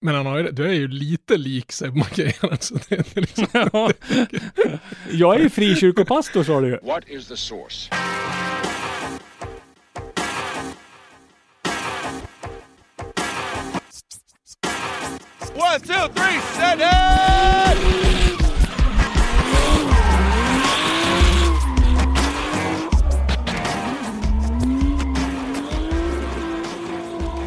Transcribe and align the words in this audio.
Men 0.00 0.14
han 0.14 0.26
har 0.26 0.38
ju, 0.38 0.50
du 0.50 0.68
är 0.68 0.72
ju 0.72 0.88
lite 0.88 1.36
lik 1.36 1.72
Seb 1.72 1.96
Macahan. 1.96 2.58
Så 2.60 2.74
det 2.88 3.16
är 3.16 3.20
liksom, 3.20 3.46
Ja. 3.52 3.92
Jag 5.10 5.34
är 5.36 5.40
ju 5.40 5.50
frikyrkopastor 5.50 6.44
sa 6.44 6.60
du 6.60 6.68
ju. 6.68 6.78
What 6.82 7.08
is 7.08 7.28
the 7.28 7.36
source? 7.36 7.90
One, 15.56 15.80
two, 15.80 16.08
three, 16.14 16.40
set 16.54 16.78
it! 16.80 18.37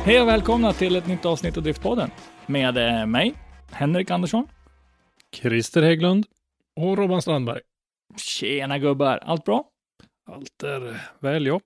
Hej 0.06 0.22
och 0.22 0.28
välkomna 0.28 0.74
till 0.74 0.96
ett 0.96 1.08
nytt 1.08 1.26
avsnitt 1.26 1.58
av 1.58 1.64
Driftpodden 1.64 2.12
med 2.46 2.78
eh, 2.78 3.06
mig, 3.06 3.34
Henrik 3.72 4.12
Andersson. 4.12 4.48
Christer 5.36 5.82
Hägglund. 5.82 6.26
och 6.76 6.98
Robban 6.98 7.22
Strandberg. 7.22 7.60
Tjena 8.18 8.80
gubbar, 8.80 9.18
allt 9.18 9.46
bra? 9.46 9.66
Allt 10.32 10.64
är 10.64 11.02
väl, 11.20 11.46
ja. 11.48 11.60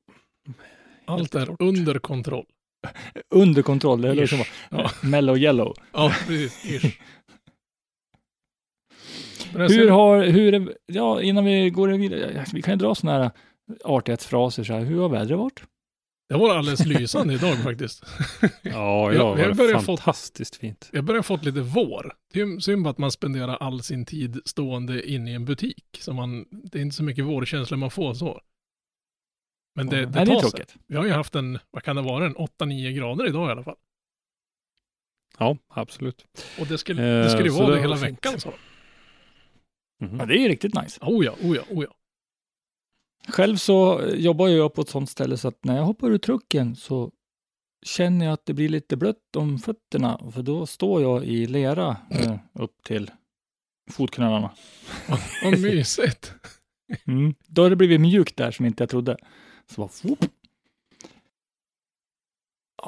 Allt 1.05 1.35
är 1.35 1.61
under 1.61 1.99
kontroll. 1.99 2.45
Under 3.35 3.61
kontroll, 3.61 4.01
det 4.01 4.09
är 4.09 4.25
som 4.27 4.39
Ja. 4.69 4.91
mellow 5.03 5.37
yellow. 5.37 5.73
Ja, 5.93 6.11
precis. 6.27 6.65
Ish. 6.65 6.99
Jag 9.53 9.69
Hur 9.69 9.89
har, 9.89 10.23
hur 10.23 10.53
är, 10.53 10.73
ja 10.85 11.21
innan 11.21 11.45
vi 11.45 11.69
går 11.69 11.87
vidare, 11.87 12.45
vi 12.53 12.61
kan 12.61 12.73
ju 12.73 12.77
dra 12.77 12.95
sådana 12.95 13.23
här 13.23 13.31
artighetsfraser 13.83 14.63
så 14.63 14.73
här, 14.73 14.81
hur 14.81 15.01
har 15.01 15.09
vädret 15.09 15.37
varit? 15.37 15.63
Det 16.29 16.35
var 16.35 16.55
alldeles 16.55 16.85
lysande 16.85 17.33
idag 17.33 17.63
faktiskt. 17.63 18.03
Ja, 18.63 19.07
Vi 19.07 19.15
ja, 19.15 19.23
har- 19.23 19.35
vi 19.35 19.41
har 19.41 19.47
var 19.49 19.55
börjat 19.55 19.85
få- 19.85 19.97
fantastiskt 19.97 20.55
fint. 20.55 20.89
Jag 20.93 21.03
börjar 21.03 21.21
fått 21.21 21.45
lite 21.45 21.61
vår. 21.61 22.13
Det 22.33 22.41
är 22.41 22.59
synd 22.59 22.83
bara 22.83 22.89
att 22.89 22.97
man 22.97 23.11
spenderar 23.11 23.55
all 23.57 23.83
sin 23.83 24.05
tid 24.05 24.41
stående 24.45 25.09
inne 25.11 25.31
i 25.31 25.33
en 25.33 25.45
butik. 25.45 25.85
Så 25.99 26.13
man, 26.13 26.45
det 26.51 26.77
är 26.77 26.81
inte 26.81 26.95
så 26.95 27.03
mycket 27.03 27.25
vårkänsla 27.25 27.77
man 27.77 27.91
får 27.91 28.13
så. 28.13 28.41
Men 29.75 29.87
det, 29.87 29.95
det 29.99 30.05
det 30.05 30.19
är 30.19 30.25
tar 30.25 30.39
sig. 30.39 30.49
tråkigt. 30.51 30.75
Vi 30.87 30.95
har 30.97 31.05
ju 31.05 31.11
haft 31.11 31.35
en, 31.35 31.59
vad 31.71 31.83
kan 31.83 31.95
det 31.95 32.01
vara, 32.01 32.25
en 32.25 32.35
8-9 32.35 32.91
grader 32.91 33.27
idag 33.27 33.47
i 33.49 33.51
alla 33.51 33.63
fall. 33.63 33.77
Ja, 35.39 35.57
absolut. 35.67 36.25
Och 36.59 36.67
det 36.67 36.77
skulle, 36.77 37.01
det 37.01 37.29
skulle 37.29 37.49
ju 37.49 37.55
Eh, 37.55 37.57
vara 37.59 37.67
det 37.69 37.75
det 37.75 37.81
hela 37.81 37.95
var 37.95 38.05
fint. 38.05 38.25
veckan 38.25 38.39
så. 38.39 38.53
Mhm. 40.01 40.19
Ja, 40.19 40.25
det 40.25 40.33
är 40.33 40.39
ju 40.41 40.47
riktigt 40.47 40.73
nice. 40.81 40.99
Oh 41.01 41.25
ja, 41.25 41.31
oh 41.41 41.55
ja, 41.55 41.61
oh 41.69 41.83
ja. 41.83 41.95
Själv 43.27 43.55
så 43.55 44.01
jobbar 44.15 44.47
jag 44.47 44.73
på 44.73 44.81
ett 44.81 44.89
sånt 44.89 45.09
ställe 45.09 45.37
så 45.37 45.47
att 45.47 45.63
när 45.63 45.75
jag 45.77 45.83
hoppar 45.83 46.11
ur 46.11 46.17
trucken 46.17 46.75
så 46.75 47.11
känner 47.85 48.25
jag 48.25 48.33
att 48.33 48.45
det 48.45 48.53
blir 48.53 48.69
lite 48.69 48.97
blött 48.97 49.35
om 49.37 49.59
fötterna, 49.59 50.31
för 50.33 50.41
då 50.43 50.65
står 50.65 51.01
jag 51.01 51.25
i 51.25 51.47
lera 51.47 51.97
eh, 52.09 52.35
upp 52.53 52.83
till 52.83 53.11
fotknölarna. 53.91 54.51
Vad 55.43 55.61
mysigt. 55.61 56.33
Mm. 57.07 57.35
Då 57.47 57.63
har 57.63 57.69
det 57.69 57.75
blivit 57.75 58.01
mjukt 58.01 58.37
där 58.37 58.51
som 58.51 58.65
inte 58.65 58.83
jag 58.83 58.89
trodde. 58.89 59.17
Så 59.71 59.81
bara, 59.81 59.89
whoop. 60.03 60.25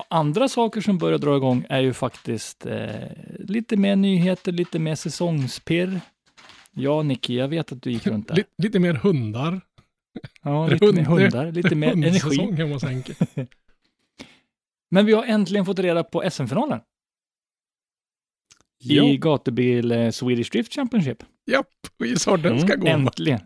Andra 0.09 0.47
saker 0.47 0.81
som 0.81 0.97
börjar 0.97 1.17
dra 1.17 1.37
igång 1.37 1.65
är 1.69 1.79
ju 1.79 1.93
faktiskt 1.93 2.65
eh, 2.65 3.11
lite 3.39 3.77
mer 3.77 3.95
nyheter, 3.95 4.51
lite 4.51 4.79
mer 4.79 4.95
säsongspirr. 4.95 5.99
Ja, 6.71 7.03
Nicky, 7.03 7.35
jag 7.35 7.47
vet 7.47 7.71
att 7.71 7.81
du 7.81 7.91
gick 7.91 8.07
runt 8.07 8.27
där. 8.27 8.35
Lite, 8.35 8.49
lite 8.57 8.79
mer 8.79 8.93
hundar. 8.93 9.61
Ja, 10.41 10.67
lite 10.67 10.85
mer 10.85 11.03
hund- 11.03 11.21
hundar, 11.21 11.51
lite 11.51 11.75
mer 11.75 11.91
energi. 11.91 12.51
Hemma 12.57 12.73
hos 12.73 12.83
Henke. 12.83 13.13
Men 14.91 15.05
vi 15.05 15.13
har 15.13 15.23
äntligen 15.23 15.65
fått 15.65 15.79
reda 15.79 16.03
på 16.03 16.29
SM-finalen 16.31 16.79
Ja, 18.79 19.03
i 19.03 19.17
gatubil 19.17 19.91
eh, 19.91 20.09
Swedish 20.11 20.51
Drift 20.51 20.73
Championship. 20.73 21.23
Japp, 21.51 21.67
och 21.99 22.05
gissa 22.05 22.31
vart 22.31 22.43
den 22.43 22.51
Mm, 22.53 22.67
ska 22.67 22.75
gå. 22.77 22.87
Äntligen! 22.87 23.39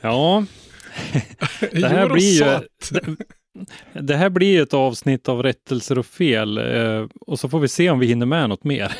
ja 0.00 0.44
det 1.72 1.88
här 1.88 2.08
blir 2.08 2.42
ju- 2.44 3.16
det 4.02 4.16
här 4.16 4.30
blir 4.30 4.52
ju 4.52 4.62
ett 4.62 4.74
avsnitt 4.74 5.28
av 5.28 5.42
rättelser 5.42 5.98
och 5.98 6.06
fel 6.06 6.58
eh, 6.58 7.06
och 7.20 7.40
så 7.40 7.48
får 7.48 7.60
vi 7.60 7.68
se 7.68 7.90
om 7.90 7.98
vi 7.98 8.06
hinner 8.06 8.26
med 8.26 8.48
något 8.48 8.64
mer. 8.64 8.96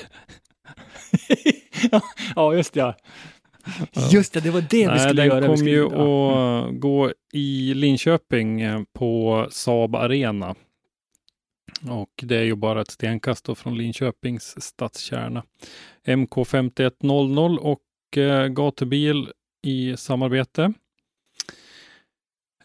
ja, 2.37 2.55
just 2.55 2.73
det. 2.75 2.81
Ja. 2.81 2.97
Just 4.13 4.33
det, 4.33 4.41
det 4.41 4.51
var 4.51 4.61
det 4.61 4.77
vi 4.77 4.87
Nej, 4.87 4.99
skulle 4.99 5.23
den 5.23 5.27
göra. 5.29 5.41
Vi 5.41 5.47
kommer 5.47 5.57
skulle- 5.57 5.71
ju 5.71 5.89
ja. 5.93 6.67
att 6.69 6.81
gå 6.81 7.13
i 7.33 7.75
Linköping 7.75 8.61
eh, 8.61 8.81
på 8.93 9.47
Saab 9.51 9.97
Arena. 9.97 10.55
Och 11.91 12.11
det 12.23 12.37
är 12.37 12.43
ju 12.43 12.55
bara 12.55 12.81
ett 12.81 12.91
stenkast 12.91 13.49
från 13.59 13.79
Linköpings 13.79 14.63
stadskärna. 14.65 15.43
MK5100 16.07 17.57
och 17.57 18.17
eh, 18.19 18.49
gatubil 18.49 19.29
i 19.63 19.97
samarbete. 19.97 20.73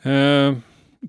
Eh, 0.03 0.55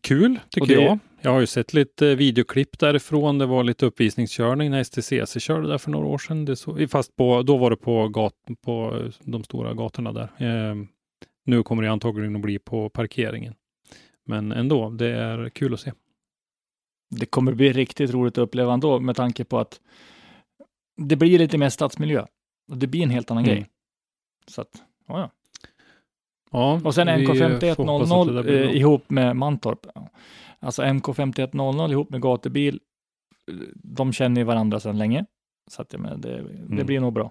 kul 0.03 0.41
tycker 0.51 0.61
Och 0.63 0.69
det- 0.69 0.75
jag. 0.85 0.99
Jag 1.25 1.31
har 1.31 1.41
ju 1.41 1.47
sett 1.47 1.75
lite 1.75 2.15
videoklipp 2.15 2.79
därifrån. 2.79 3.39
Det 3.39 3.47
var 3.47 3.65
lite 3.65 3.87
uppvisningskörning 3.87 4.71
när 4.71 4.85
STCC 4.85 5.41
körde 5.45 5.69
där 5.69 5.79
för 5.79 5.91
några 5.91 6.07
år 6.07 6.19
sedan. 6.19 6.45
Det 6.45 6.57
så, 6.57 6.89
fast 6.89 7.17
på, 7.17 7.43
då 7.43 7.57
var 7.57 7.71
det 7.71 7.77
på, 7.77 8.09
gat, 8.09 8.35
på 8.63 9.03
de 9.21 9.45
stora 9.45 9.75
gatorna 9.75 10.13
där. 10.13 10.29
Eh, 10.39 10.75
nu 11.45 11.63
kommer 11.63 11.83
det 11.83 11.91
antagligen 11.91 12.37
att 12.37 12.43
bli 12.43 12.59
på 12.59 12.89
parkeringen. 12.89 13.55
Men 14.27 14.53
ändå, 14.53 14.91
det 14.91 15.09
är 15.09 15.49
kul 15.49 15.75
att 15.75 15.81
se. 15.81 15.93
Det 17.11 17.27
kommer 17.27 17.53
bli 17.55 17.73
riktigt 17.73 18.11
roligt 18.11 18.39
att 18.39 18.43
uppleva 18.43 18.73
ändå 18.73 19.01
med 19.01 19.17
tanke 19.17 19.45
på 19.45 19.59
att 19.59 19.81
det 20.97 21.17
blir 21.17 21.39
lite 21.39 21.59
mer 21.59 21.69
stadsmiljö. 21.69 22.27
Och 22.71 22.77
det 22.77 22.87
blir 22.87 23.03
en 23.03 23.11
helt 23.11 23.31
annan 23.31 23.45
Mm. 23.45 23.55
grej. 23.57 23.69
Så 24.47 24.61
att, 24.61 24.83
ja, 25.09 25.21
ja. 25.21 25.31
Ja, 26.53 26.81
Och 26.85 26.95
sen 26.95 27.21
vi 27.21 27.27
får 27.27 27.35
hoppas 27.35 27.51
att 27.51 27.61
det 27.61 28.33
där 28.33 28.41
MK5100 28.41 28.43
blir 28.43 28.63
eh, 28.65 28.77
ihop 28.77 29.11
med 29.11 29.37
Mantorp. 29.37 29.87
Alltså 30.61 30.83
MK5100 30.83 31.91
ihop 31.91 32.11
med 32.11 32.23
gatubil. 32.23 32.81
De 33.75 34.13
känner 34.13 34.41
ju 34.41 34.45
varandra 34.45 34.81
sedan 34.81 34.99
länge. 34.99 35.25
Så 35.71 35.83
att, 35.83 35.93
jag 35.93 36.01
menar, 36.03 36.17
det, 36.17 36.29
det 36.43 36.73
Mm. 36.73 36.87
blir 36.87 37.01
nog 37.01 37.13
bra. 37.13 37.31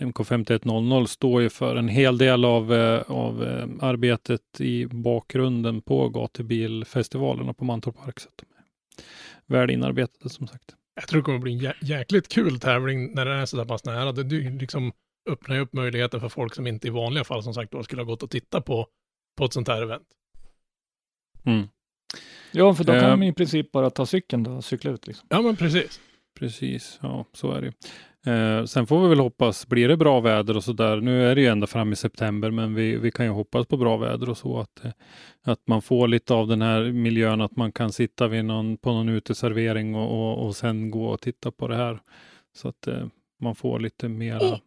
MK5100 0.00 1.06
står 1.06 1.42
ju 1.42 1.48
för 1.50 1.76
en 1.76 1.88
hel 1.88 2.18
del 2.18 2.44
av, 2.44 2.72
eh, 2.74 3.02
av 3.10 3.44
eh, 3.44 3.66
arbetet 3.80 4.60
i 4.60 4.86
bakgrunden 4.86 5.82
på 5.82 6.08
gatubilfestivalerna 6.08 7.54
på 7.54 7.64
Mantorp 7.64 7.96
Park. 8.04 8.20
Så 8.20 8.28
att 8.28 8.44
de 9.48 9.54
är 9.54 9.60
väl 9.60 9.70
inarbetade 9.70 10.30
som 10.30 10.46
sagt. 10.46 10.74
Jag 10.94 11.08
tror 11.08 11.20
det 11.20 11.24
kommer 11.24 11.38
bli 11.38 11.52
en 11.52 11.60
jä- 11.60 11.84
jäkligt 11.84 12.28
kul 12.28 12.60
tävling 12.60 13.14
när 13.14 13.24
den 13.24 13.38
är 13.38 13.46
så 13.46 13.56
där 13.56 13.64
pass 13.64 13.84
nära. 13.84 14.12
Det, 14.12 14.22
det 14.22 14.36
liksom 14.50 14.92
öppnar 15.30 15.54
ju 15.56 15.62
upp 15.62 15.72
möjligheter 15.72 16.18
för 16.18 16.28
folk 16.28 16.54
som 16.54 16.66
inte 16.66 16.86
i 16.86 16.90
vanliga 16.90 17.24
fall 17.24 17.42
som 17.42 17.54
sagt 17.54 17.72
då 17.72 17.82
skulle 17.82 18.02
ha 18.02 18.06
gått 18.06 18.22
och 18.22 18.30
tittat 18.30 18.64
på, 18.64 18.86
på 19.38 19.44
ett 19.44 19.52
sånt 19.52 19.68
här 19.68 19.82
event. 19.82 20.06
Mm. 21.44 21.68
Ja, 22.52 22.74
för 22.74 22.84
då 22.84 22.92
kan 22.92 23.04
Eh. 23.04 23.10
de 23.10 23.22
i 23.22 23.32
princip 23.32 23.72
bara 23.72 23.90
ta 23.90 24.06
cykeln 24.06 24.42
då 24.42 24.50
och 24.50 24.64
cykla 24.64 24.90
ut. 24.90 25.06
Liksom. 25.06 25.26
Ja 25.30 25.42
men 25.42 25.56
precis. 25.56 26.00
Precis, 26.38 26.98
ja 27.02 27.24
så 27.32 27.52
är 27.52 27.60
det 27.60 27.66
ju. 27.66 27.72
Eh, 28.32 28.64
sen 28.64 28.86
får 28.86 29.02
vi 29.02 29.08
väl 29.08 29.18
hoppas, 29.20 29.66
blir 29.66 29.88
det 29.88 29.96
bra 29.96 30.20
väder 30.20 30.56
och 30.56 30.64
så 30.64 30.72
där. 30.72 31.00
Nu 31.00 31.26
är 31.30 31.34
det 31.34 31.40
ju 31.40 31.46
ända 31.46 31.66
fram 31.66 31.92
i 31.92 31.96
september, 31.96 32.50
men 32.50 32.74
vi, 32.74 32.96
vi 32.96 33.10
kan 33.10 33.26
ju 33.26 33.32
hoppas 33.32 33.66
på 33.66 33.76
bra 33.76 33.96
väder 33.96 34.30
och 34.30 34.38
så 34.38 34.58
att, 34.60 34.84
eh, 34.84 34.90
att 35.42 35.60
man 35.66 35.82
får 35.82 36.08
lite 36.08 36.34
av 36.34 36.48
den 36.48 36.62
här 36.62 36.92
miljön, 36.92 37.40
att 37.40 37.56
man 37.56 37.72
kan 37.72 37.92
sitta 37.92 38.28
vid 38.28 38.44
någon, 38.44 38.76
på 38.76 38.92
någon 38.92 39.08
uteservering 39.08 39.94
och, 39.94 40.10
och, 40.12 40.46
och 40.46 40.56
sen 40.56 40.90
gå 40.90 41.06
och 41.06 41.20
titta 41.20 41.50
på 41.50 41.68
det 41.68 41.76
här. 41.76 42.02
Så 42.56 42.68
att 42.68 42.86
eh, 42.86 43.06
man 43.40 43.54
får 43.54 43.78
lite 43.80 44.08
mera, 44.08 44.60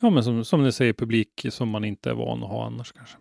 ja 0.00 0.10
men 0.10 0.24
som, 0.24 0.44
som 0.44 0.64
ni 0.64 0.72
säger, 0.72 0.92
publik 0.92 1.46
som 1.50 1.68
man 1.68 1.84
inte 1.84 2.10
är 2.10 2.14
van 2.14 2.42
att 2.42 2.48
ha 2.48 2.66
annars 2.66 2.92
kanske. 2.92 3.16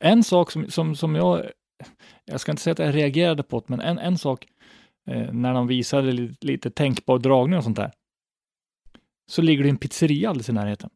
En 0.00 0.24
sak 0.24 0.50
som, 0.50 0.70
som, 0.70 0.96
som 0.96 1.14
jag 1.14 1.50
jag 2.24 2.40
ska 2.40 2.52
inte 2.52 2.62
säga 2.62 2.72
att 2.72 2.78
jag 2.78 2.94
reagerade 2.94 3.42
på 3.42 3.60
det, 3.60 3.64
men 3.68 3.80
en, 3.80 3.98
en 3.98 4.18
sak, 4.18 4.46
eh, 5.06 5.32
när 5.32 5.54
de 5.54 5.66
visade 5.66 6.12
lite, 6.12 6.46
lite 6.46 6.70
tänkbar 6.70 7.18
dragning 7.18 7.58
och 7.58 7.64
sånt 7.64 7.76
där, 7.76 7.92
så 9.26 9.42
ligger 9.42 9.64
det 9.64 9.70
en 9.70 9.76
pizzeria 9.76 10.28
alldeles 10.28 10.48
i 10.48 10.52
närheten 10.52 10.90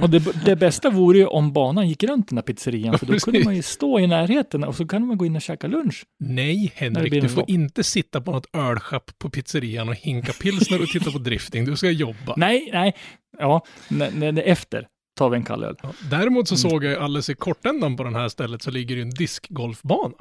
och 0.00 0.10
det, 0.10 0.44
det 0.44 0.56
bästa 0.56 0.90
vore 0.90 1.18
ju 1.18 1.26
om 1.26 1.52
banan 1.52 1.88
gick 1.88 2.02
runt 2.04 2.28
den 2.28 2.36
där 2.36 2.42
pizzerian, 2.42 2.98
för 2.98 3.06
då 3.06 3.18
kunde 3.18 3.44
man 3.44 3.56
ju 3.56 3.62
stå 3.62 4.00
i 4.00 4.06
närheten 4.06 4.64
och 4.64 4.76
så 4.76 4.86
kan 4.86 5.06
man 5.06 5.18
gå 5.18 5.26
in 5.26 5.36
och 5.36 5.42
käka 5.42 5.66
lunch. 5.66 6.04
Nej, 6.20 6.72
Henrik, 6.76 7.22
du 7.22 7.28
får 7.28 7.44
inte 7.50 7.84
sitta 7.84 8.20
på 8.20 8.32
något 8.32 8.46
ölschapp 8.56 9.10
på 9.18 9.30
pizzerian 9.30 9.88
och 9.88 9.94
hinka 9.94 10.32
pilsner 10.32 10.82
och 10.82 10.88
titta 10.88 11.10
på 11.10 11.18
drifting. 11.18 11.64
Du 11.64 11.76
ska 11.76 11.90
jobba. 11.90 12.34
Nej, 12.36 12.70
nej, 12.72 12.96
ja, 13.38 13.64
det 13.88 14.04
är 14.26 14.38
efter 14.38 14.86
tar 15.18 15.30
vi 15.30 15.36
en 15.36 15.44
kall 15.44 15.64
öl. 15.64 15.76
Ja, 15.82 15.92
Däremot 16.10 16.48
så 16.48 16.54
Mm. 16.54 16.70
såg 16.70 16.84
jag 16.84 17.02
alldeles 17.02 17.30
i 17.30 17.34
kortändan 17.34 17.96
på 17.96 18.04
den 18.04 18.14
här 18.14 18.28
stället 18.28 18.62
så 18.62 18.70
ligger 18.70 18.96
det 18.96 19.02
en 19.02 19.10
diskgolfbana. 19.10 20.14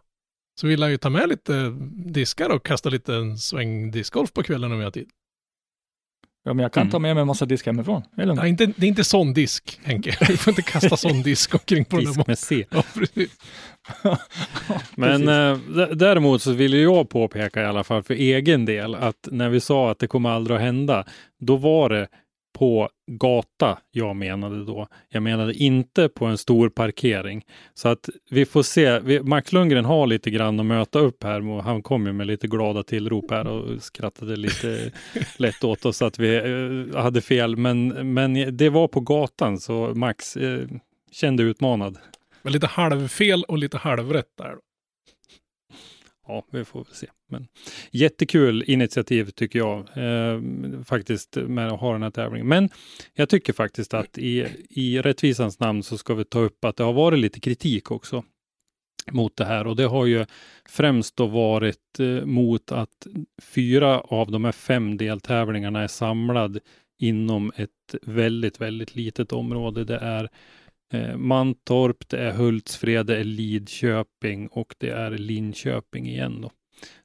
Så 0.62 0.68
vill 0.68 0.80
jag 0.80 0.90
ju 0.92 0.98
ta 0.98 1.10
med 1.10 1.30
lite 1.30 1.70
diskar 2.06 2.50
och 2.50 2.66
kasta 2.66 2.90
lite 2.90 3.16
en 3.16 3.38
sväng 3.38 3.92
discgolf 3.92 4.34
på 4.34 4.44
kvällen 4.44 4.72
om 4.72 4.78
jag 4.78 4.86
har 4.86 4.92
tid. 4.92 5.10
Ja, 6.44 6.54
men 6.54 6.64
jag 6.64 6.74
kan 6.74 6.82
Mm. 6.82 6.92
ta 6.92 7.00
med 7.00 7.16
mig 7.16 7.22
en 7.22 7.28
massa 7.28 7.46
disk 7.46 7.66
hemifrån. 7.66 8.02
Det 8.16 8.22
är. 8.22 8.26
Nej, 8.26 8.50
inte, 8.50 8.66
det 8.66 8.86
är 8.86 8.88
inte 8.88 9.04
sån 9.04 9.34
disk, 9.34 9.80
Henke. 9.84 10.18
Du 10.28 10.38
får 10.38 10.52
inte 10.52 10.62
kasta 10.62 10.98
sån 10.98 11.22
disk 11.22 11.54
omkring 11.54 11.86
på 11.86 11.96
den 11.98 12.06
Disk 12.06 12.28
med 12.28 12.40
C. 12.40 12.66
Ja, 12.70 12.84
precis. 12.94 13.30
Men 14.96 15.26
Precis. 15.26 15.78
eh, 15.90 15.96
däremot 15.98 16.42
så 16.42 16.52
vill 16.52 16.74
jag 16.74 17.10
påpeka 17.10 17.62
i 17.62 17.66
alla 17.66 17.84
fall 17.84 18.04
för 18.04 18.14
egen 18.14 18.66
del 18.66 18.96
att 18.96 19.28
när 19.32 19.50
vi 19.50 19.60
sa 19.60 19.92
att 19.92 20.00
det 20.00 20.08
kommer 20.08 20.30
aldrig 20.30 20.56
att 20.58 20.64
hända, 20.64 21.06
då 21.40 21.56
var 21.58 21.90
det 21.90 22.08
på 22.54 22.90
gata 23.08 23.80
jag 23.92 24.16
menade 24.16 24.66
då. 24.66 24.88
Jag 25.10 25.24
menade 25.24 25.54
inte 25.54 26.10
på 26.10 26.26
en 26.26 26.38
stor 26.38 26.70
parkering. 26.70 27.46
Så 27.74 27.90
att 27.90 28.10
vi 28.30 28.46
får 28.46 28.64
se. 28.64 29.00
Vi, 29.00 29.24
Max 29.24 29.54
Lundgren 29.54 29.86
har 29.86 30.08
lite 30.08 30.32
grann 30.32 30.60
att 30.60 30.66
möta 30.66 31.00
upp 31.00 31.24
här. 31.24 31.50
och 31.50 31.64
Han 31.64 31.82
kom 31.82 32.06
ju 32.06 32.14
med 32.14 32.28
lite 32.28 32.48
glada 32.48 32.84
tillrop 32.84 33.32
här 33.32 33.48
och 33.48 33.84
skrattade 33.84 34.36
lite 34.36 34.92
lätt 35.38 35.64
åt 35.64 35.86
oss 35.86 36.02
att 36.02 36.20
vi 36.20 36.36
eh, 36.36 37.02
hade 37.02 37.22
fel. 37.22 37.58
Men, 37.58 38.14
men 38.14 38.58
det 38.58 38.70
var 38.70 38.88
på 38.88 39.00
gatan 39.00 39.60
så 39.60 39.94
Max 39.96 40.38
eh, 40.38 40.68
kände 41.12 41.44
utmanad. 41.44 41.98
Men 42.42 42.54
lite 42.54 42.68
halvfel 42.68 43.44
och 43.44 43.58
lite 43.58 43.78
halvrätt 43.78 44.38
där. 44.38 44.56
Ja, 46.28 46.46
vi 46.52 46.66
får 46.66 46.84
väl 46.84 46.94
se. 46.94 47.08
Men 47.30 47.48
jättekul 47.92 48.64
initiativ 48.68 49.30
tycker 49.30 49.60
jag 49.60 49.80
eh, 49.80 50.42
faktiskt 50.84 51.36
med 51.36 51.68
att 51.68 51.80
ha 51.80 51.94
den 51.94 52.04
här 52.04 52.12
tävlingen. 52.12 52.48
Men 52.48 52.70
jag 53.14 53.30
tycker 53.30 53.54
faktiskt 53.54 53.94
att 53.94 54.18
i, 54.18 54.48
i 54.70 55.02
rättvisans 55.02 55.60
namn 55.60 55.84
så 55.84 55.98
ska 55.98 56.14
vi 56.14 56.24
ta 56.24 56.40
upp 56.40 56.66
att 56.66 56.76
det 56.76 56.84
har 56.84 56.94
varit 56.94 57.20
lite 57.20 57.40
kritik 57.40 57.92
också 57.92 58.24
mot 59.12 59.38
det 59.38 59.46
här 59.46 59.68
och 59.68 59.76
det 59.76 59.84
har 59.84 60.06
ju 60.06 60.26
främst 60.66 61.16
då 61.16 61.28
varit 61.28 62.00
eh, 62.00 62.26
mot 62.26 62.72
att 62.72 63.08
fyra 63.42 64.00
av 64.00 64.32
de 64.32 64.46
här 64.46 64.52
fem 64.52 64.98
deltävlingarna 64.98 65.82
är 65.82 65.88
samlad 65.88 66.60
inom 67.00 67.52
ett 67.56 67.96
väldigt, 68.02 68.62
väldigt 68.62 68.96
litet 68.96 69.32
område. 69.32 69.84
Det 69.84 69.98
är 69.98 70.30
eh, 70.92 71.18
Mantorp, 71.18 72.10
det 72.10 72.18
är 72.18 72.32
Hultsfred, 72.32 73.06
det 73.06 73.18
är 73.18 73.24
Lidköping 73.24 74.48
och 74.48 74.76
det 74.78 74.90
är 74.90 75.12
Linköping 75.12 76.08
igen. 76.08 76.42
Då. 76.42 76.52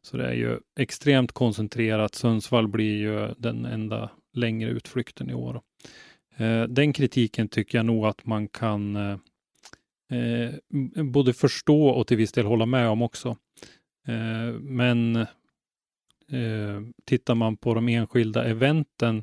Så 0.02 0.16
det 0.16 0.26
är 0.26 0.34
ju 0.34 0.58
extremt 0.78 1.32
koncentrerat. 1.32 2.14
Sundsvall 2.14 2.68
blir 2.68 2.96
ju 2.96 3.34
den 3.38 3.64
enda 3.64 4.10
längre 4.32 4.70
utflykten 4.70 5.30
i 5.30 5.34
år. 5.34 5.60
Eh, 6.36 6.62
den 6.62 6.92
kritiken 6.92 7.48
tycker 7.48 7.78
jag 7.78 7.86
nog 7.86 8.06
att 8.06 8.26
man 8.26 8.48
kan 8.48 8.96
eh, 8.96 9.18
eh, 10.18 10.54
både 11.04 11.32
förstå 11.32 11.88
och 11.88 12.06
till 12.06 12.16
viss 12.16 12.32
del 12.32 12.46
hålla 12.46 12.66
med 12.66 12.88
om 12.88 13.02
också. 13.02 13.36
Eh, 14.08 14.52
men 14.60 15.16
eh, 15.16 16.80
tittar 17.04 17.34
man 17.34 17.56
på 17.56 17.74
de 17.74 17.88
enskilda 17.88 18.44
eventen 18.44 19.22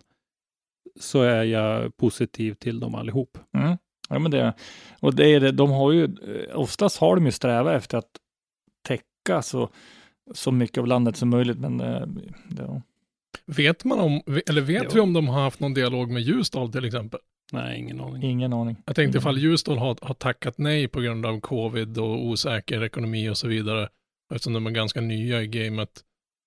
så 1.00 1.22
är 1.22 1.44
jag 1.44 1.98
positiv 1.98 2.54
till 2.54 2.80
dem 2.80 2.96
allihop. 2.96 3.38
Mm. 3.58 3.78
Ja, 4.14 4.20
men 4.20 4.32
det, 4.32 4.54
och 5.00 5.16
det 5.16 5.26
är 5.28 5.40
det, 5.40 5.52
de 5.52 5.72
har 5.72 5.92
ju, 5.92 6.10
oftast 6.54 6.98
har 6.98 7.16
de 7.16 7.26
ju 7.26 7.32
strävat 7.32 7.74
efter 7.76 7.98
att 7.98 8.10
täcka 8.88 9.42
så, 9.42 9.70
så 10.34 10.52
mycket 10.52 10.78
av 10.78 10.88
landet 10.88 11.18
som 11.18 11.30
möjligt, 11.30 11.58
men 11.60 11.82
eh, 11.82 12.08
det, 12.50 12.82
Vet 13.46 13.84
man 13.86 14.00
om, 14.00 14.22
eller 14.50 14.62
vet 14.62 14.84
Ja. 14.84 14.90
vi 14.94 15.00
om 15.00 15.14
de 15.14 15.28
har 15.28 15.42
haft 15.42 15.60
någon 15.60 15.74
dialog 15.74 16.12
med 16.12 16.22
Ljusdal 16.22 16.72
till 16.72 16.86
exempel? 16.86 17.20
Nej, 17.52 17.80
ingen 17.80 18.02
aning. 18.02 18.24
ingen 18.24 18.54
aning. 18.54 18.76
Jag 18.86 18.96
tänkte 18.96 19.02
Ingen 19.04 19.18
ifall. 19.18 19.38
Ljusdal 19.38 19.78
har, 19.78 19.98
har 20.02 20.14
tackat 20.14 20.58
nej 20.58 20.88
på 20.88 21.02
grund 21.02 21.26
av 21.26 21.40
covid 21.40 21.98
och 21.98 22.26
osäker 22.26 22.84
ekonomi 22.84 23.30
och 23.30 23.38
så 23.38 23.48
vidare. 23.48 23.90
Eftersom 24.34 24.54
de 24.54 24.66
är 24.68 24.72
ganska 24.72 25.02
nya 25.02 25.42
i 25.42 25.48
gamet. 25.48 25.90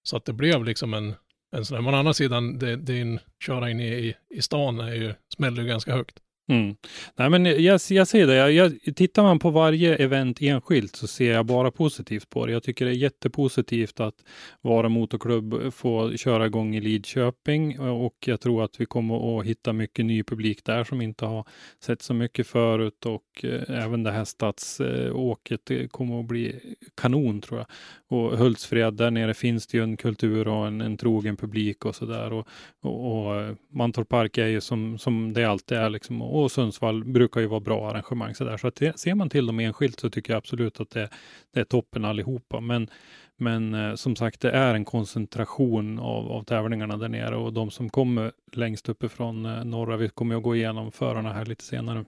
Så 0.02 0.16
att 0.16 0.24
det 0.24 0.32
blev 0.32 0.64
liksom 0.64 0.94
en, 0.94 1.14
en 1.56 1.64
sån 1.64 1.74
här. 1.74 1.82
Men 1.82 1.94
å 1.94 1.96
andra 1.96 2.14
sidan, 2.14 2.58
det, 2.58 2.76
det 2.76 2.92
är 2.98 3.02
en, 3.02 3.18
köra 3.46 3.70
in 3.70 3.80
i, 3.80 4.14
i 4.30 4.42
stan 4.42 4.80
är 4.80 4.94
ju, 4.94 5.14
smäller 5.36 5.62
ju 5.62 5.68
ganska 5.68 5.92
högt. 5.92 6.18
Mm. 6.48 6.76
Nej, 7.16 7.30
men 7.30 7.44
jag, 7.44 7.80
jag 7.90 8.08
ser 8.08 8.26
det. 8.26 8.34
Jag, 8.34 8.52
jag, 8.52 8.96
tittar 8.96 9.22
man 9.22 9.38
på 9.38 9.50
varje 9.50 9.96
event 9.96 10.42
enskilt 10.42 10.96
så 10.96 11.06
ser 11.06 11.32
jag 11.32 11.46
bara 11.46 11.70
positivt 11.70 12.30
på 12.30 12.46
det. 12.46 12.52
Jag 12.52 12.62
tycker 12.62 12.84
det 12.84 12.90
är 12.90 12.94
jättepositivt 12.94 14.00
att 14.00 14.14
Vara 14.60 14.88
Motorklubb 14.88 15.74
får 15.74 16.16
köra 16.16 16.46
igång 16.46 16.74
i 16.74 16.80
Lidköping 16.80 17.80
och 17.80 18.16
jag 18.26 18.40
tror 18.40 18.64
att 18.64 18.80
vi 18.80 18.86
kommer 18.86 19.40
att 19.40 19.46
hitta 19.46 19.72
mycket 19.72 20.04
ny 20.04 20.22
publik 20.22 20.64
där 20.64 20.84
som 20.84 21.00
inte 21.00 21.24
har 21.26 21.44
sett 21.80 22.02
så 22.02 22.14
mycket 22.14 22.46
förut 22.46 23.06
och 23.06 23.44
eh, 23.44 23.84
även 23.84 24.02
det 24.02 24.12
här 24.12 24.24
stadsåket 24.24 25.70
eh, 25.70 25.86
kommer 25.86 26.20
att 26.20 26.26
bli 26.26 26.54
kanon 26.94 27.40
tror 27.40 27.58
jag. 27.58 27.66
Och 28.08 28.38
Hultsfred, 28.38 28.94
där 28.94 29.10
nere 29.10 29.34
finns 29.34 29.66
det 29.66 29.78
ju 29.78 29.84
en 29.84 29.96
kultur 29.96 30.48
och 30.48 30.66
en, 30.66 30.80
en 30.80 30.96
trogen 30.96 31.36
publik 31.36 31.84
och 31.84 31.94
så 31.94 32.06
där. 32.06 32.32
Och, 32.32 32.48
och, 32.82 33.26
och 33.26 33.36
eh, 33.36 33.54
Mantorp 33.72 34.08
Park 34.08 34.38
är 34.38 34.46
ju 34.46 34.60
som, 34.60 34.98
som 34.98 35.32
det 35.32 35.44
alltid 35.44 35.78
är 35.78 35.90
liksom. 35.90 36.22
Och 36.36 36.52
Sundsvall 36.52 37.04
brukar 37.04 37.40
ju 37.40 37.46
vara 37.46 37.60
bra 37.60 37.90
arrangemang 37.90 38.34
så 38.34 38.44
där. 38.44 38.56
Så 38.56 38.68
att 38.68 38.76
det, 38.76 38.98
ser 38.98 39.14
man 39.14 39.30
till 39.30 39.46
dem 39.46 39.60
enskilt 39.60 40.00
så 40.00 40.10
tycker 40.10 40.32
jag 40.32 40.38
absolut 40.38 40.80
att 40.80 40.90
det, 40.90 41.08
det 41.54 41.60
är 41.60 41.64
toppen 41.64 42.04
allihopa. 42.04 42.60
Men, 42.60 42.90
men 43.36 43.74
eh, 43.74 43.94
som 43.94 44.16
sagt, 44.16 44.40
det 44.40 44.50
är 44.50 44.74
en 44.74 44.84
koncentration 44.84 45.98
av, 45.98 46.32
av 46.32 46.42
tävlingarna 46.42 46.96
där 46.96 47.08
nere 47.08 47.36
och 47.36 47.52
de 47.52 47.70
som 47.70 47.88
kommer 47.90 48.32
längst 48.52 48.88
uppifrån 48.88 49.46
eh, 49.46 49.64
norra, 49.64 49.96
vi 49.96 50.08
kommer 50.08 50.36
att 50.36 50.42
gå 50.42 50.56
igenom 50.56 50.92
förarna 50.92 51.32
här 51.32 51.44
lite 51.44 51.64
senare. 51.64 52.04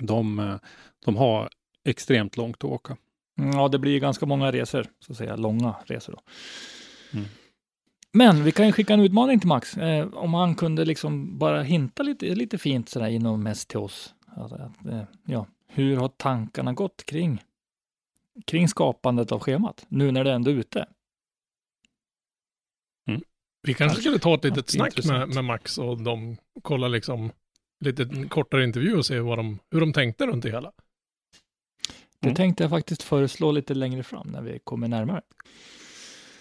De, 0.00 0.38
eh, 0.38 0.56
de 1.04 1.16
har 1.16 1.48
extremt 1.84 2.36
långt 2.36 2.56
att 2.56 2.70
åka. 2.70 2.96
Mm, 3.38 3.56
Ja, 3.56 3.68
det 3.68 3.78
blir 3.78 4.00
ganska 4.00 4.26
många 4.26 4.52
resor, 4.52 4.86
så 5.00 5.12
att 5.12 5.18
säga, 5.18 5.36
långa 5.36 5.74
resor 5.86 6.12
då. 6.12 6.20
Mm. 7.18 7.28
Men 8.18 8.44
vi 8.44 8.52
kan 8.52 8.66
ju 8.66 8.72
skicka 8.72 8.94
en 8.94 9.00
utmaning 9.00 9.40
till 9.40 9.48
Max, 9.48 9.76
eh, 9.76 10.14
om 10.14 10.34
han 10.34 10.54
kunde 10.54 10.84
liksom 10.84 11.38
bara 11.38 11.62
hinta 11.62 12.02
lite, 12.02 12.34
lite 12.34 12.58
fint 12.58 12.88
sådär 12.88 13.08
inom 13.08 13.42
mest 13.42 13.68
till 13.68 13.78
oss. 13.78 14.14
Att, 14.26 14.52
eh, 14.86 15.02
ja, 15.24 15.46
hur 15.66 15.96
har 15.96 16.08
tankarna 16.08 16.72
gått 16.72 17.04
kring, 17.04 17.42
kring 18.46 18.68
skapandet 18.68 19.32
av 19.32 19.40
schemat, 19.40 19.86
nu 19.88 20.12
när 20.12 20.24
det 20.24 20.32
ändå 20.32 20.50
är 20.50 20.54
ute? 20.54 20.86
Vi 23.62 23.74
kanske 23.74 24.00
skulle 24.00 24.18
ta 24.18 24.34
ett 24.34 24.44
litet 24.44 24.68
är 24.68 24.72
snack 24.72 25.04
med, 25.06 25.28
med 25.34 25.44
Max 25.44 25.78
och 25.78 26.02
de 26.02 26.36
kolla 26.62 26.88
liksom 26.88 27.30
lite 27.84 28.28
kortare 28.28 28.64
intervju 28.64 28.96
och 28.96 29.06
se 29.06 29.20
vad 29.20 29.38
de, 29.38 29.58
hur 29.70 29.80
de 29.80 29.92
tänkte 29.92 30.26
runt 30.26 30.42
det 30.42 30.50
hela. 30.50 30.72
Det 32.20 32.28
Mm. 32.28 32.34
tänkte 32.34 32.64
jag 32.64 32.70
faktiskt 32.70 33.02
föreslå 33.02 33.52
lite 33.52 33.74
längre 33.74 34.02
fram 34.02 34.28
när 34.28 34.42
vi 34.42 34.58
kommer 34.64 34.88
närmare. 34.88 35.22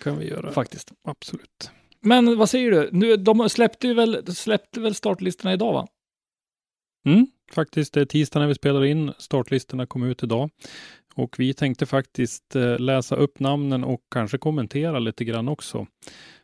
Kan 0.04 0.18
vi 0.18 0.30
göra. 0.30 0.52
Faktiskt. 0.52 0.92
Absolut. 1.04 1.72
Men 2.02 2.38
vad 2.38 2.50
säger 2.50 2.72
du? 2.72 2.90
Nu, 2.92 3.16
de 3.16 3.50
släppte 3.50 3.94
väl, 3.94 4.36
släppte 4.36 4.80
väl 4.80 4.96
startlistorna 4.96 5.54
idag 5.54 5.74
va? 5.74 5.88
Mm, 7.06 7.28
faktiskt, 7.52 7.94
det 7.94 8.02
är 8.02 8.06
tisdag 8.06 8.40
när 8.40 8.48
vi 8.48 8.56
spelar 8.56 8.86
in. 8.86 9.14
Startlistorna 9.18 9.86
kom 9.86 10.04
ut 10.04 10.24
idag. 10.24 10.50
Och 11.16 11.36
vi 11.40 11.54
tänkte 11.54 11.86
faktiskt 11.86 12.56
eh, 12.56 12.80
läsa 12.80 13.16
upp 13.16 13.40
namnen 13.40 13.84
och 13.84 14.02
kanske 14.12 14.38
kommentera 14.38 15.00
lite 15.00 15.26
grann 15.26 15.48
också. 15.48 15.88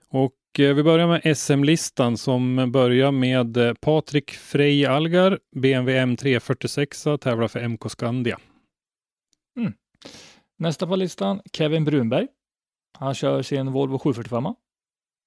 Och 0.10 0.60
eh, 0.60 0.76
vi 0.76 0.84
börjar 0.84 1.08
med 1.08 1.38
SM-listan 1.38 2.18
som 2.18 2.72
börjar 2.72 3.12
med 3.12 3.58
eh, 3.58 3.74
Patrik 3.74 4.32
Frey 4.32 4.86
Algar, 4.86 5.40
BMW 5.56 6.06
M346, 6.06 7.18
tävlar 7.18 7.48
för 7.48 7.68
MK 7.68 7.92
Skandia. 7.92 8.40
Nästa 10.58 10.88
på 10.88 10.96
listan, 10.96 11.42
Kevin 11.54 11.86
Brunberg. 11.86 12.28
Han 12.94 13.14
kör 13.14 13.42
sin 13.42 13.72
Volvo 13.72 14.00
745 14.00 14.56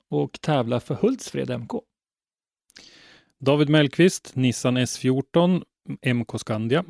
och 0.08 0.40
tävlar 0.40 0.80
för 0.80 0.94
Hultsfred 0.94 1.60
MK. 1.60 1.72
David 3.38 3.68
Mellqvist, 3.68 4.36
Nissan 4.36 4.78
S14, 4.78 5.64
MK 6.14 6.40
Skandia. 6.40 6.84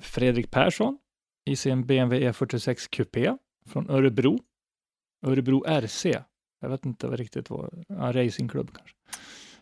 Fredrik 0.00 0.50
Persson 0.50 0.98
i 1.44 1.56
sin 1.56 1.86
BMW 1.86 2.30
E46 2.30 2.88
Coupé 2.90 3.36
från 3.66 3.90
Örebro. 3.90 4.38
Örebro 5.26 5.64
RC. 5.66 6.22
Jag 6.60 6.68
vet 6.68 6.86
inte 6.86 7.06
vad 7.06 7.18
riktigt 7.18 7.50
vad, 7.50 7.84
ja, 7.88 8.12
racingklubb 8.12 8.70
kanske. 8.76 8.96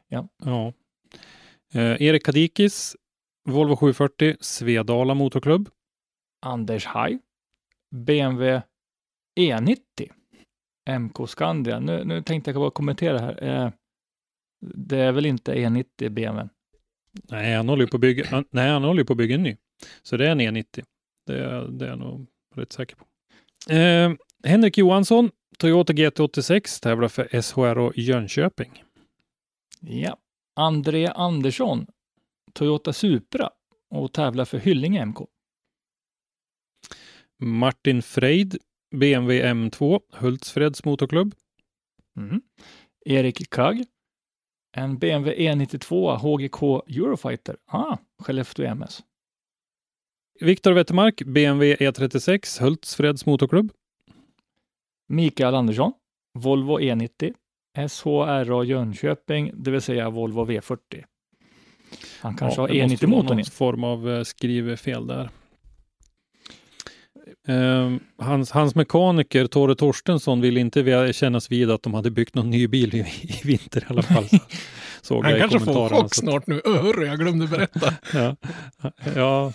Ja. 0.08 0.72
Eh, 1.72 2.02
Erik 2.02 2.24
Kadikis, 2.24 2.96
Volvo 3.44 3.76
740, 3.76 4.36
Svedala 4.40 5.14
Motorklubb. 5.14 5.70
Anders 6.40 6.86
Haj, 6.86 7.18
BMW 7.90 8.62
E90, 9.38 10.10
MK 10.98 11.28
Scandia. 11.28 11.80
Nu, 11.80 12.04
nu 12.04 12.22
tänkte 12.22 12.50
jag 12.50 12.60
bara 12.60 12.70
kommentera 12.70 13.18
här. 13.18 13.42
Eh, 13.44 13.70
det 14.60 14.98
är 14.98 15.12
väl 15.12 15.26
inte 15.26 15.54
E90 15.54 16.08
BMW? 16.08 16.48
Nej, 17.30 17.54
han 17.54 17.68
håller 17.68 17.84
ju 17.84 17.90
på 17.90 17.98
bygga, 17.98 18.26
han- 18.26 18.44
nej, 18.50 18.70
han 18.70 18.84
håller 18.84 19.04
på 19.04 19.12
att 19.12 19.16
bygga 19.16 19.34
en 19.34 19.42
ny. 19.42 19.56
Så 20.02 20.16
det 20.16 20.26
är 20.26 20.30
en 20.30 20.40
E90. 20.40 20.84
Det, 21.26 21.38
är- 21.44 21.68
det 21.68 21.84
är 21.84 21.88
jag 21.88 21.98
nog 21.98 22.26
rätt 22.54 22.72
säker 22.72 22.96
på. 22.96 23.04
Eh, 23.74 24.12
Henrik 24.44 24.78
Johansson, 24.78 25.30
Toyota 25.58 25.92
GT86, 25.92 26.82
tävlar 26.82 27.08
för 27.08 27.28
SHR 27.42 27.92
Jönköping. 28.00 28.84
Ja. 29.80 30.16
André 30.56 31.06
Andersson, 31.06 31.86
Toyota 32.52 32.92
Supra 32.92 33.50
och 33.90 34.12
tävlar 34.12 34.44
för 34.44 34.58
Hyllinge 34.58 35.00
MK. 35.06 35.18
Martin 37.42 38.02
Freid, 38.02 38.56
BMW 38.90 39.42
M2, 39.42 40.00
Hultsfreds 40.12 40.84
Motorklubb. 40.84 41.34
Mm. 42.16 42.40
Erik 43.04 43.50
Kagg, 43.50 43.84
en 44.72 44.98
BMW 44.98 45.34
E92 45.34 46.16
HGK 46.16 46.62
Eurofighter. 46.96 47.56
Ah, 47.66 47.96
Skellefteå 48.18 48.74
MS. 48.74 49.02
Viktor 50.40 50.72
Wettermark, 50.72 51.22
BMW 51.26 51.74
E36, 51.74 52.60
Hultsfreds 52.60 53.26
Motorklubb. 53.26 53.72
Mikael 55.06 55.54
Andersson, 55.54 55.92
Volvo 56.34 56.80
E90, 56.80 57.34
SHRA 57.88 58.64
Jönköping, 58.64 59.50
det 59.54 59.70
vill 59.70 59.82
säga 59.82 60.10
Volvo 60.10 60.44
V40. 60.44 61.04
Han 62.20 62.36
kanske 62.36 62.60
har 62.60 62.68
det 62.68 62.88
måste 62.88 63.04
ju 63.04 63.10
vara 63.10 63.22
E90-motorn 63.22 63.38
i. 63.38 63.42
någon 63.42 63.44
form 63.44 63.84
av 63.84 64.10
eh, 64.10 64.22
skrivfel 64.22 65.06
där. 65.06 65.30
Eh, 67.48 67.92
hans, 68.18 68.50
hans 68.50 68.74
mekaniker 68.74 69.46
Tore 69.46 69.74
Torstensson 69.74 70.40
ville 70.40 70.60
inte 70.60 70.82
vi- 70.82 71.12
kännas 71.12 71.50
vid 71.50 71.70
att 71.70 71.82
de 71.82 71.94
hade 71.94 72.10
byggt 72.10 72.34
någon 72.34 72.50
ny 72.50 72.68
bil 72.68 72.94
i, 72.94 72.98
i 73.22 73.40
vinter 73.44 73.80
i 73.80 73.84
alla 73.88 74.02
fall. 74.02 74.24
Såg 75.02 75.24
Han 75.24 75.38
kanske 75.38 75.60
får 75.60 75.88
chock 75.88 76.14
snart 76.14 76.46
nu. 76.46 76.60
Öh, 76.66 76.82
hörru, 76.82 77.06
jag 77.06 77.18
glömde 77.18 77.46
berätta. 77.46 77.94
Ja, 78.14 78.36
ja. 79.16 79.52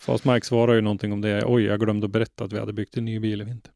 Fast 0.00 0.24
Mike 0.24 0.46
svarar 0.46 0.74
ju 0.74 0.80
någonting 0.80 1.12
om 1.12 1.20
det. 1.20 1.44
Oj, 1.46 1.64
jag 1.64 1.80
glömde 1.80 2.04
att 2.06 2.12
berätta 2.12 2.44
att 2.44 2.52
vi 2.52 2.58
hade 2.58 2.72
byggt 2.72 2.96
en 2.96 3.04
ny 3.04 3.20
bil 3.20 3.40
i 3.40 3.44
vinter. 3.44 3.72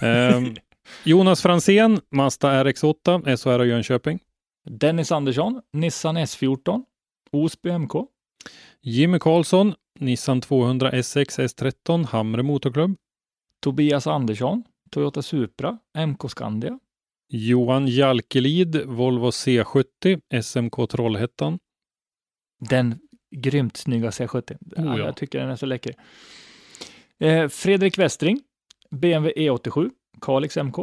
Ehm, 0.00 0.54
Jonas 1.04 1.42
Fransén, 1.42 2.00
Mazda 2.10 2.64
RX8, 2.64 3.36
SHR 3.36 3.64
Jönköping. 3.64 4.18
Dennis 4.70 5.12
Andersson, 5.12 5.60
Nissan 5.72 6.18
S14, 6.18 6.82
Osby 7.32 7.78
MK. 7.78 7.92
Jimmy 8.82 9.18
Karlsson, 9.18 9.74
Nissan 10.00 10.40
200 10.40 10.90
SX 11.02 11.38
S13, 11.38 12.06
Hamre 12.06 12.42
Motorklubb. 12.42 12.96
Tobias 13.60 14.06
Andersson, 14.06 14.64
Toyota 14.90 15.22
Supra, 15.22 15.78
MK 16.06 16.30
Scandia. 16.30 16.78
Johan 17.28 17.86
Jalkelid, 17.86 18.84
Volvo 18.86 19.30
C70, 19.30 20.20
SMK 20.42 20.90
Trollhättan. 20.90 21.58
Den 22.58 22.98
grymt 23.30 23.76
snygga 23.76 24.10
C70. 24.10 24.56
Oh, 24.76 24.84
ja. 24.84 24.98
Jag 24.98 25.16
tycker 25.16 25.38
den 25.40 25.50
är 25.50 25.56
så 25.56 25.66
läcker. 25.66 25.94
Eh, 27.18 27.48
Fredrik 27.48 27.98
Westring, 27.98 28.40
BMW 28.90 29.32
E87, 29.36 29.90
Kalix 30.20 30.56
MK. 30.56 30.76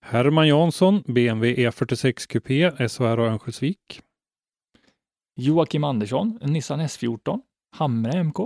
Herman 0.00 0.48
Jansson, 0.48 1.02
BMW 1.06 1.68
E46 1.68 2.32
Coupé, 2.32 2.88
SHR 2.88 3.18
Örnsköldsvik. 3.18 4.02
Joakim 5.36 5.84
Andersson, 5.84 6.38
Nissan 6.42 6.80
S14, 6.80 7.40
Hamre 7.78 8.24
MK. 8.24 8.36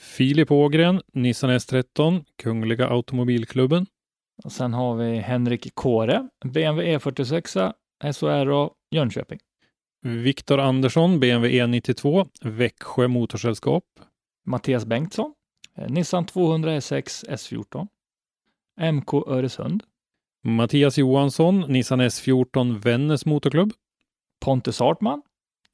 Filip 0.00 0.50
Ågren, 0.50 1.02
Nissan 1.12 1.50
S13, 1.50 2.24
Kungliga 2.42 2.88
Automobilklubben. 2.88 3.86
Och 4.44 4.52
sen 4.52 4.72
har 4.72 4.96
vi 4.96 5.18
Henrik 5.18 5.74
Kåre, 5.74 6.28
BMW 6.44 6.96
E46, 6.96 7.72
SHRA 8.12 8.70
Jönköping. 8.90 9.38
Viktor 10.02 10.58
Andersson, 10.58 11.20
BMW 11.20 11.62
E92, 11.62 12.28
Växjö 12.42 13.08
Motorsällskap. 13.08 13.84
Mattias 14.46 14.84
Bengtsson, 14.84 15.34
eh, 15.76 15.88
Nissan 15.88 16.26
200 16.26 16.80
SX 16.80 17.24
S14. 17.24 17.86
MK 18.92 19.14
Öresund. 19.26 19.82
Mattias 20.44 20.98
Johansson, 20.98 21.64
Nissan 21.68 22.00
S14, 22.00 22.78
Vännäs 22.78 23.26
Motorklubb. 23.26 23.72
Pontus 24.44 24.80
Hartman, 24.80 25.22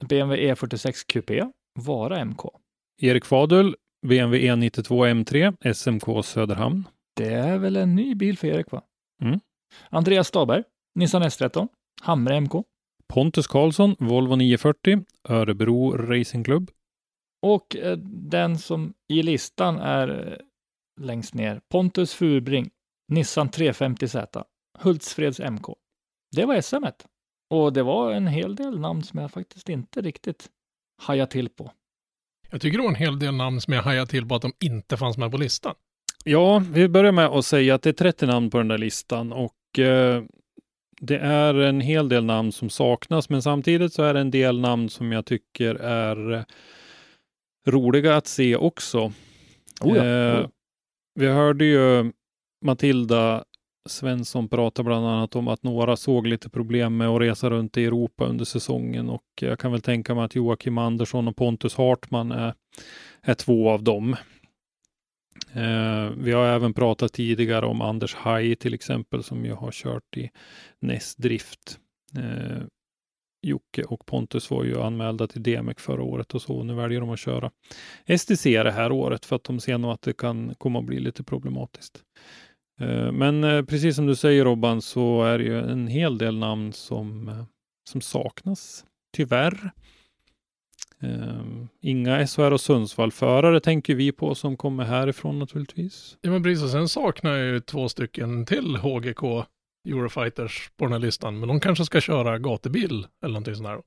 BMW 0.09 0.53
E46 0.53 1.13
Coupé, 1.13 1.51
Vara 1.75 2.25
MK. 2.25 2.60
Erik 3.03 3.25
Fadul, 3.25 3.75
BMW 4.07 4.39
E92 4.39 5.07
M3, 5.07 5.73
SMK 5.73 6.25
Söderhamn. 6.25 6.87
Det 7.15 7.33
är 7.33 7.57
väl 7.57 7.75
en 7.75 7.95
ny 7.95 8.15
bil 8.15 8.37
för 8.37 8.47
Erik 8.47 8.71
va? 8.71 8.81
Mm. 9.21 9.39
Andreas 9.89 10.27
Staberg, 10.27 10.63
Nissan 10.95 11.23
S13, 11.23 11.67
Hamre 12.01 12.41
MK. 12.41 12.51
Pontus 13.07 13.47
Karlsson, 13.47 13.95
Volvo 13.99 14.35
940, 14.35 15.05
Örebro 15.29 15.91
Racingklubb. 15.91 16.71
Och 17.41 17.75
eh, 17.75 17.97
den 18.07 18.57
som 18.57 18.93
i 19.07 19.23
listan 19.23 19.79
är 19.79 20.31
eh, 20.31 20.37
längst 21.05 21.33
ner, 21.33 21.61
Pontus 21.71 22.13
Furbring, 22.13 22.69
Nissan 23.07 23.49
350Z, 23.49 24.43
Hultsfreds 24.79 25.39
MK. 25.39 25.65
Det 26.35 26.45
var 26.45 26.61
SM 26.61 26.75
-et. 26.75 27.05
Och 27.49 27.73
det 27.73 27.83
var 27.83 28.11
en 28.11 28.27
hel 28.27 28.55
del 28.55 28.79
namn 28.79 29.03
som 29.03 29.19
jag 29.19 29.31
faktiskt 29.31 29.69
inte 29.69 30.01
riktigt 30.01 30.49
hajade 30.97 31.31
till 31.31 31.49
på. 31.49 31.71
Jag 32.51 32.61
tycker 32.61 32.77
det 32.77 32.83
var 32.83 32.89
en 32.89 32.95
hel 32.95 33.19
del 33.19 33.33
namn 33.33 33.61
som 33.61 33.73
jag 33.73 33.83
hajade 33.83 34.11
till 34.11 34.27
på 34.27 34.35
att 34.35 34.41
de 34.41 34.53
inte 34.59 34.97
fanns 34.97 35.17
med 35.17 35.31
på 35.31 35.37
listan. 35.37 35.75
Ja, 36.23 36.63
vi 36.71 36.87
börjar 36.87 37.11
med 37.11 37.25
att 37.25 37.45
säga 37.45 37.75
att 37.75 37.81
det 37.81 37.89
är 37.89 37.93
30 37.93 38.25
namn 38.25 38.49
på 38.49 38.57
den 38.57 38.67
där 38.67 38.77
listan 38.77 39.31
och 39.31 39.79
eh, 39.79 40.23
det 41.01 41.17
är 41.17 41.53
en 41.53 41.81
hel 41.81 42.09
del 42.09 42.25
namn 42.25 42.51
som 42.51 42.69
saknas, 42.69 43.29
men 43.29 43.41
samtidigt 43.41 43.93
så 43.93 44.03
är 44.03 44.13
det 44.13 44.19
en 44.19 44.31
del 44.31 44.59
namn 44.59 44.89
som 44.89 45.11
jag 45.11 45.25
tycker 45.25 45.75
är 45.75 46.33
eh, 46.33 46.43
roliga 47.67 48.15
att 48.15 48.27
se 48.27 48.55
också. 48.55 49.11
Oh 49.81 49.97
ja, 49.97 50.05
Eh, 50.05 50.39
oh. 50.39 50.47
Vi 51.15 51.27
hörde 51.27 51.65
ju 51.65 52.11
Matilda 52.65 53.43
Svensson 53.89 54.49
pratar 54.49 54.83
bland 54.83 55.05
annat 55.05 55.35
om 55.35 55.47
att 55.47 55.63
några 55.63 55.95
såg 55.95 56.27
lite 56.27 56.49
problem 56.49 56.97
med 56.97 57.07
att 57.07 57.21
resa 57.21 57.49
runt 57.49 57.77
i 57.77 57.85
Europa 57.85 58.25
under 58.25 58.45
säsongen 58.45 59.09
och 59.09 59.23
jag 59.41 59.59
kan 59.59 59.71
väl 59.71 59.81
tänka 59.81 60.15
mig 60.15 60.23
att 60.23 60.35
Joakim 60.35 60.77
Andersson 60.77 61.27
och 61.27 61.35
Pontus 61.35 61.75
Hartman 61.75 62.31
är, 62.31 62.53
är 63.21 63.33
två 63.33 63.69
av 63.69 63.83
dem. 63.83 64.15
Eh, 65.53 66.09
vi 66.17 66.31
har 66.31 66.45
även 66.45 66.73
pratat 66.73 67.13
tidigare 67.13 67.65
om 67.65 67.81
Anders 67.81 68.15
Haj 68.15 68.55
till 68.55 68.73
exempel 68.73 69.23
som 69.23 69.45
ju 69.45 69.53
har 69.53 69.71
kört 69.71 70.17
i 70.17 70.29
NES 70.79 71.15
Drift. 71.15 71.79
Eh, 72.17 72.63
Jocke 73.47 73.83
och 73.83 74.05
Pontus 74.05 74.51
var 74.51 74.63
ju 74.63 74.81
anmälda 74.81 75.27
till 75.27 75.43
DMEC 75.43 75.77
förra 75.77 76.03
året 76.03 76.33
och 76.35 76.41
så. 76.41 76.63
Nu 76.63 76.73
väljer 76.73 76.99
de 76.99 77.09
att 77.09 77.19
köra 77.19 77.51
STC 78.17 78.63
det 78.63 78.71
här 78.71 78.91
året 78.91 79.25
för 79.25 79.35
att 79.35 79.43
de 79.43 79.59
ser 79.59 79.77
nog 79.77 79.91
att 79.91 80.01
det 80.01 80.17
kan 80.17 80.55
komma 80.57 80.79
att 80.79 80.85
bli 80.85 80.99
lite 80.99 81.23
problematiskt. 81.23 82.03
Eh, 82.81 83.11
Men 83.11 83.43
eh, 83.43 83.63
precis 83.65 83.95
som 83.95 84.05
du 84.05 84.15
säger 84.15 84.45
Robban 84.45 84.81
så 84.81 85.23
är 85.23 85.37
det 85.37 85.43
ju 85.43 85.59
en 85.59 85.87
hel 85.87 86.17
del 86.17 86.37
namn 86.37 86.73
som, 86.73 87.27
eh, 87.29 87.43
som 87.89 88.01
saknas, 88.01 88.85
tyvärr. 89.13 89.71
Inga 91.81 92.27
SHR 92.27 92.51
och 92.51 92.61
Sundsvall-förare 92.61 93.59
tänker 93.59 93.95
vi 93.95 94.11
på 94.11 94.35
som 94.35 94.57
kommer 94.57 94.83
härifrån 94.83 95.39
naturligtvis. 95.39 96.17
Ja 96.21 96.31
men 96.31 96.43
precis, 96.43 96.63
och 96.63 96.69
sen 96.69 96.87
saknar 96.89 97.31
jag 97.31 97.47
ju 97.53 97.59
två 97.59 97.89
stycken 97.89 98.45
till 98.45 98.75
HGK 98.77 99.23
Eurofighters 99.89 100.69
på 100.77 100.85
den 100.85 100.91
här 100.91 100.99
listan. 100.99 101.39
Men 101.39 101.47
de 101.47 101.59
kanske 101.59 101.85
ska 101.85 102.01
köra 102.01 102.39
gatubil 102.39 103.07
eller 103.23 103.33
någonting 103.33 103.55
sånt 103.55 103.67
där. 103.67 103.81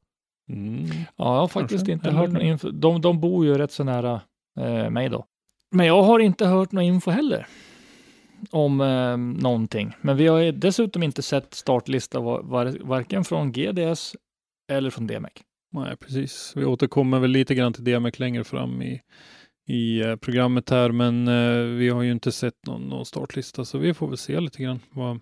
Mm. 0.49 0.85
Ja, 0.87 0.95
jag 1.17 1.41
har 1.41 1.49
faktiskt 1.49 1.87
Kanske. 1.87 1.93
inte 1.93 2.09
Eller- 2.09 2.19
hört 2.19 2.31
någon 2.31 2.43
info. 2.43 2.71
De, 2.71 3.01
de 3.01 3.21
bor 3.21 3.45
ju 3.47 3.55
rätt 3.59 3.73
så 3.73 3.85
nära 3.85 4.21
eh, 4.61 4.91
mig 4.91 5.09
då. 5.09 5.25
Men 5.71 5.87
jag 5.87 6.03
har 6.03 6.19
inte 6.19 6.47
hört 6.47 6.73
någon 6.73 6.85
info 6.85 7.11
heller 7.11 7.47
om 8.51 8.81
eh, 8.81 9.17
någonting. 9.43 9.93
Men 10.01 10.17
vi 10.17 10.27
har 10.27 10.39
ju 10.39 10.53
dessutom 10.53 11.03
inte 11.03 11.23
sett 11.23 11.55
startlista 11.55 12.21
var, 12.21 12.43
var, 12.43 12.77
varken 12.81 13.25
från 13.25 13.53
GDS 13.53 14.17
eller 14.73 14.91
från 14.91 15.07
DMEC. 15.07 15.33
Nej, 15.73 15.97
precis. 15.97 16.53
Vi 16.57 16.65
återkommer 16.65 17.19
väl 17.19 17.31
lite 17.31 17.55
grann 17.55 17.73
till 17.73 17.85
DMEC 17.85 18.19
längre 18.19 18.45
fram 18.45 18.83
i, 18.83 19.01
i 19.67 20.01
eh, 20.01 20.17
programmet 20.17 20.71
här, 20.71 20.91
men 20.91 21.29
eh, 21.29 21.77
vi 21.79 21.89
har 21.89 22.03
ju 22.03 22.13
inte 22.13 22.33
sett 22.33 22.67
någon, 22.67 22.83
någon 22.83 23.07
startlista, 23.07 23.65
så 23.65 23.79
vi 23.79 23.95
får 23.95 24.09
väl 24.09 24.17
se 24.17 24.41
lite 24.41 24.63
grann 24.63 24.81
vad, 24.91 25.21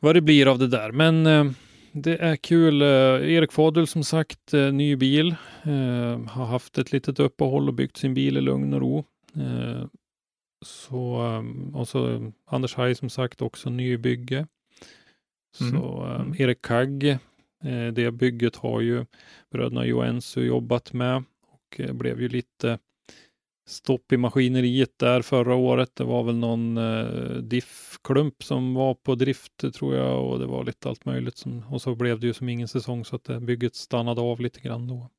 vad 0.00 0.14
det 0.14 0.20
blir 0.20 0.46
av 0.46 0.58
det 0.58 0.68
där. 0.68 0.92
Men 0.92 1.26
eh, 1.26 1.44
det 1.92 2.16
är 2.16 2.36
kul. 2.36 2.82
Eh, 2.82 2.88
Erik 3.32 3.52
Fadul 3.52 3.86
som 3.86 4.04
sagt, 4.04 4.54
eh, 4.54 4.72
ny 4.72 4.96
bil, 4.96 5.36
eh, 5.62 6.20
har 6.28 6.44
haft 6.44 6.78
ett 6.78 6.92
litet 6.92 7.20
uppehåll 7.20 7.68
och 7.68 7.74
byggt 7.74 7.96
sin 7.96 8.14
bil 8.14 8.36
i 8.36 8.40
lugn 8.40 8.74
och 8.74 8.80
ro. 8.80 9.04
Eh, 9.36 9.84
så, 10.64 11.26
eh, 11.26 11.76
och 11.76 11.88
så 11.88 12.32
Anders 12.46 12.74
Haj 12.74 12.94
som 12.94 13.10
sagt 13.10 13.42
också 13.42 13.70
nybygge. 13.70 14.46
Så 15.58 16.04
Mm. 16.20 16.34
Erik 16.38 16.62
Kagg, 16.62 17.04
eh, 17.64 17.86
det 17.92 18.10
bygget 18.10 18.56
har 18.56 18.80
ju 18.80 19.06
bröderna 19.50 19.86
Joensuu 19.86 20.46
jobbat 20.46 20.92
med 20.92 21.24
och 21.48 21.80
eh, 21.80 21.92
blev 21.92 22.20
ju 22.20 22.28
lite 22.28 22.78
stopp 23.66 24.12
i 24.12 24.16
maskineriet 24.16 24.98
där 24.98 25.22
förra 25.22 25.54
året. 25.54 25.96
Det 25.96 26.04
var 26.04 26.22
väl 26.22 26.36
någon 26.36 26.78
eh, 26.78 27.36
diffklump 27.36 28.42
som 28.42 28.74
var 28.74 28.94
på 28.94 29.14
drift 29.14 29.74
tror 29.74 29.94
jag 29.94 30.24
och 30.24 30.38
det 30.38 30.46
var 30.46 30.64
lite 30.64 30.88
allt 30.88 31.04
möjligt. 31.04 31.36
Som, 31.36 31.62
och 31.70 31.82
så 31.82 31.94
blev 31.94 32.20
det 32.20 32.26
ju 32.26 32.32
som 32.32 32.48
ingen 32.48 32.68
säsong 32.68 33.04
så 33.04 33.16
att 33.16 33.24
det, 33.24 33.40
bygget 33.40 33.74
stannade 33.74 34.20
av 34.20 34.40
lite 34.40 34.60
grann 34.60 34.88
då. 34.88 35.10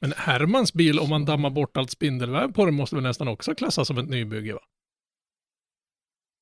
Men 0.00 0.12
Hermans 0.16 0.72
bil, 0.72 0.98
om 0.98 1.08
man 1.08 1.24
dammar 1.24 1.50
bort 1.50 1.76
allt 1.76 1.90
spindelväv 1.90 2.52
på 2.52 2.64
den, 2.64 2.74
måste 2.74 2.96
väl 2.96 3.02
nästan 3.02 3.28
också 3.28 3.54
klassas 3.54 3.88
som 3.88 3.98
ett 3.98 4.08
nybygge 4.08 4.52
va? 4.52 4.60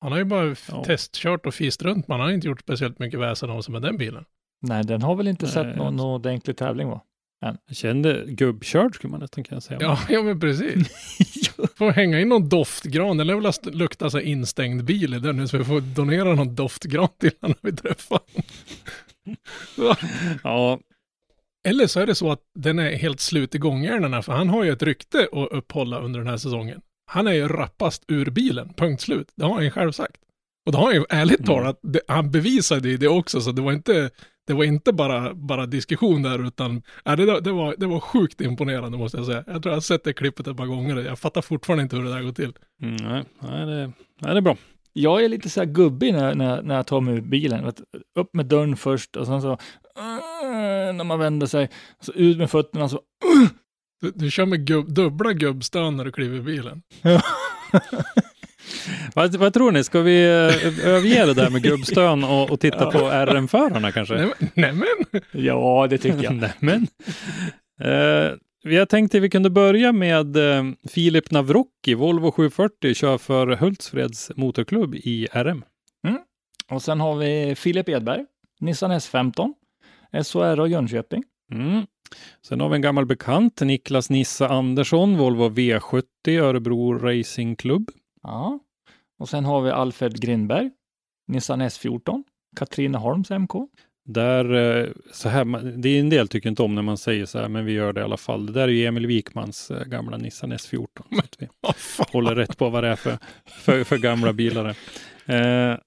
Han 0.03 0.11
har 0.11 0.19
ju 0.19 0.25
bara 0.25 0.55
Ja. 0.71 0.83
testkört 0.85 1.45
och 1.45 1.53
fist 1.53 1.81
runt, 1.81 2.07
man 2.07 2.19
har 2.19 2.31
inte 2.31 2.47
gjort 2.47 2.61
speciellt 2.61 2.99
mycket 2.99 3.19
väsen 3.19 3.49
av 3.49 3.61
sig 3.61 3.71
med 3.71 3.81
den 3.81 3.97
bilen. 3.97 4.25
Nej, 4.61 4.83
den 4.83 5.01
har 5.01 5.15
väl 5.15 5.27
inte 5.27 5.45
Nej, 5.45 5.53
sett 5.53 5.75
någon 5.75 5.95
någon 5.95 6.15
ordentlig 6.15 6.57
tävling 6.57 6.87
va? 6.89 7.01
Jag 7.67 7.75
kände 7.75 8.23
gubbkörd 8.27 8.95
skulle 8.95 9.11
man 9.11 9.19
nästan 9.19 9.43
kunna 9.43 9.61
säga. 9.61 9.77
Ja, 9.81 9.99
ja 10.09 10.21
men 10.21 10.39
precis. 10.39 10.87
Får 11.75 11.91
hänga 11.91 12.19
in 12.19 12.29
någon 12.29 12.49
doftgran, 12.49 13.17
den 13.17 13.27
lär 13.27 13.35
väl 13.35 13.73
lukta 13.77 14.09
så 14.09 14.19
instängd 14.19 14.83
bil 14.83 15.13
i 15.13 15.19
den 15.19 15.35
nu, 15.37 15.47
så 15.47 15.57
vi 15.57 15.63
får 15.63 15.81
donera 15.81 16.33
någon 16.35 16.55
doftgran 16.55 17.07
till 17.19 17.31
honom 17.41 17.57
när 17.61 17.71
vi 17.71 17.77
träffar 17.77 18.19
honom. 18.19 19.95
ja, 20.43 20.79
Eller 21.63 21.87
så 21.87 21.99
är 21.99 22.05
det 22.07 22.15
så 22.15 22.31
att 22.31 22.39
den 22.55 22.79
är 22.79 22.91
helt 22.95 23.19
slut 23.19 23.55
i 23.55 23.57
gångjärnen 23.57 24.23
för 24.23 24.33
han 24.33 24.49
har 24.49 24.63
ju 24.63 24.71
ett 24.71 24.83
rykte 24.83 25.27
att 25.31 25.51
upphålla 25.51 25.99
under 25.99 26.19
den 26.19 26.27
här 26.29 26.37
säsongen. 26.37 26.81
Han 27.13 27.27
är 27.27 27.31
ju 27.33 27.47
rappast 27.47 28.03
ur 28.07 28.29
bilen, 28.29 28.73
punkt 28.77 29.01
slut. 29.01 29.31
Det 29.35 29.45
har 29.45 29.53
han 29.53 29.63
ju 29.63 29.69
själv 29.71 29.91
sagt. 29.91 30.15
Och 30.65 30.71
det 30.71 30.77
har 30.77 30.85
han 30.85 30.95
ju 30.95 31.05
ärligt 31.09 31.39
Mm. 31.39 31.47
talat, 31.47 31.79
det, 31.83 31.99
han 32.07 32.31
bevisade 32.31 32.89
ju 32.89 32.97
det 32.97 33.07
också, 33.07 33.41
så 33.41 33.51
det 33.51 33.61
var 33.61 33.71
inte, 33.71 34.09
det 34.47 34.53
var 34.53 34.63
inte 34.63 34.93
bara, 34.93 35.33
bara 35.33 35.65
diskussion 35.65 36.21
där, 36.23 36.47
utan 36.47 36.81
ja, 37.05 37.15
det, 37.15 37.41
det, 37.41 37.51
var, 37.51 37.75
det 37.77 37.85
var 37.87 37.99
sjukt 37.99 38.41
imponerande 38.41 38.97
måste 38.97 39.17
jag 39.17 39.25
säga. 39.25 39.43
Jag 39.47 39.63
tror 39.63 39.71
jag 39.71 39.75
har 39.75 39.81
sett 39.81 40.03
det 40.03 40.13
klippet 40.13 40.47
ett 40.47 40.57
par 40.57 40.65
gånger, 40.65 40.95
jag 40.97 41.19
fattar 41.19 41.41
fortfarande 41.41 41.83
inte 41.83 41.95
hur 41.95 42.03
det 42.03 42.11
där 42.11 42.21
går 42.23 42.31
till. 42.31 42.53
mm, 42.81 42.95
nej, 42.95 43.23
nej, 43.41 43.65
det, 43.65 43.91
nej, 44.21 44.31
det 44.33 44.37
är 44.39 44.41
bra. 44.41 44.57
Jag 44.93 45.23
är 45.23 45.29
lite 45.29 45.49
så 45.49 45.59
här 45.59 45.67
gubbig 45.67 46.13
när, 46.13 46.35
när, 46.35 46.61
när 46.61 46.75
jag 46.75 46.87
tar 46.87 47.01
mig 47.01 47.13
ur 47.15 47.21
bilen. 47.21 47.65
Vet, 47.65 47.81
upp 48.19 48.33
med 48.33 48.45
dörren 48.45 48.75
först 48.77 49.15
och 49.15 49.25
sen 49.27 49.41
så, 49.41 49.51
äh, 49.51 49.57
när 50.95 51.03
man 51.03 51.19
vänder 51.19 51.47
sig, 51.47 51.69
så 51.99 52.13
ut 52.13 52.37
med 52.37 52.51
fötterna 52.51 52.89
så, 52.89 53.01
Du, 54.03 54.11
du 54.15 54.31
kör 54.31 54.45
med 54.45 54.65
gubb, 54.67 54.93
dubbla 54.93 55.33
gubbstön 55.33 55.97
när 55.97 56.05
du 56.05 56.11
kliver 56.11 56.37
i 56.37 56.41
bilen. 56.41 56.81
Vad, 59.15 59.35
vad 59.35 59.53
tror 59.53 59.71
ni, 59.71 59.83
ska 59.83 60.01
vi 60.01 60.23
eh, 60.23 60.87
överge 60.87 61.25
det 61.25 61.33
där 61.33 61.49
med 61.49 61.61
gubbstön 61.63 62.23
och, 62.23 62.51
och 62.51 62.59
titta 62.59 62.91
på 62.91 62.99
RM-förarna 62.99 63.91
kanske? 63.91 64.15
Nej, 64.15 64.25
men- 64.39 64.49
nej 64.53 64.73
men, 64.73 65.21
ja 65.43 65.87
det 65.89 65.97
tycker 65.97 66.23
jag. 66.23 66.33
Nämen. 66.59 66.87
Uh, 67.85 68.31
jag 68.73 68.89
tänkte 68.89 69.19
vi 69.19 69.29
kunde 69.29 69.49
börja 69.49 69.91
med 69.91 70.37
eh, 70.37 70.63
Filip 70.89 71.31
Navrocki, 71.31 71.93
Volvo 71.93 72.31
740, 72.31 72.93
kör 72.93 73.17
för 73.17 73.47
Hultsfreds 73.47 74.31
motorklubb 74.35 74.95
i 74.95 75.27
RM. 75.33 75.63
Och 76.69 76.81
sen 76.81 76.99
har 76.99 77.15
vi 77.15 77.55
Filip 77.55 77.89
Edberg, 77.89 78.25
Nissan 78.59 78.91
S15, 78.91 79.53
SHR 80.23 80.59
och 80.59 80.67
Jönköping. 80.69 81.23
Mm. 81.53 81.85
Sen 82.41 82.59
har 82.59 82.69
vi 82.69 82.75
en 82.75 82.81
gammal 82.81 83.05
bekant, 83.05 83.61
Niklas 83.61 84.09
Nissa 84.09 84.47
Andersson, 84.47 85.17
Volvo 85.17 85.49
V70, 85.49 86.41
Örebro 86.41 86.93
Racing 86.93 87.55
Club. 87.55 87.89
Ja. 88.23 88.59
Och 89.19 89.29
sen 89.29 89.45
har 89.45 89.61
vi 89.61 89.71
Alfred 89.71 90.21
Grindberg, 90.21 90.71
Nissan 91.27 91.61
S14, 91.61 92.23
Katrineholms 92.55 93.29
MK. 93.29 93.51
Där, 94.05 94.53
eh, 94.53 94.89
så 95.11 95.29
här, 95.29 95.45
det 95.77 95.89
är 95.89 95.99
en 95.99 96.09
del 96.09 96.27
tycker 96.27 96.49
inte 96.49 96.63
om 96.63 96.75
när 96.75 96.81
man 96.81 96.97
säger 96.97 97.25
så 97.25 97.39
här, 97.39 97.49
men 97.49 97.65
vi 97.65 97.71
gör 97.71 97.93
det 97.93 98.01
i 98.01 98.03
alla 98.03 98.17
fall. 98.17 98.45
Det 98.45 98.51
där 98.51 98.61
är 98.61 98.67
ju 98.67 98.85
Emil 98.85 99.07
Wikmans 99.07 99.71
eh, 99.71 99.83
gamla 99.83 100.17
Nissan 100.17 100.53
S14. 100.53 100.87
Så 101.11 101.19
att 101.19 101.35
vi 101.39 101.47
håller 102.11 102.35
rätt 102.35 102.57
på 102.57 102.69
vad 102.69 102.83
det 102.83 102.89
är 102.89 102.95
för, 102.95 103.17
för, 103.45 103.83
för 103.83 103.97
gamla 103.97 104.33
bilar. 104.33 104.75
Eh, 105.25 105.77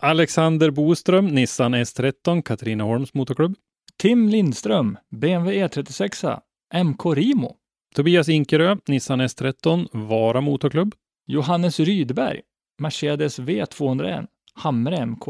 Alexander 0.00 0.70
Boström, 0.70 1.26
Nissan 1.26 1.74
S13, 1.74 2.42
Katrineholms 2.42 3.14
motorklubb. 3.14 3.54
Tim 3.98 4.28
Lindström, 4.28 4.96
BMW 5.10 5.64
E36, 5.64 6.40
MK 6.74 7.06
Rimo. 7.14 7.56
Tobias 7.94 8.28
Inkerö, 8.28 8.76
Nissan 8.88 9.20
S13, 9.20 9.88
Vara 9.92 10.40
motorklubb. 10.40 10.94
Johannes 11.26 11.80
Rydberg, 11.80 12.40
Mercedes 12.78 13.38
V201, 13.38 14.26
Hamre 14.54 15.06
MK. 15.06 15.24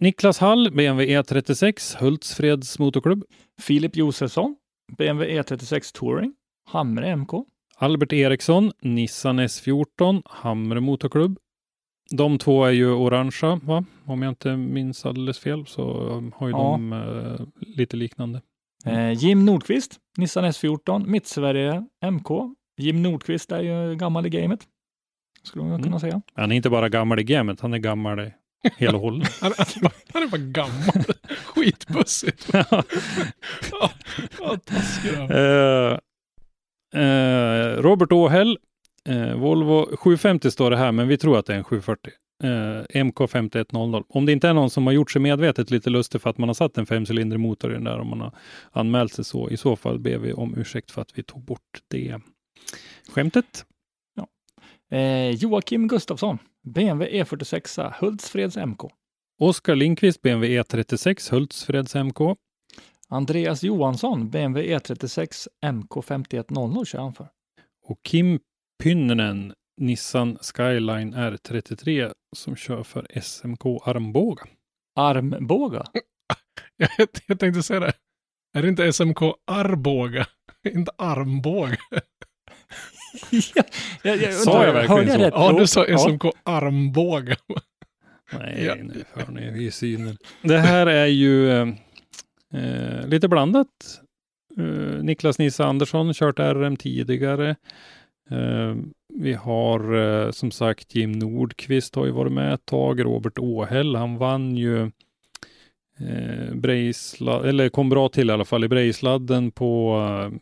Niklas 0.00 0.38
Hall, 0.38 0.70
BMW 0.70 1.06
E36, 1.06 1.96
Hultsfreds 2.00 2.78
motorklubb. 2.78 3.22
Filip 3.60 3.96
Josefsson, 3.96 4.56
BMW 4.98 5.24
E36 5.24 5.92
Touring, 5.92 6.32
Hamre 6.72 7.16
MK. 7.16 7.32
Albert 7.78 8.12
Eriksson, 8.12 8.72
Nissan 8.82 9.40
S14, 9.40 10.22
Hamre 10.24 10.80
motorklubb. 10.80 11.38
De 12.14 12.38
två 12.38 12.64
är 12.64 12.70
ju 12.70 12.90
orangea, 12.92 13.60
va? 13.62 13.84
Om 14.04 14.22
jag 14.22 14.30
inte 14.30 14.56
minns 14.56 15.06
alldeles 15.06 15.38
fel 15.38 15.66
så 15.66 15.82
har 16.36 16.46
ju 16.48 16.52
Ja. 16.52 16.58
de 16.58 16.92
eh, 16.92 17.46
lite 17.76 17.96
liknande. 17.96 18.42
Eh, 18.86 19.12
Jim 19.12 19.44
Nordqvist, 19.44 19.96
Nissan 20.18 20.44
S14, 20.44 21.06
Mittsverige 21.06 21.84
MK. 22.10 22.28
Jim 22.78 23.02
Nordqvist 23.02 23.52
är 23.52 23.60
ju 23.62 23.96
gammal 23.96 24.26
i 24.26 24.30
gamet. 24.30 24.60
Skulle 25.42 25.64
man 25.64 25.82
kunna 25.82 25.86
Mm. 25.96 26.00
säga. 26.00 26.22
Han 26.34 26.52
är 26.52 26.56
inte 26.56 26.70
bara 26.70 26.88
gammal 26.88 27.20
i 27.20 27.24
gamet, 27.24 27.60
han 27.60 27.74
är 27.74 27.78
gammal 27.78 28.20
i 28.20 28.32
hela 28.76 28.98
hållet. 28.98 29.28
Han, 29.40 29.52
han, 29.58 29.66
är 29.76 29.80
bara- 29.82 29.92
han 30.12 30.22
är 30.22 30.26
bara 30.28 30.38
gammal. 30.40 31.04
Skitbussigt. 31.46 32.48
Ja, 32.52 32.64
ja, 34.40 34.56
taskig 34.64 35.10
då. 35.16 35.34
Eh, 35.34 35.98
eh, 37.02 37.76
Robert 37.82 38.12
Åhäll, 38.12 38.58
eh, 39.08 39.34
Volvo 39.34 39.96
750 39.96 40.50
står 40.50 40.70
det 40.70 40.76
här, 40.76 40.92
men 40.92 41.08
vi 41.08 41.16
tror 41.16 41.38
att 41.38 41.46
det 41.46 41.52
är 41.52 41.58
en 41.58 41.64
740. 41.64 42.12
Eh, 42.42 43.04
MK 43.04 43.30
5100. 43.30 44.02
Om 44.08 44.26
det 44.26 44.32
inte 44.32 44.48
är 44.48 44.54
någon 44.54 44.70
som 44.70 44.86
har 44.86 44.92
gjort 44.92 45.10
sig 45.10 45.22
medvetet 45.22 45.70
lite 45.70 45.90
lustig 45.90 46.20
för 46.20 46.30
att 46.30 46.38
man 46.38 46.48
har 46.48 46.54
satt 46.54 46.78
en 46.78 46.86
femcylindrig 46.86 47.40
motor 47.40 47.70
i 47.70 47.74
den 47.74 47.84
där, 47.84 47.98
om 47.98 48.06
man 48.06 48.20
har 48.20 48.32
anmält 48.70 49.12
sig 49.12 49.24
så, 49.24 49.50
i 49.50 49.56
så 49.56 49.76
fall 49.76 49.98
ber 49.98 50.18
vi 50.18 50.32
om 50.32 50.58
ursäkt 50.58 50.90
för 50.90 51.02
att 51.02 51.18
vi 51.18 51.22
tog 51.22 51.44
bort 51.44 51.82
det 51.88 52.20
skämtet. 53.12 53.66
Eh, 54.90 55.30
Joakim 55.30 55.88
Gustafsson, 55.88 56.38
BMW 56.62 57.22
E46, 57.22 57.92
Hultsfreds 58.00 58.56
MK. 58.56 58.80
Oskar 59.40 59.74
Lindqvist, 59.74 60.22
BMW 60.22 60.62
E36, 60.62 61.30
Hultsfreds 61.30 61.94
MK. 61.94 62.36
Andreas 63.08 63.62
Johansson, 63.62 64.30
BMW 64.30 64.76
E36 64.76 65.48
MK 65.72 66.04
5100 66.04 66.84
kör 66.84 66.98
han 66.98 67.14
för. 67.14 67.28
Och 67.86 67.98
Kim 68.02 68.40
Pynnenen, 68.80 69.52
Nissan 69.80 70.38
Skyline 70.40 71.14
R33 71.14 72.12
som 72.36 72.56
kör 72.56 72.82
för 72.82 73.06
SMK 73.20 73.66
Armbåga. 73.84 74.42
Armbåga. 74.96 75.84
Jag, 76.76 77.08
jag 77.26 77.38
tänkte 77.40 77.62
säga 77.62 77.80
det. 77.80 77.92
Är 78.58 78.62
det 78.62 78.68
inte 78.68 78.92
SMK 78.92 79.18
Arboga? 79.46 80.26
inte 80.74 80.92
Armbåga. 80.98 81.76
ja, 83.30 83.62
jag, 84.02 84.16
jag, 84.16 84.34
Sa 84.34 84.64
jag 84.66 84.72
verkligen 84.72 85.08
hörde 85.08 85.12
så? 85.12 85.18
rätt? 85.24 85.34
Ja, 85.36 85.52
du 85.58 85.66
sa 85.66 85.86
Ja. 85.88 85.98
SMK 85.98 86.22
Armbåga. 86.42 87.36
Nej, 88.32 88.64
Ja. 88.64 88.74
nu 88.74 89.04
hör 89.12 89.32
ni 89.32 89.64
i 89.64 89.70
synen. 89.70 90.16
Det 90.42 90.58
här 90.58 90.86
är 90.86 91.06
ju 91.06 91.50
eh, 91.50 93.06
lite 93.06 93.28
blandat. 93.28 93.68
Eh, 94.58 94.64
Niklas 95.02 95.38
Nisse 95.38 95.64
Andersson 95.64 96.14
kört 96.14 96.38
RM 96.38 96.76
tidigare. 96.76 97.56
Eh, 98.30 98.76
vi 99.14 99.32
har 99.32 99.94
eh, 99.94 100.30
som 100.30 100.50
sagt 100.50 100.94
Jim 100.94 101.12
Nordqvist 101.12 101.94
har 101.94 102.06
ju 102.06 102.12
varit 102.12 102.32
med 102.32 102.54
ett 102.54 102.66
tag. 102.66 103.04
Robert 103.04 103.38
Åhäll, 103.38 103.96
han 103.96 104.16
vann 104.16 104.56
ju 104.56 104.82
eh, 105.98 106.54
Brejsla, 106.54 107.48
eller 107.48 107.68
kom 107.68 107.88
bra 107.88 108.08
till 108.08 108.30
i 108.30 108.32
alla 108.32 108.44
fall 108.44 108.64
i 108.64 108.68
Brejsladden 108.68 109.50
på 109.50 109.96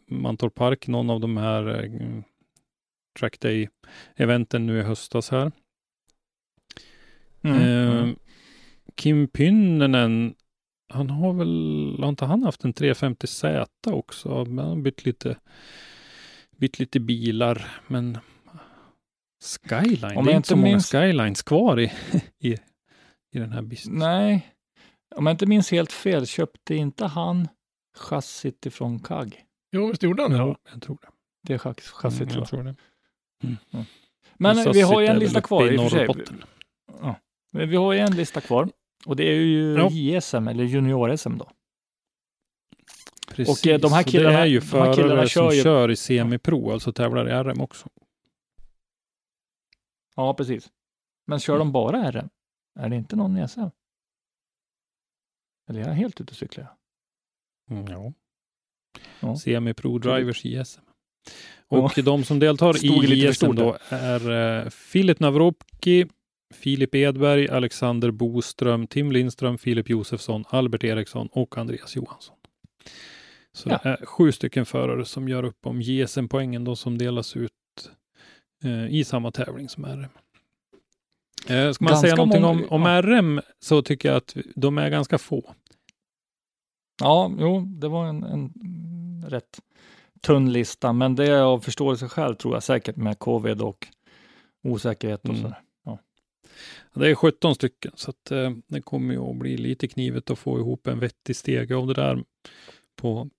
Mantorp 0.07 0.55
Park, 0.55 0.87
någon 0.87 1.11
av 1.11 1.21
de 1.21 1.37
här 1.37 1.91
track 3.19 3.41
day 3.41 3.69
eventen 4.17 4.67
nu 4.67 4.79
i 4.79 4.83
höstas 4.83 5.31
här. 5.31 5.53
Mm. 7.43 7.59
Eh, 7.59 7.99
Mm. 7.99 8.17
Kim 8.95 9.29
Pynnenen, 9.29 10.35
han 10.89 11.11
har 11.11 11.33
väl, 11.33 11.97
har 12.01 12.09
inte 12.09 12.25
han 12.25 12.43
haft 12.43 12.65
en 12.65 12.75
350Z 12.75 13.67
också? 13.85 14.45
Men 14.45 14.59
han 14.59 14.69
har 14.69 14.83
bytt 14.83 15.05
lite, 15.05 15.37
bytt 16.59 16.79
lite 16.79 17.01
bilar, 17.01 17.81
men 17.87 18.19
Skyline, 19.69 20.17
Om 20.17 20.25
det 20.27 20.33
är 20.33 20.37
inte 20.37 20.49
så 20.49 20.57
många 20.57 20.69
minns- 20.73 20.91
Skylines 20.93 21.43
kvar 21.43 21.81
i, 21.81 21.93
i, 22.39 22.53
i 23.33 23.39
den 23.39 23.53
här 23.53 23.63
businessen. 23.63 23.99
Nej, 23.99 24.55
om 25.17 25.27
jag 25.27 25.33
inte 25.35 25.47
minns 25.47 25.71
helt 25.71 25.93
fel 25.93 26.27
köpte 26.27 26.75
inte 26.75 27.07
han 27.07 27.49
chassit 27.99 28.67
ifrån 28.67 28.99
KAG. 28.99 29.45
Jo, 29.73 29.87
visst 29.87 30.03
gjorde 30.03 30.23
han 30.23 30.31
det? 30.31 30.37
Ja, 30.39 30.57
jag 30.73 30.83
tror 30.83 30.99
det. 31.03 31.09
Det 31.47 31.55
är 31.55 31.59
chass- 31.59 31.91
chassit 31.93 32.21
Mm, 32.21 32.29
tror 32.29 32.41
jag 32.41 32.43
jag. 32.43 32.49
tror 32.49 32.63
det. 33.79 33.85
Men 34.37 34.57
Chassit 34.57 34.77
vi 34.77 34.81
har 34.83 35.01
ju 35.01 35.07
en 35.07 35.19
lista 35.19 35.41
kvar 35.41 35.67
i 35.71 35.75
i 35.75 35.79
och 35.79 35.83
för 35.83 35.89
sig. 35.91 36.07
Norrbotten. 36.07 36.45
Men 37.53 37.69
Vi 37.71 37.77
har 37.77 37.93
ju 37.93 37.99
en 37.99 38.17
lista 38.17 38.41
kvar 38.41 38.69
och 39.07 39.17
det 39.17 39.25
är 39.29 39.35
ju 39.35 39.73
Ja. 39.77 39.89
JSM 39.91 40.49
eller 40.49 40.65
junior-SM 40.65 41.39
då. 41.39 41.51
Precis. 43.47 43.65
Och, 43.67 43.71
eh, 43.73 43.81
de 43.81 43.93
här 43.93 44.03
killarna- 44.03 44.31
det 44.39 44.43
är 44.43 44.47
ju 44.47 44.61
här 44.61 44.95
killarna 44.95 44.95
förare 45.15 45.29
kör 45.29 45.49
som 45.51 45.57
ju- 45.57 45.63
kör 45.63 45.91
i 45.91 45.97
semipro, 45.97 46.73
alltså 46.73 46.93
tävlar 46.93 47.29
i 47.29 47.33
RM 47.33 47.61
också. 47.61 47.89
Ja, 50.17 50.35
precis. 50.35 50.69
Men 51.27 51.41
kör 51.41 51.59
de 51.59 51.73
bara 51.73 52.11
RM? 52.13 52.29
Är 52.81 52.89
det 52.89 52.97
inte 52.97 53.17
någon 53.17 53.37
i 53.37 53.49
SM? 53.49 53.61
Eller 55.69 55.81
är 55.81 55.87
jag 55.87 55.95
helt 55.95 56.21
ute 56.21 56.31
och 56.31 56.37
cyklar? 56.37 56.67
Mm, 57.71 57.85
ja. 57.89 58.13
Ja. 59.21 59.37
Semi-pro-drivers 59.37 60.47
i 60.47 60.65
SM. 60.65 60.81
Och 61.69 61.93
de 62.05 62.25
som 62.25 62.39
deltar 62.39 62.73
i 63.15 63.33
SM 63.35 63.55
då 63.55 63.79
är 63.89 64.31
eh, 64.65 64.71
Filip 64.71 65.21
Navropki, 65.21 66.07
Filip 66.55 66.95
Edberg, 66.95 67.49
Alexander 67.49 68.11
Boström, 68.11 68.87
Tim 68.87 69.13
Lindström, 69.13 69.59
Filip 69.59 69.89
Josefsson, 69.89 70.45
Albert 70.49 70.85
Eriksson 70.85 71.29
och 71.33 71.59
Andreas 71.59 71.97
Johansson. 71.97 72.37
Så 73.53 73.69
Ja. 73.69 73.81
det 73.83 73.89
är 73.89 74.07
sju 74.07 74.33
stycken 74.33 74.67
förare 74.67 75.05
som 75.05 75.29
gör 75.29 75.43
upp 75.45 75.67
om 75.67 75.83
JSM-poängen 75.83 76.65
då 76.65 76.77
som 76.77 76.99
delas 76.99 77.37
ut 77.37 77.53
eh, 78.65 78.87
i 78.87 79.05
samma 79.05 79.31
tävling 79.31 79.69
som 79.69 79.87
RM. 79.87 80.05
Eh, 81.49 81.73
ska 81.73 81.85
man 81.85 81.91
Ganska 81.91 81.97
säga 81.97 82.15
någonting 82.17 82.43
många- 82.43 82.67
om, 82.71 82.71
om 82.71 82.83
ja. 82.83 83.03
RM 83.03 83.41
så 83.61 83.83
tycker 83.83 84.09
jag 84.09 84.17
att 84.17 84.37
de 84.55 84.79
är 84.79 84.91
ganska 84.91 85.19
få. 85.19 85.55
Ja, 87.01 87.33
jo, 87.39 87.61
det 87.61 87.89
var 87.89 88.07
en, 88.07 88.23
en 88.23 88.53
rätt 89.29 89.61
tunn 90.21 90.53
lista, 90.53 90.93
men 90.93 91.15
det 91.15 91.27
är 91.27 91.43
av 91.43 91.61
förståelse 91.61 92.09
själv 92.09 92.35
tror 92.35 92.55
jag 92.55 92.63
säkert 92.63 92.97
med 92.97 93.19
covid 93.19 93.63
och 93.63 93.87
osäkerhet 94.63 95.21
och 95.25 95.29
Mm. 95.31 95.43
sådär. 95.43 95.59
Det 96.95 97.11
är 97.11 97.15
17 97.15 97.55
stycken, 97.55 97.93
så 97.95 98.11
att, 98.11 98.31
eh, 98.31 98.51
det 98.67 98.81
kommer 98.83 99.15
ju 99.15 99.21
att 99.21 99.37
bli 99.37 99.57
lite 99.57 99.89
knivet 99.89 100.31
att 100.31 100.39
få 100.39 100.59
ihop 100.59 100.87
en 100.87 100.99
vettig 100.99 101.37
stege 101.37 101.77
av 101.77 101.87
det 101.87 101.95
där 101.95 102.25
på, 102.97 103.31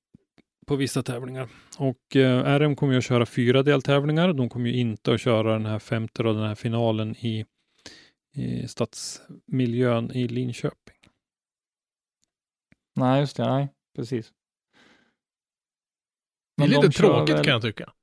på 0.70 0.76
vissa 0.76 1.04
tävlingar. 1.04 1.50
Och 1.78 2.16
eh, 2.16 2.60
RM 2.60 2.76
kommer 2.76 2.94
ju 2.94 2.98
att 2.98 3.06
köra 3.06 3.26
fyra 3.26 3.64
deltävlingar. 3.64 4.34
De 4.34 4.50
kommer 4.50 4.70
ju 4.70 4.76
inte 4.80 5.14
att 5.14 5.22
köra 5.22 5.54
den 5.54 5.66
här 5.66 5.80
femte 5.80 6.24
och 6.24 6.34
den 6.34 6.44
här 6.44 6.56
finalen 6.56 7.16
i, 7.16 7.46
i 8.36 8.68
stadsmiljön 8.68 10.12
i 10.12 10.28
Linköping. 10.28 10.96
Nej, 12.96 13.20
just 13.20 13.38
det, 13.38 13.50
nej, 13.50 13.68
precis. 13.96 14.34
Det 16.58 16.64
är 16.64 16.68
Men 16.68 16.70
lite 16.70 16.82
de 16.88 16.92
kör 16.92 17.08
tråkigt 17.08 17.36
väl- 17.36 17.44
kan 17.44 17.54
jag 17.54 17.62
tycka. 17.62 17.94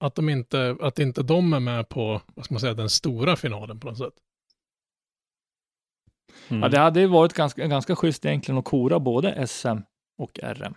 Att, 0.00 0.14
de 0.14 0.28
inte, 0.28 0.76
att 0.80 0.98
inte 0.98 1.22
de 1.22 1.52
är 1.52 1.60
med 1.60 1.88
på, 1.88 2.22
vad 2.34 2.44
ska 2.44 2.54
man 2.54 2.60
säga, 2.60 2.74
den 2.74 2.90
stora 2.90 3.36
finalen 3.36 3.80
på 3.80 3.86
något 3.88 3.98
sätt. 3.98 4.14
Mm. 6.48 6.62
Ja, 6.62 6.68
det 6.68 6.78
hade 6.78 7.00
ju 7.00 7.06
varit 7.06 7.32
ganska, 7.32 7.66
ganska 7.66 7.96
schysst 7.96 8.24
egentligen 8.24 8.58
att 8.58 8.64
kora 8.64 9.00
både 9.00 9.46
SM 9.46 9.78
och 10.22 10.38
RM 10.42 10.74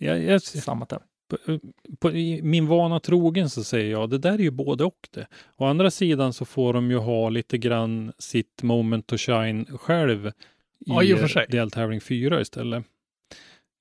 jag, 0.00 0.24
jag, 0.24 0.42
samma 0.42 0.86
tävling. 0.86 1.08
på, 1.28 1.60
på, 2.00 2.10
min 2.42 2.66
vana 2.66 3.00
trogen 3.00 3.50
så 3.50 3.64
säger 3.64 3.90
jag, 3.90 4.10
det 4.10 4.18
där 4.18 4.32
är 4.32 4.38
ju 4.38 4.50
både 4.50 4.84
och 4.84 5.08
det. 5.10 5.26
Å 5.56 5.64
andra 5.64 5.90
sidan 5.90 6.32
så 6.32 6.44
får 6.44 6.72
de 6.72 6.90
ju 6.90 6.96
ha 6.96 7.28
lite 7.28 7.58
grann 7.58 8.12
sitt 8.18 8.62
moment 8.62 9.06
to 9.06 9.16
shine 9.16 9.66
själv 9.78 10.26
i, 10.26 10.32
Ja, 10.78 11.02
i 11.02 11.46
deltävling 11.48 12.00
fyra 12.00 12.40
istället. 12.40 12.84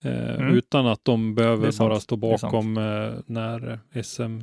Eh, 0.04 0.36
Mm. 0.40 0.56
Utan 0.56 0.88
att 0.88 1.06
de 1.06 1.36
behöver 1.36 1.80
bara 1.80 2.00
stå 2.00 2.16
bakom 2.16 2.78
eh, 2.78 3.14
när 3.26 3.80
SM... 4.04 4.40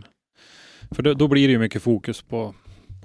För 0.90 1.02
då, 1.02 1.14
då 1.14 1.28
blir 1.28 1.48
det 1.48 1.52
ju 1.52 1.58
mycket 1.58 1.82
fokus 1.82 2.22
på, 2.22 2.54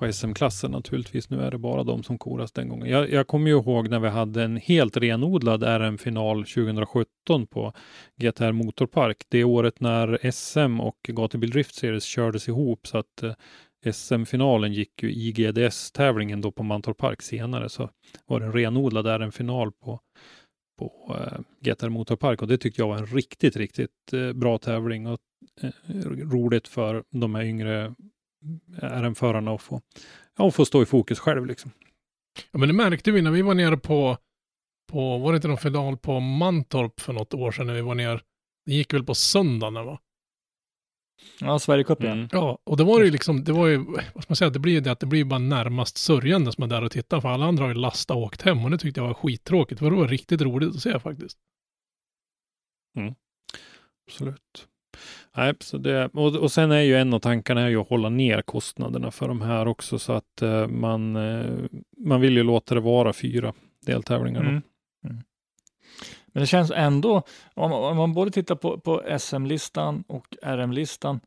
på 0.02 0.14
SM-klassen 0.14 0.72
naturligtvis. 0.72 1.30
Nu 1.30 1.42
är 1.42 1.52
det 1.52 1.58
bara 1.58 1.84
de 1.84 2.04
som 2.04 2.18
koras 2.18 2.52
den 2.52 2.70
gången. 2.70 2.90
Jag, 2.90 3.12
jag 3.12 3.28
kommer 3.28 3.50
ju 3.50 3.58
ihåg 3.58 3.90
när 3.90 4.00
vi 4.00 4.10
hade 4.10 4.44
en 4.44 4.58
helt 4.58 4.98
renodlad 4.98 5.64
RM-final 5.64 6.46
2017 6.46 7.48
på 7.50 7.74
GTR 8.22 8.52
Motorpark. 8.52 9.18
Det 9.30 9.44
året 9.44 9.80
när 9.80 10.32
SM 10.32 10.80
och 10.80 10.98
Gatubil 11.08 11.50
Drift 11.50 11.76
Series 11.76 12.04
kördes 12.04 12.48
ihop 12.48 12.88
så 12.88 12.98
att 12.98 13.24
eh, 13.24 13.92
SM-finalen 13.92 14.74
gick 14.74 15.04
ju 15.04 15.12
i 15.12 15.32
GDS-tävlingen 15.32 16.42
då 16.42 16.52
på 16.52 16.64
Mantorp 16.64 16.98
Park 16.98 17.22
senare 17.22 17.70
så 17.70 17.90
var 18.26 18.40
det 18.40 18.46
en 18.46 18.54
renodlad 18.54 19.22
RM-final 19.22 19.72
på, 19.72 20.00
på 20.80 21.18
eh, 21.20 21.40
GTR 21.60 21.90
Motorpark 21.90 22.42
och 22.42 22.48
det 22.48 22.58
tyckte 22.58 22.82
jag 22.82 22.88
var 22.88 22.98
en 22.98 23.06
riktigt, 23.06 23.56
riktigt 23.56 24.14
eh, 24.14 24.34
bra 24.34 24.58
tävling 24.58 25.08
och 25.08 25.20
eh, 25.62 25.72
roligt 26.06 26.68
för 26.68 27.04
de 27.12 27.36
här 27.36 27.44
yngre 27.44 27.96
RM-förarna 28.82 29.51
att 29.51 29.62
få, 29.62 29.82
ja, 30.38 30.47
att 30.47 30.56
få 30.56 30.65
stå 30.65 30.84
i 30.84 30.86
fokus 30.86 31.19
själv 31.19 31.45
liksom. 31.45 31.71
Ja, 32.51 32.60
men 32.60 32.67
det 32.69 32.73
märkte 32.73 33.12
vi 33.12 33.21
när 33.21 33.32
vi 33.32 33.41
var 33.41 33.54
nere 33.54 33.77
på, 33.77 34.17
på 34.91 35.17
var 35.17 35.32
det 35.32 35.36
inte 35.36 35.47
någon 35.47 35.58
final 35.58 35.97
på 35.97 36.19
Mantorp 36.19 36.99
för 36.99 37.13
något 37.13 37.34
år 37.34 37.51
sedan 37.51 37.67
när 37.67 37.73
vi 37.73 37.82
var 37.82 37.95
nere. 37.95 38.21
Det 38.65 38.73
gick 38.73 38.93
väl 38.93 39.04
på 39.04 39.15
söndagen 39.15 39.86
va? 39.86 39.99
Ja, 41.39 41.60
Sverigecupen. 41.60 42.12
Mm. 42.12 42.30
Ja, 42.32 42.60
och 42.63 42.77
det 42.77 42.84
var 42.84 42.99
det 42.99 43.06
ju 43.06 43.12
liksom, 43.12 43.43
det 43.43 43.51
var 43.51 43.67
ju, 43.67 43.77
vad 43.77 44.23
ska 44.23 44.25
man 44.27 44.36
säga, 44.36 44.49
det 44.49 44.60
blir 44.60 44.73
ju 44.73 44.80
det 44.80 44.91
att 44.91 44.99
det 44.99 45.06
blir 45.06 45.25
bara 45.25 45.39
närmast 45.39 45.97
sörjande 45.97 46.51
som 46.51 46.63
är 46.63 46.67
där 46.67 46.84
och 46.84 46.91
tittar, 46.91 47.21
för 47.21 47.30
alla 47.30 47.45
andra 47.45 47.63
har 47.63 47.69
ju 47.69 47.75
lastat 47.75 48.17
och 48.17 48.23
åkt 48.23 48.41
hem 48.41 48.63
och 48.65 48.71
det 48.71 48.77
tyckte 48.77 48.99
jag 48.99 49.08
var 49.08 49.13
skittråkigt, 49.13 49.80
för 49.80 49.91
det 49.91 49.97
var 49.97 50.08
riktigt 50.08 50.41
roligt 50.41 50.69
att 50.75 50.82
se 50.82 50.99
faktiskt. 50.99 51.38
Absolut. 54.08 54.67
Nej, 55.38 55.54
så 55.60 55.77
det, 55.77 56.08
och, 56.08 56.36
och 56.36 56.51
sen 56.51 56.71
är 56.71 56.82
ju 56.82 56.95
en 56.95 57.13
av 57.13 57.19
tankarna 57.19 57.62
är 57.62 57.69
ju 57.69 57.82
att 57.82 57.89
hålla 57.89 58.10
ner 58.10 58.41
kostnaderna 58.41 59.12
för 59.12 59.27
de 59.27 59.41
här 59.41 59.67
också 59.67 59.99
så 59.99 60.13
att 60.13 60.41
eh, 60.41 60.67
man, 60.67 61.15
eh, 61.15 61.65
man 61.97 62.21
vill 62.21 62.38
ju 62.38 62.43
låta 62.43 62.75
det 62.75 62.82
vara 62.82 63.13
fyra 63.13 63.54
deltävlingar. 63.86 64.43
då. 64.43 64.49
Mm. 64.49 64.62
Mm. 65.06 65.23
Men 66.27 66.41
det 66.41 66.47
känns 66.47 66.71
ändå, 66.71 67.23
om 67.54 67.69
man, 67.69 67.84
om 67.84 67.97
man 67.97 68.13
både 68.13 68.32
tittar 68.32 68.56
på, 68.56 68.80
på 68.80 69.19
SM-listan 69.19 70.04
och 70.08 70.27
RM-listan, 70.41 71.19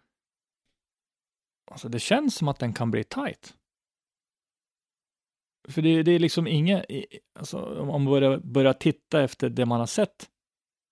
alltså 1.71 1.89
det 1.89 1.99
känns 1.99 2.35
som 2.35 2.49
att 2.49 2.59
den 2.59 2.73
kan 2.73 2.91
bli 2.91 3.05
tight. 3.05 3.55
För 5.69 5.83
det, 5.83 6.03
det 6.03 6.13
är 6.13 6.19
liksom 6.19 6.47
inget, 6.47 6.85
alltså 7.39 7.59
om 7.59 7.87
man 7.87 8.05
börjar, 8.05 8.39
börjar 8.39 8.73
titta 8.73 9.23
efter 9.23 9.51
det 9.51 9.67
man 9.67 9.81
har 9.81 9.87
sett, 9.87 10.29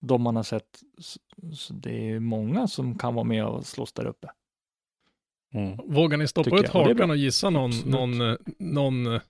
de 0.02 0.22
man 0.22 0.36
har 0.36 0.42
sett, 0.42 0.80
så, 0.98 1.20
så 1.54 1.72
det 1.74 2.10
är 2.10 2.20
många 2.20 2.68
som 2.68 2.98
kan 2.98 3.14
vara 3.14 3.24
med 3.24 3.46
och 3.46 3.66
slåss 3.66 3.92
där 3.92 4.06
uppe. 4.06 4.30
Mm. 5.54 5.78
Vågar 5.84 6.18
ni 6.18 6.28
stoppa 6.28 6.50
Tycker 6.50 6.64
ut 6.64 6.74
och 6.74 6.80
hakan 6.84 7.10
och 7.10 7.16
gissa 7.16 7.50
någon, 7.50 7.70
Absolut. 7.70 7.94
någon, 7.94 8.20
eh, 8.20 8.36
någon 8.58 9.06
eh, 9.06 9.20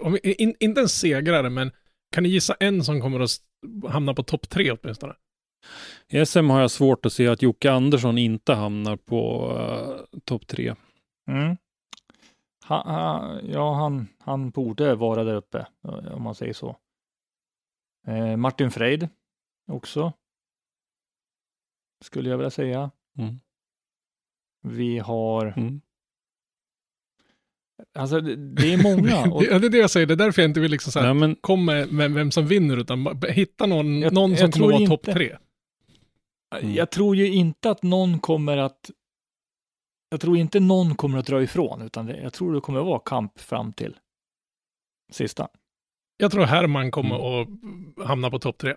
om, 0.00 0.12
vi- 0.22 0.34
in, 0.34 0.54
inte 0.60 0.80
en 0.80 0.88
segrare, 0.88 1.50
men 1.50 1.70
kan 2.12 2.22
ni 2.22 2.28
gissa 2.28 2.54
en 2.60 2.84
som 2.84 3.00
kommer 3.00 3.20
att 3.20 3.30
hamna 3.88 4.14
på 4.14 4.22
topp 4.22 4.48
tre 4.48 4.70
åtminstone? 4.70 5.14
I 6.08 6.26
SM 6.26 6.50
har 6.50 6.60
jag 6.60 6.70
svårt 6.70 7.06
att 7.06 7.12
se 7.12 7.28
att 7.28 7.42
Jocke 7.42 7.72
Andersson 7.72 8.18
inte 8.18 8.54
hamnar 8.54 8.96
på 8.96 9.52
uh, 9.58 10.18
topp 10.24 10.46
tre. 10.46 10.74
Mm. 11.28 11.56
Ha, 12.66 12.82
ha, 12.82 13.40
ja, 13.42 13.74
han, 13.74 14.08
han 14.18 14.50
borde 14.50 14.94
vara 14.94 15.24
där 15.24 15.34
uppe, 15.34 15.66
eh, 15.84 16.12
om 16.14 16.22
man 16.22 16.34
säger 16.34 16.52
så. 16.52 16.76
Eh, 18.06 18.36
Martin 18.36 18.70
Freid 18.70 19.08
också. 19.70 20.12
Skulle 22.04 22.30
jag 22.30 22.36
vilja 22.38 22.50
säga. 22.50 22.90
Mm. 23.18 23.40
Vi 24.62 24.98
har, 24.98 25.46
Mm. 25.46 25.80
alltså 27.94 28.20
det, 28.20 28.72
är 28.72 28.82
många. 28.82 29.22
Och 29.34 29.42
det, 29.42 29.58
det 29.58 29.66
är 29.66 29.70
det 29.70 29.78
jag 29.78 29.90
säger, 29.90 30.06
det 30.06 30.14
är 30.14 30.16
därför 30.16 30.42
jag 30.42 30.50
inte 30.50 30.60
vill 30.60 30.70
liksom 30.70 30.92
så 30.92 31.00
här, 31.00 31.14
men, 31.14 31.36
kom 31.36 31.64
med, 31.64 31.88
vem 32.14 32.30
som 32.30 32.46
vinner, 32.46 32.76
utan 32.76 33.22
hitta 33.28 33.66
någon, 33.66 34.00
Jag- 34.00 34.12
någon 34.12 34.30
jag 34.30 34.38
som 34.38 34.52
kommer 34.52 34.72
vara 34.78 34.86
topp 34.86 35.02
tre. 35.04 35.36
Mm. 36.54 36.74
jag 36.74 36.90
tror 36.90 37.16
ju 37.16 37.32
inte 37.32 37.70
att 37.70 37.82
någon 37.82 38.18
kommer 38.20 38.56
att 38.56 38.90
jag 40.08 40.20
tror 40.20 40.36
inte 40.36 40.60
någon 40.60 40.94
kommer 40.94 41.18
att 41.18 41.26
dra 41.26 41.42
ifrån, 41.42 41.82
utan 41.82 42.08
jag 42.08 42.32
tror 42.32 42.54
det 42.54 42.60
kommer 42.60 42.80
att 42.80 42.86
vara 42.86 42.98
kamp 43.04 43.40
fram 43.40 43.72
till 43.72 43.96
sista. 45.12 45.48
Jag 46.16 46.32
tror 46.32 46.44
Herman 46.44 46.90
kommer 46.90 47.14
Mm. 47.42 47.94
att 48.00 48.06
hamna 48.06 48.30
på 48.30 48.38
topp 48.38 48.58
tre. 48.58 48.76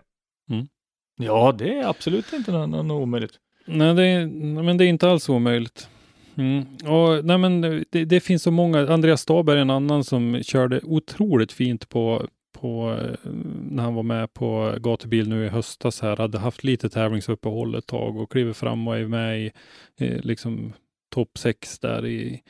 Ja, 1.16 1.56
det 1.58 1.78
är 1.78 1.88
absolut 1.88 2.34
inte 2.34 2.52
något, 2.52 2.70
något 2.70 3.02
omöjligt. 3.02 3.40
nej, 3.66 3.94
det 3.94 4.04
är, 4.04 4.28
men 4.64 4.78
det 4.78 4.86
är 4.86 4.88
inte 4.88 5.10
alls 5.10 5.30
omöjligt. 5.30 5.90
Mm. 6.36 6.66
Och, 6.86 7.26
nej, 7.26 7.38
men 7.38 7.62
det, 7.62 8.06
det 8.06 8.20
finns 8.20 8.44
så 8.44 8.52
många. 8.52 8.94
Andreas 8.94 9.22
Staberg 9.22 9.58
är 9.58 9.62
en 9.62 9.70
annan 9.70 10.04
som 10.04 10.44
körde 10.44 10.80
otroligt 10.84 11.52
fint 11.52 11.90
på, 11.90 12.28
på 12.60 12.98
eh, 13.02 13.32
när 13.70 13.84
han 13.84 13.94
var 13.94 14.04
med 14.04 14.34
på 14.34 14.76
gatubil 14.78 15.30
nu 15.30 15.46
i 15.46 15.50
höstas 15.50 16.02
här. 16.02 16.18
Hade 16.18 16.40
haft 16.40 16.64
lite 16.64 16.90
tävlingsuppehåll 16.90 17.76
ett 17.76 17.88
tag 17.88 18.18
och 18.18 18.32
kliver 18.32 18.54
fram 18.54 18.88
och 18.88 18.98
är 18.98 19.08
med 19.08 19.42
i 19.42 19.52
eh, 20.00 20.20
liksom 20.22 20.74
topp 21.14 21.38
sex 21.38 21.80
där 21.80 22.06
i 22.06 22.42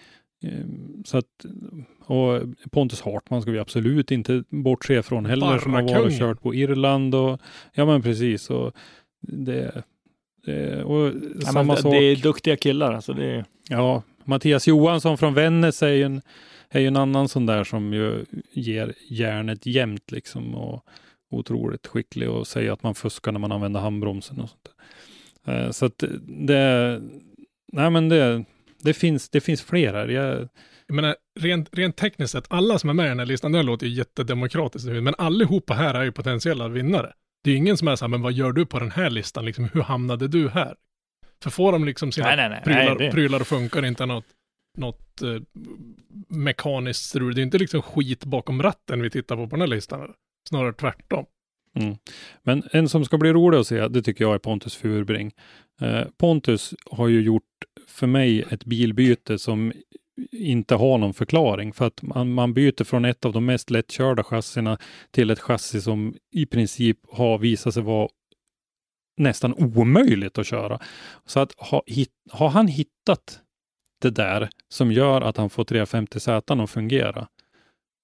så 1.05 1.17
att, 1.17 1.45
och 2.05 2.41
Pontus 2.71 3.01
Hartman 3.01 3.41
ska 3.41 3.51
vi 3.51 3.59
absolut 3.59 4.11
inte 4.11 4.43
bortse 4.49 5.03
från 5.03 5.25
heller 5.25 5.57
som 5.59 5.73
har 5.73 5.81
varit 5.81 6.05
och 6.05 6.11
kört 6.19 6.41
på 6.41 6.55
Irland 6.55 7.15
och 7.15 7.41
ja 7.73 7.85
men 7.85 8.01
precis 8.01 8.49
och 8.49 8.73
det, 9.21 9.83
det 10.45 10.83
och 10.83 11.07
Ja, 11.35 11.41
samma 11.45 11.63
men 11.63 11.77
sak. 11.77 11.91
det 11.93 11.97
är 11.97 12.15
duktiga 12.15 12.55
killar, 12.55 12.93
alltså 12.93 13.13
det 13.13 13.25
är, 13.25 13.45
Ja, 13.69 14.03
Mattias 14.25 14.67
Johansson 14.67 15.17
från 15.17 15.33
Vännäs 15.33 15.83
är 15.83 15.87
ju 15.89 16.03
en, 16.03 16.21
är 16.69 16.79
ju 16.79 16.87
en 16.87 16.97
annan 16.97 17.27
sån 17.29 17.45
där 17.45 17.63
som 17.63 17.93
ju 17.93 18.25
ger 18.51 18.93
järnet 19.09 19.65
jämnt 19.65 20.11
liksom 20.11 20.55
och 20.55 20.85
otroligt 21.31 21.87
skicklig 21.87 22.29
och 22.29 22.47
säger 22.47 22.71
att 22.71 22.83
man 22.83 22.95
fuskar 22.95 23.31
när 23.31 23.39
man 23.39 23.51
använder 23.51 23.79
handbromsen 23.79 24.39
och 24.41 24.49
sånt 24.49 24.67
där. 25.45 25.65
Eh, 25.65 25.71
Så 25.71 25.85
att 25.85 26.03
det, 26.27 27.01
nej 27.71 27.89
men 27.89 28.09
det, 28.09 28.43
det, 28.83 28.93
finns, 28.93 29.29
det 29.29 29.41
finns 29.41 29.61
fler 29.61 29.93
här. 29.93 30.07
Jag, 30.07 30.49
Jag 30.87 30.95
menar, 30.95 31.15
rent, 31.39 31.69
rent 31.77 31.95
tekniskt 31.95 32.31
sett, 32.31 32.45
alla 32.49 32.79
som 32.79 32.89
är 32.89 32.93
med 32.93 33.05
i 33.05 33.09
den 33.09 33.19
här 33.19 33.25
listan, 33.25 33.51
det 33.51 33.63
låter 33.63 33.87
ju 33.87 33.93
jättedemokratiskt, 33.93 34.87
men 34.87 35.15
allihopa 35.17 35.73
här 35.73 35.93
är 35.93 36.03
ju 36.03 36.11
potentiella 36.11 36.67
vinnare. 36.67 37.13
Det 37.43 37.49
är 37.49 37.51
ju 37.51 37.57
ingen 37.57 37.77
som 37.77 37.87
är 37.87 37.95
så 37.95 38.05
här, 38.05 38.09
men 38.09 38.21
vad 38.21 38.33
gör 38.33 38.51
du 38.51 38.65
på 38.65 38.79
den 38.79 38.91
här 38.91 39.09
listan, 39.09 39.45
liksom, 39.45 39.69
hur 39.73 39.81
hamnade 39.81 40.27
du 40.27 40.49
här? 40.49 40.75
För 41.43 41.49
får 41.49 41.71
de 41.71 41.85
liksom 41.85 42.11
sina 42.11 42.27
Nej, 42.27 42.37
nej, 42.37 42.49
nej, 42.49 42.61
prylar, 42.63 42.95
nej, 42.95 43.07
det- 43.07 43.11
prylar 43.11 43.39
och 43.39 43.47
funkar 43.47 43.85
inte 43.85 44.05
något, 44.05 44.25
något 44.77 45.21
eh, 45.21 45.29
mekaniskt 46.29 47.05
strul, 47.05 47.35
det 47.35 47.41
är 47.41 47.43
inte 47.43 47.57
liksom 47.57 47.81
skit 47.81 48.25
bakom 48.25 48.63
ratten 48.63 49.01
vi 49.01 49.09
tittar 49.09 49.35
på 49.35 49.47
på 49.47 49.55
den 49.55 49.61
här 49.61 49.67
listan, 49.67 50.13
snarare 50.49 50.73
tvärtom. 50.73 51.25
Men 52.43 52.63
en 52.71 52.89
som 52.89 53.05
ska 53.05 53.17
bli 53.17 53.33
rolig 53.33 53.57
att 53.57 53.67
se, 53.67 53.87
det 53.87 54.01
tycker 54.01 54.23
jag 54.23 54.33
är 54.33 54.37
Pontus 54.39 54.75
Furbring. 54.75 55.31
Eh, 55.81 56.01
Pontus 56.17 56.73
har 56.91 57.07
ju 57.07 57.21
gjort 57.21 57.43
för 57.87 58.07
mig 58.07 58.45
ett 58.49 58.65
bilbyte 58.65 59.39
som 59.39 59.73
inte 60.31 60.75
har 60.75 60.97
någon 60.97 61.13
förklaring. 61.13 61.73
För 61.73 61.87
att 61.87 62.01
man, 62.01 62.33
man 62.33 62.53
byter 62.53 62.83
från 62.83 63.05
ett 63.05 63.25
av 63.25 63.33
de 63.33 63.45
mest 63.45 63.69
lättkörda 63.69 64.23
chassierna 64.23 64.77
till 65.11 65.29
ett 65.29 65.39
chassi 65.39 65.81
som 65.81 66.15
i 66.31 66.45
princip 66.45 66.97
har 67.11 67.37
visat 67.37 67.73
sig 67.73 67.83
vara 67.83 68.09
nästan 69.17 69.53
omöjligt 69.53 70.37
att 70.37 70.47
köra. 70.47 70.79
Så 71.25 71.39
att 71.39 71.51
ha, 71.51 71.83
hit, 71.85 72.11
har 72.31 72.49
han 72.49 72.67
hittat 72.67 73.39
det 74.01 74.09
där 74.09 74.49
som 74.69 74.91
gör 74.91 75.21
att 75.21 75.37
han 75.37 75.49
får 75.49 75.63
350Z 75.63 76.63
att 76.63 76.69
fungera, 76.69 77.27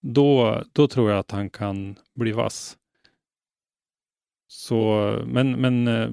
då, 0.01 0.63
då 0.73 0.87
tror 0.87 1.09
jag 1.09 1.19
att 1.19 1.31
han 1.31 1.49
kan 1.49 1.95
bli 2.15 2.31
vass. 2.31 2.77
Så, 4.51 5.23
men, 5.25 5.51
men 5.51 5.87
eh, 5.87 6.09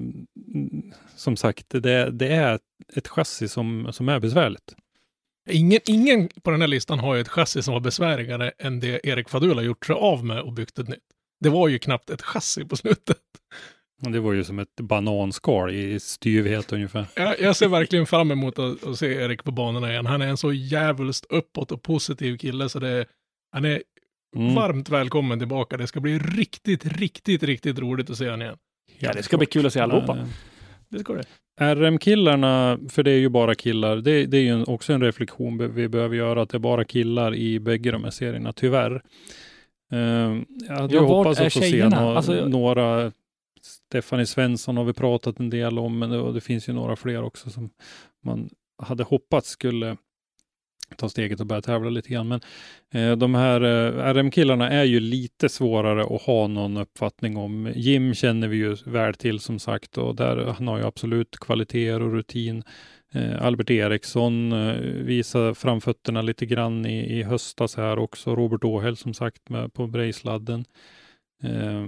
som 1.15 1.37
sagt, 1.37 1.69
det, 1.69 2.11
det 2.11 2.27
är 2.27 2.59
ett 2.95 3.07
chassi 3.07 3.47
som, 3.47 3.87
som 3.91 4.09
är 4.09 4.19
besvärligt. 4.19 4.75
Ingen, 5.49 5.79
ingen 5.87 6.29
på 6.43 6.51
den 6.51 6.61
här 6.61 6.67
listan 6.67 6.99
har 6.99 7.15
ju 7.15 7.21
ett 7.21 7.27
chassi 7.27 7.63
som 7.63 7.73
var 7.73 7.81
besvärligare 7.81 8.51
än 8.57 8.79
det 8.79 9.07
Erik 9.07 9.29
Fadul 9.29 9.57
har 9.57 9.63
gjort 9.63 9.85
sig 9.85 9.95
av 9.95 10.25
med 10.25 10.41
och 10.41 10.53
byggt 10.53 10.79
ett 10.79 10.87
nytt. 10.87 11.03
Det 11.39 11.49
var 11.49 11.67
ju 11.67 11.79
knappt 11.79 12.09
ett 12.09 12.21
chassi 12.21 12.65
på 12.65 12.75
slutet. 12.75 13.17
Det 14.01 14.19
var 14.19 14.33
ju 14.33 14.43
som 14.43 14.59
ett 14.59 14.75
bananskal 14.75 15.73
i 15.73 15.99
styvhet 15.99 16.73
ungefär. 16.73 17.05
Jag, 17.15 17.39
jag 17.39 17.55
ser 17.55 17.67
verkligen 17.67 18.05
fram 18.05 18.31
emot 18.31 18.59
att, 18.59 18.83
att 18.83 18.99
se 18.99 19.13
Erik 19.13 19.43
på 19.43 19.51
banorna 19.51 19.91
igen. 19.91 20.05
Han 20.05 20.21
är 20.21 20.27
en 20.27 20.37
så 20.37 20.53
jävulst 20.53 21.25
uppåt 21.29 21.71
och 21.71 21.81
positiv 21.81 22.37
kille 22.37 22.69
så 22.69 22.79
det, 22.79 23.05
han 23.51 23.65
är 23.65 23.83
Mm. 24.35 24.55
varmt 24.55 24.89
välkommen 24.89 25.39
tillbaka. 25.39 25.77
Det 25.77 25.87
ska 25.87 25.99
bli 25.99 26.19
riktigt, 26.19 26.85
riktigt, 26.85 27.43
riktigt 27.43 27.79
roligt 27.79 28.09
att 28.09 28.17
se 28.17 28.25
honom 28.25 28.41
igen. 28.41 28.57
Ja, 28.99 29.13
det 29.13 29.23
ska 29.23 29.37
bli 29.37 29.45
kul 29.45 29.65
att 29.65 29.73
se 29.73 29.79
allihopa. 29.79 30.17
Det 30.89 30.99
ska 30.99 31.13
det. 31.13 31.23
RM-killarna, 31.75 32.79
för 32.89 33.03
det 33.03 33.11
är 33.11 33.17
ju 33.19 33.29
bara 33.29 33.55
killar, 33.55 33.95
det, 33.97 34.25
det 34.25 34.37
är 34.37 34.41
ju 34.41 34.49
en, 34.49 34.65
också 34.67 34.93
en 34.93 35.01
reflektion 35.01 35.73
vi 35.75 35.87
behöver 35.87 36.15
göra, 36.15 36.41
att 36.41 36.49
det 36.49 36.57
är 36.57 36.59
bara 36.59 36.83
killar 36.83 37.35
i 37.35 37.59
bägge 37.59 37.91
de 37.91 38.03
här 38.03 38.11
serierna, 38.11 38.53
tyvärr. 38.53 39.01
Eh, 39.91 39.99
jag 40.67 40.75
hade 40.75 40.95
Ja, 40.95 41.01
hoppats 41.01 41.39
att 41.39 41.53
få 41.53 41.59
se 41.59 41.89
nå- 41.89 42.15
Alltså- 42.15 42.47
några, 42.47 43.11
Stefanie 43.61 44.25
Svensson 44.25 44.77
har 44.77 44.83
vi 44.83 44.93
pratat 44.93 45.39
en 45.39 45.49
del 45.49 45.79
om, 45.79 45.99
men 45.99 46.09
det, 46.09 46.17
och 46.19 46.33
det 46.33 46.41
finns 46.41 46.69
ju 46.69 46.73
några 46.73 46.95
fler 46.95 47.23
också 47.23 47.49
som 47.49 47.69
man 48.25 48.49
hade 48.83 49.03
hoppats 49.03 49.49
skulle 49.49 49.97
ta 50.95 51.09
steget 51.09 51.39
och 51.39 51.45
börja 51.45 51.61
tävla 51.61 51.89
lite 51.89 52.09
grann. 52.09 52.27
Men 52.27 52.39
eh, 52.93 53.17
de 53.17 53.35
här 53.35 53.61
eh, 53.61 54.13
RM-killarna 54.13 54.69
är 54.69 54.83
ju 54.83 54.99
lite 54.99 55.49
svårare 55.49 56.15
att 56.15 56.21
ha 56.21 56.47
någon 56.47 56.77
uppfattning 56.77 57.37
om. 57.37 57.71
Jim 57.75 58.13
känner 58.13 58.47
vi 58.47 58.57
ju 58.57 58.75
väl 58.85 59.13
till 59.13 59.39
som 59.39 59.59
sagt 59.59 59.97
och 59.97 60.15
där 60.15 60.55
han 60.57 60.67
har 60.67 60.77
ju 60.77 60.85
absolut 60.85 61.37
kvaliteter 61.39 62.01
och 62.01 62.13
rutin. 62.13 62.63
Eh, 63.11 63.45
Albert 63.45 63.69
Eriksson 63.69 64.51
eh, 64.51 64.75
visar 64.81 65.53
framfötterna 65.53 66.21
lite 66.21 66.45
grann 66.45 66.85
i, 66.85 67.19
i 67.19 67.23
höstas 67.23 67.75
här 67.75 67.99
också. 67.99 68.35
Robert 68.35 68.63
Åhäll 68.63 68.97
som 68.97 69.13
sagt 69.13 69.49
med 69.49 69.73
på 69.73 69.87
Brejsladden. 69.87 70.65
Eh, 71.43 71.85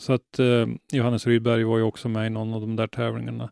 så 0.00 0.12
att 0.12 0.38
eh, 0.38 0.66
Johannes 0.92 1.26
Rydberg 1.26 1.64
var 1.64 1.78
ju 1.78 1.84
också 1.84 2.08
med 2.08 2.26
i 2.26 2.30
någon 2.30 2.54
av 2.54 2.60
de 2.60 2.76
där 2.76 2.86
tävlingarna. 2.86 3.50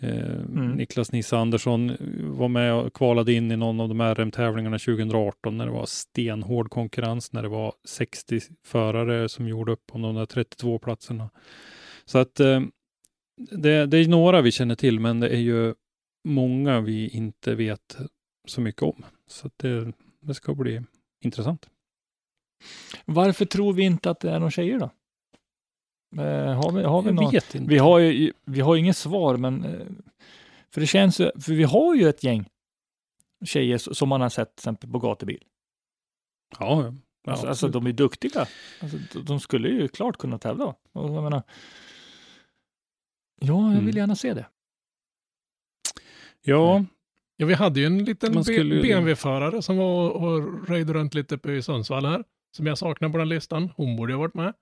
Eh, 0.00 0.48
Niklas 0.48 1.12
Nisse 1.12 1.36
Andersson 1.36 1.96
var 2.38 2.48
med 2.48 2.74
och 2.74 2.92
kvalade 2.92 3.32
in 3.32 3.52
i 3.52 3.56
någon 3.56 3.80
av 3.80 3.88
de 3.88 4.00
här 4.00 4.14
RM-tävlingarna 4.14 4.78
2018 4.78 5.56
när 5.56 5.66
det 5.66 5.72
var 5.72 5.86
stenhård 5.86 6.70
konkurrens, 6.70 7.32
när 7.32 7.42
det 7.42 7.48
var 7.48 7.74
60 7.84 8.40
förare 8.64 9.28
som 9.28 9.48
gjorde 9.48 9.72
upp 9.72 9.90
om 9.92 10.02
de 10.02 10.14
där 10.14 10.26
32 10.26 10.78
platserna. 10.78 11.30
Så 12.04 12.18
att 12.18 12.40
eh, 12.40 12.60
det, 13.50 13.86
det 13.86 13.98
är 13.98 14.08
några 14.08 14.40
vi 14.40 14.52
känner 14.52 14.74
till, 14.74 15.00
men 15.00 15.20
det 15.20 15.28
är 15.28 15.40
ju 15.40 15.74
många 16.24 16.80
vi 16.80 17.08
inte 17.08 17.54
vet 17.54 17.96
så 18.46 18.60
mycket 18.60 18.82
om. 18.82 19.04
Så 19.26 19.50
det, 19.56 19.92
det 20.20 20.34
ska 20.34 20.54
bli 20.54 20.82
intressant. 21.24 21.68
Varför 23.04 23.44
tror 23.44 23.72
vi 23.72 23.82
inte 23.82 24.10
att 24.10 24.20
det 24.20 24.30
är 24.30 24.38
några 24.38 24.50
tjejer 24.50 24.78
då? 24.78 24.90
Eh, 26.18 26.52
har 26.54 26.72
vi, 26.72 26.82
har 26.82 27.02
vi 27.02 27.12
någon? 27.12 27.66
Vi 27.66 27.78
har 27.78 27.98
ju 27.98 28.32
vi 28.44 28.60
har 28.60 28.76
inget 28.76 28.96
svar, 28.96 29.36
men 29.36 29.64
eh, 29.64 29.86
för 30.70 30.80
det 30.80 30.86
känns 30.86 31.20
ju, 31.20 31.30
för 31.40 31.52
vi 31.52 31.64
har 31.64 31.94
ju 31.94 32.08
ett 32.08 32.24
gäng 32.24 32.48
tjejer 33.44 33.78
som 33.78 34.08
man 34.08 34.20
har 34.20 34.28
sett 34.28 34.56
till 34.56 34.60
exempel 34.60 34.90
på 34.90 34.98
gatubil. 34.98 35.44
Ja, 36.58 36.84
ja. 36.84 36.94
Alltså, 37.32 37.46
alltså 37.46 37.68
de 37.68 37.86
är 37.86 37.92
duktiga. 37.92 38.46
Alltså, 38.80 38.98
de- 39.22 39.40
skulle 39.40 39.68
ju 39.68 39.88
klart 39.88 40.16
kunna 40.18 40.38
tävla. 40.38 40.64
Och 40.92 41.10
jag 41.14 41.22
menar, 41.22 41.42
ja, 43.40 43.62
jag 43.62 43.68
vill 43.70 43.78
Mm. 43.88 43.96
gärna 43.96 44.16
se 44.16 44.34
det. 44.34 44.46
ja, 46.42 46.84
Ja, 47.36 47.46
vi 47.46 47.54
hade 47.54 47.80
ju 47.80 47.86
en 47.86 48.04
liten 48.04 48.44
skulle 48.44 48.82
BMW-förare 48.82 49.62
som 49.62 49.76
var 49.76 50.10
och 50.10 50.68
röjde 50.68 50.92
runt 50.92 51.14
lite 51.14 51.34
uppe 51.34 51.52
i 51.52 51.62
Sundsvall 51.62 52.04
här. 52.06 52.24
Som 52.56 52.66
jag 52.66 52.78
saknar 52.78 53.08
på 53.08 53.18
den 53.18 53.28
listan. 53.28 53.72
Hon 53.76 53.96
borde 53.96 54.12
ha 54.12 54.20
varit 54.20 54.34
med. 54.34 54.54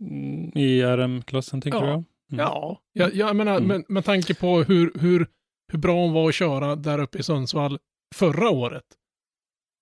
Mm, 0.00 0.50
i 0.58 0.82
RM-klassen 0.82 1.60
tänker 1.60 1.78
Ja. 1.78 1.86
jag. 1.86 1.94
Mm. 1.94 2.04
Ja, 2.46 2.80
jag, 2.92 3.14
jag 3.14 3.36
menar 3.36 3.56
Mm. 3.56 3.68
med, 3.68 3.84
med 3.88 4.04
tanke 4.04 4.34
på 4.34 4.62
hur, 4.62 4.92
hur, 5.00 5.26
hur 5.72 5.78
bra 5.78 5.94
hon 5.94 6.12
var 6.12 6.28
att 6.28 6.34
köra 6.34 6.76
där 6.76 6.98
uppe 6.98 7.18
i 7.18 7.22
Sundsvall 7.22 7.78
förra 8.14 8.50
året. 8.50 8.84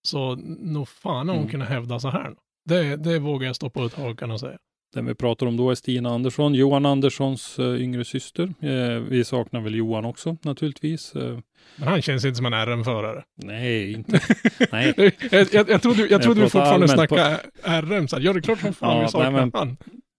Så 0.09 0.35
nog 0.61 0.89
fan 0.89 1.29
har 1.29 1.35
hon 1.35 1.43
Mm. 1.43 1.51
kunnat 1.51 1.69
hävda 1.69 2.01
så 2.01 2.09
här. 2.09 2.35
Det, 2.69 2.97
det 2.97 3.19
vågar 3.19 3.47
jag 3.47 3.57
stå 3.57 3.71
på 3.71 3.85
ett 3.85 3.93
tag 3.95 4.19
kan 4.19 4.31
jag 4.31 4.41
säga. 4.41 4.59
Den 4.95 5.07
vi 5.07 5.15
pratar 5.15 5.47
om 5.47 5.57
då 5.57 5.71
är 5.71 5.75
Stina 5.75 6.09
Andersson, 6.15 6.55
Johan 6.55 6.87
Anderssons 6.87 7.59
eh, 7.59 7.83
yngre 7.83 8.05
syster. 8.05 8.55
Eh, 8.61 8.99
vi 9.01 9.25
saknar 9.25 9.61
väl 9.61 9.75
Johan 9.75 10.05
också 10.05 10.37
naturligtvis. 10.43 11.15
Eh, 11.17 11.39
Men 11.77 11.89
han 11.89 12.03
känns 12.03 12.25
inte 12.25 12.37
som 12.37 12.47
en 12.47 12.53
RM-förare. 12.67 13.25
nej, 13.37 13.93
inte. 13.93 14.21
nej. 14.73 14.95
jag, 15.31 15.47
jag, 15.53 15.71
jag 15.71 15.83
trodde, 15.83 16.07
jag 16.07 16.23
trodde 16.23 16.41
vi 16.41 16.47
fortfarande 16.51 16.93
allmänt 16.93 17.09
på- 17.09 17.17
snackade 17.17 17.41
RM. 17.83 18.09
Så 18.09 18.17
här, 18.17 18.23
ja, 18.23 18.33
det 18.33 18.39
är 18.39 18.43
klart 18.43 18.61
som 18.61 18.73
fan 18.75 18.97
Ja, 18.97 19.03
vi 19.03 19.09
saknar 19.09 19.31
nej, 19.31 19.41
men- 19.41 19.51
han. 19.55 19.77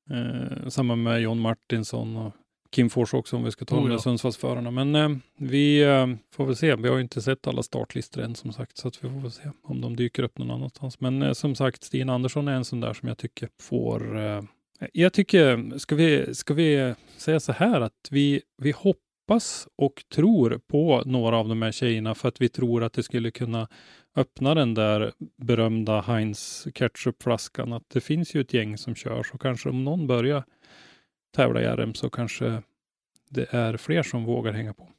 Eh, 0.09 0.67
samma 0.67 0.95
med 0.95 1.21
John 1.21 1.39
Martinsson 1.39 2.17
och 2.17 2.33
Kim 2.71 2.89
Fors 2.89 3.13
också 3.13 3.35
om 3.35 3.43
vi 3.43 3.51
ska 3.51 3.65
ta 3.65 3.79
Oh, 3.79 3.91
ja. 3.91 3.99
Sundsvallsförarna. 3.99 4.71
Men 4.71 4.95
eh, 4.95 5.09
vi 5.37 5.83
eh, 5.83 6.07
får 6.33 6.45
väl 6.45 6.55
se. 6.55 6.75
Vi 6.75 6.89
har 6.89 6.95
ju 6.95 7.01
inte 7.01 7.21
sett 7.21 7.47
alla 7.47 7.63
startlistor 7.63 8.21
än 8.21 8.35
som 8.35 8.53
sagt, 8.53 8.77
så 8.77 8.87
att 8.87 9.03
vi 9.03 9.09
får 9.09 9.19
väl 9.19 9.31
se 9.31 9.51
om 9.63 9.81
de 9.81 9.95
dyker 9.95 10.23
upp 10.23 10.37
någon 10.37 10.51
annanstans. 10.51 10.99
Men 10.99 11.21
eh, 11.21 11.33
som 11.33 11.55
sagt, 11.55 11.83
Stina 11.83 12.13
Andersson 12.13 12.47
är 12.47 12.53
en 12.53 12.65
sån 12.65 12.79
där 12.79 12.93
som 12.93 13.07
jag 13.07 13.17
tycker 13.17 13.49
får 13.61 14.17
eh, 14.17 14.41
jag 14.93 15.13
tycker, 15.13 15.77
ska 15.77 15.95
vi, 15.95 16.35
ska 16.35 16.53
vi 16.53 16.93
säga 17.17 17.39
så 17.39 17.51
här 17.51 17.81
att 17.81 18.07
vi, 18.11 18.41
vi 18.57 18.71
hoppas 19.27 19.67
och 19.75 20.03
tror 20.13 20.59
på 20.67 21.03
några 21.05 21.37
av 21.37 21.47
de 21.47 21.61
här 21.61 21.71
tjejerna 21.71 22.15
för 22.15 22.27
att 22.27 22.41
vi 22.41 22.49
tror 22.49 22.83
att 22.83 22.93
det 22.93 23.03
skulle 23.03 23.31
kunna 23.31 23.67
öppna 24.15 24.55
den 24.55 24.73
där 24.73 25.13
berömda 25.37 26.01
Heinz 26.01 26.67
ketchupflaskan. 26.73 27.73
Att 27.73 27.89
det 27.89 28.01
finns 28.01 28.35
ju 28.35 28.41
ett 28.41 28.53
gäng 28.53 28.77
som 28.77 28.95
kör, 28.95 29.23
så 29.23 29.37
kanske 29.37 29.69
om 29.69 29.83
någon 29.83 30.07
börjar 30.07 30.43
tävla 31.35 31.61
i 31.61 31.65
RM 31.65 31.93
så 31.93 32.09
kanske 32.09 32.61
det 33.29 33.53
är 33.53 33.77
fler 33.77 34.03
som 34.03 34.25
vågar 34.25 34.53
hänga 34.53 34.73
på. 34.73 34.89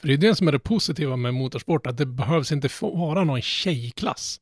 För 0.00 0.08
det 0.08 0.14
är 0.14 0.18
det 0.18 0.34
som 0.34 0.48
är 0.48 0.52
det 0.52 0.58
positiva 0.58 1.16
med 1.16 1.34
motorsport, 1.34 1.86
att 1.86 1.96
det 1.96 2.06
behövs 2.06 2.52
inte 2.52 2.68
vara 2.80 3.24
någon 3.24 3.42
tjejklass. 3.42 4.40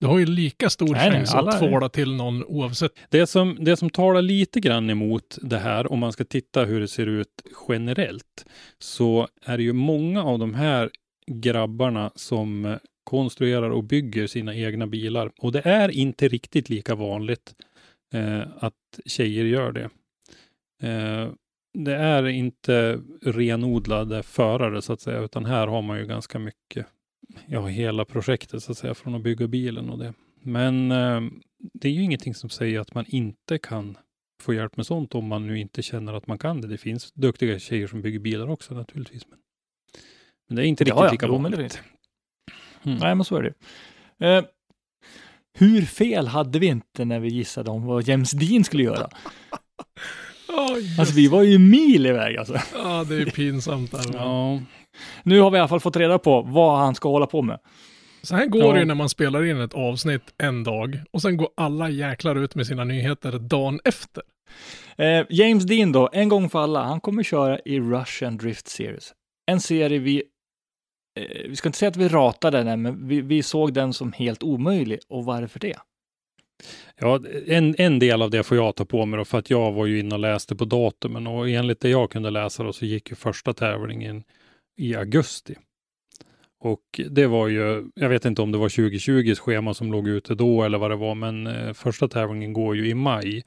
Du 0.00 0.06
har 0.06 0.18
ju 0.18 0.26
lika 0.26 0.70
stor 0.70 0.92
Nej, 0.92 1.10
nej, 1.10 1.18
chans 1.18 1.34
alla 1.34 1.50
att 1.50 1.58
tvåla 1.58 1.88
till 1.88 2.14
någon 2.14 2.44
oavsett. 2.44 2.92
Det 3.08 3.26
som, 3.26 3.56
det 3.60 3.76
som 3.76 3.90
talar 3.90 4.22
lite 4.22 4.60
grann 4.60 4.90
emot 4.90 5.38
det 5.42 5.58
här, 5.58 5.92
om 5.92 5.98
man 5.98 6.12
ska 6.12 6.24
titta 6.24 6.64
hur 6.64 6.80
det 6.80 6.88
ser 6.88 7.06
ut 7.06 7.42
generellt, 7.68 8.46
så 8.78 9.28
är 9.44 9.56
det 9.56 9.62
ju 9.62 9.72
många 9.72 10.24
av 10.24 10.38
de 10.38 10.54
här 10.54 10.90
grabbarna 11.26 12.12
som 12.14 12.78
konstruerar 13.04 13.70
och 13.70 13.84
bygger 13.84 14.26
sina 14.26 14.54
egna 14.54 14.86
bilar. 14.86 15.32
Och 15.38 15.52
det 15.52 15.62
är 15.64 15.88
inte 15.88 16.28
riktigt 16.28 16.68
lika 16.68 16.94
vanligt 16.94 17.54
eh, 18.14 18.42
att 18.58 19.00
tjejer 19.06 19.44
gör 19.44 19.72
det. 19.72 19.90
Eh, 20.82 21.28
det 21.78 21.94
är 21.94 22.26
inte 22.26 23.00
renodlade 23.22 24.22
förare 24.22 24.82
så 24.82 24.92
att 24.92 25.00
säga, 25.00 25.20
utan 25.20 25.44
här 25.44 25.66
har 25.66 25.82
man 25.82 25.98
ju 25.98 26.06
ganska 26.06 26.38
mycket, 26.38 26.86
ja, 27.46 27.66
hela 27.66 28.04
projektet 28.04 28.62
så 28.62 28.72
att 28.72 28.78
säga, 28.78 28.94
från 28.94 29.14
att 29.14 29.22
bygga 29.22 29.46
bilen 29.46 29.90
och 29.90 29.98
det. 29.98 30.14
Men 30.42 30.90
eh, 30.90 31.20
det 31.58 31.88
är 31.88 31.92
ju 31.92 32.02
ingenting 32.02 32.34
som 32.34 32.50
säger 32.50 32.80
att 32.80 32.94
man 32.94 33.04
inte 33.08 33.58
kan 33.58 33.98
få 34.42 34.54
hjälp 34.54 34.76
med 34.76 34.86
sånt 34.86 35.14
om 35.14 35.26
man 35.26 35.46
nu 35.46 35.58
inte 35.58 35.82
känner 35.82 36.12
att 36.12 36.26
man 36.26 36.38
kan 36.38 36.60
det. 36.60 36.68
Det 36.68 36.78
finns 36.78 37.12
duktiga 37.12 37.58
tjejer 37.58 37.86
som 37.86 38.02
bygger 38.02 38.18
bilar 38.18 38.50
också 38.50 38.74
naturligtvis. 38.74 39.26
Men, 39.28 39.38
Men 40.48 40.56
det 40.56 40.62
är 40.62 40.66
inte 40.66 40.84
riktigt 40.84 40.98
Ja, 40.98 41.04
ja. 41.04 41.12
lika 41.12 41.28
vanligt. 41.28 41.80
Mm. 42.82 42.98
Nej, 42.98 43.14
men 43.14 43.24
så 43.24 43.36
är 43.36 43.42
det. 43.42 43.54
Eh, 44.26 44.44
hur 45.58 45.82
fel 45.82 46.26
hade 46.26 46.58
vi 46.58 46.66
inte 46.66 47.04
när 47.04 47.20
vi 47.20 47.28
gissade 47.28 47.70
om 47.70 47.84
vad 47.84 48.08
James 48.08 48.30
Dean 48.30 48.64
skulle 48.64 48.82
göra? 48.82 49.08
Oh, 50.48 50.98
Alltså, 51.00 51.14
vi 51.14 51.28
var 51.28 51.42
ju 51.42 51.58
mil 51.58 52.06
iväg 52.06 52.36
alltså. 52.36 52.54
Ja, 52.74 53.04
det 53.08 53.14
är 53.16 53.24
pinsamt. 53.26 53.92
Där? 53.92 54.00
Ja, 54.14 54.60
Nu 55.22 55.40
har 55.40 55.50
vi 55.50 55.56
i 55.56 55.60
alla 55.60 55.68
fall 55.68 55.80
fått 55.80 55.96
reda 55.96 56.18
på 56.18 56.42
vad 56.42 56.78
han 56.78 56.94
ska 56.94 57.08
hålla 57.08 57.26
på 57.26 57.42
med. 57.42 57.58
Så 58.22 58.36
här 58.36 58.46
går 58.46 58.64
Ja. 58.64 58.72
det 58.72 58.78
ju 58.78 58.84
när 58.84 58.94
man 58.94 59.08
spelar 59.08 59.44
in 59.44 59.60
ett 59.60 59.74
avsnitt 59.74 60.22
en 60.38 60.64
dag 60.64 61.00
och 61.10 61.22
sen 61.22 61.36
går 61.36 61.48
alla 61.56 61.90
jäklar 61.90 62.36
ut 62.36 62.54
med 62.54 62.66
sina 62.66 62.84
nyheter 62.84 63.32
dagen 63.38 63.80
efter. 63.84 64.22
Eh, 64.98 65.26
James 65.30 65.64
Dean 65.64 65.92
då, 65.92 66.08
en 66.12 66.28
gång 66.28 66.48
för 66.50 66.58
alla, 66.62 66.82
han 66.84 67.00
kommer 67.00 67.22
köra 67.22 67.58
i 67.64 67.80
Russian 67.80 68.36
Drift 68.36 68.68
Series. 68.68 69.12
En 69.50 69.60
serie 69.60 69.98
vi, 69.98 70.22
eh, 71.20 71.48
vi 71.48 71.56
ska 71.56 71.68
inte 71.68 71.78
säga 71.78 71.88
att 71.88 71.96
vi 71.96 72.08
ratade 72.08 72.62
den, 72.62 72.82
men 72.82 73.08
vi, 73.08 73.20
vi 73.20 73.42
såg 73.42 73.72
den 73.74 73.92
som 73.92 74.12
helt 74.12 74.42
omöjlig. 74.42 74.98
Och 75.08 75.24
varför 75.24 75.60
det? 75.60 75.76
Ja 76.96 77.20
en, 77.46 77.74
en 77.78 77.98
del 77.98 78.22
av 78.22 78.30
det 78.30 78.42
får 78.42 78.56
jag 78.56 78.76
ta 78.76 78.84
på 78.84 79.06
mig 79.06 79.18
då, 79.18 79.24
för 79.24 79.38
att 79.38 79.50
jag 79.50 79.72
var 79.72 79.86
ju 79.86 79.98
inne 79.98 80.14
och 80.14 80.20
läste 80.20 80.56
på 80.56 80.64
datumen 80.64 81.26
och 81.26 81.48
enligt 81.48 81.80
det 81.80 81.88
jag 81.88 82.10
kunde 82.10 82.30
läsa 82.30 82.62
då 82.62 82.72
så 82.72 82.86
gick 82.86 83.10
ju 83.10 83.16
första 83.16 83.52
tävlingen 83.52 84.24
i 84.76 84.94
augusti. 84.94 85.54
Och 86.58 87.00
det 87.10 87.26
var 87.26 87.48
ju, 87.48 87.90
jag 87.94 88.08
vet 88.08 88.24
inte 88.24 88.42
om 88.42 88.52
det 88.52 88.58
var 88.58 88.68
2020 88.68 89.34
schema 89.34 89.74
som 89.74 89.92
låg 89.92 90.08
ute 90.08 90.34
då 90.34 90.62
eller 90.62 90.78
vad 90.78 90.90
det 90.90 90.96
var, 90.96 91.14
men 91.14 91.46
eh, 91.46 91.72
första 91.72 92.08
tävlingen 92.08 92.52
går 92.52 92.76
ju 92.76 92.88
i 92.88 92.94
maj. 92.94 93.42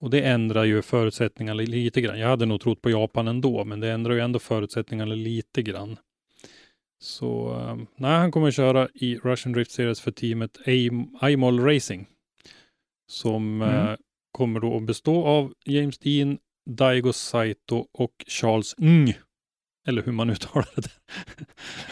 Och 0.00 0.10
det 0.10 0.20
ändrar 0.20 0.64
ju 0.64 0.82
förutsättningarna 0.82 1.62
lite 1.62 2.00
grann. 2.00 2.18
Jag 2.18 2.28
hade 2.28 2.46
nog 2.46 2.60
trott 2.60 2.82
på 2.82 2.90
Japan 2.90 3.28
ändå, 3.28 3.64
men 3.64 3.80
det 3.80 3.90
ändrar 3.90 4.14
ju 4.14 4.20
ändå 4.20 4.38
förutsättningarna 4.38 5.14
lite 5.14 5.62
grann. 5.62 5.96
Så 7.00 7.50
eh, 7.60 7.76
nej, 7.96 8.18
han 8.18 8.30
kommer 8.30 8.50
köra 8.50 8.88
i 8.94 9.18
Russian 9.18 9.52
Drift 9.52 9.70
Series 9.70 10.00
för 10.00 10.10
teamet 10.10 10.58
Aim- 10.66 11.28
Imol 11.28 11.60
Racing. 11.60 12.06
Som 13.10 13.62
Mm. 13.62 13.86
eh, 13.88 13.96
kommer 14.32 14.60
då 14.60 14.76
att 14.76 14.82
bestå 14.82 15.24
av 15.24 15.52
James 15.64 15.98
Dean, 15.98 16.38
Daigo 16.70 17.12
Saito 17.12 17.86
och 17.92 18.24
Charles 18.26 18.74
Ng. 18.78 19.14
Eller 19.88 20.02
hur 20.02 20.12
man 20.12 20.30
uttalar 20.34 20.68
det. 20.76 20.90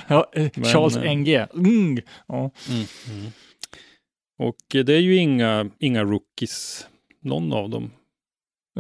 Ja, 0.09 0.31
eh, 0.33 0.51
Men, 0.57 0.65
Charles 0.65 0.97
eh, 0.97 1.17
NG. 1.17 1.35
Mm. 1.55 1.99
Ja. 2.29 2.51
Mm. 2.69 3.31
Och 4.39 4.75
eh, 4.75 4.85
det 4.85 4.95
är 4.95 5.01
ju 5.01 5.17
inga, 5.17 5.71
inga 5.79 6.05
rookies, 6.05 6.87
någon 7.21 7.53
av 7.53 7.71
dem. 7.71 7.91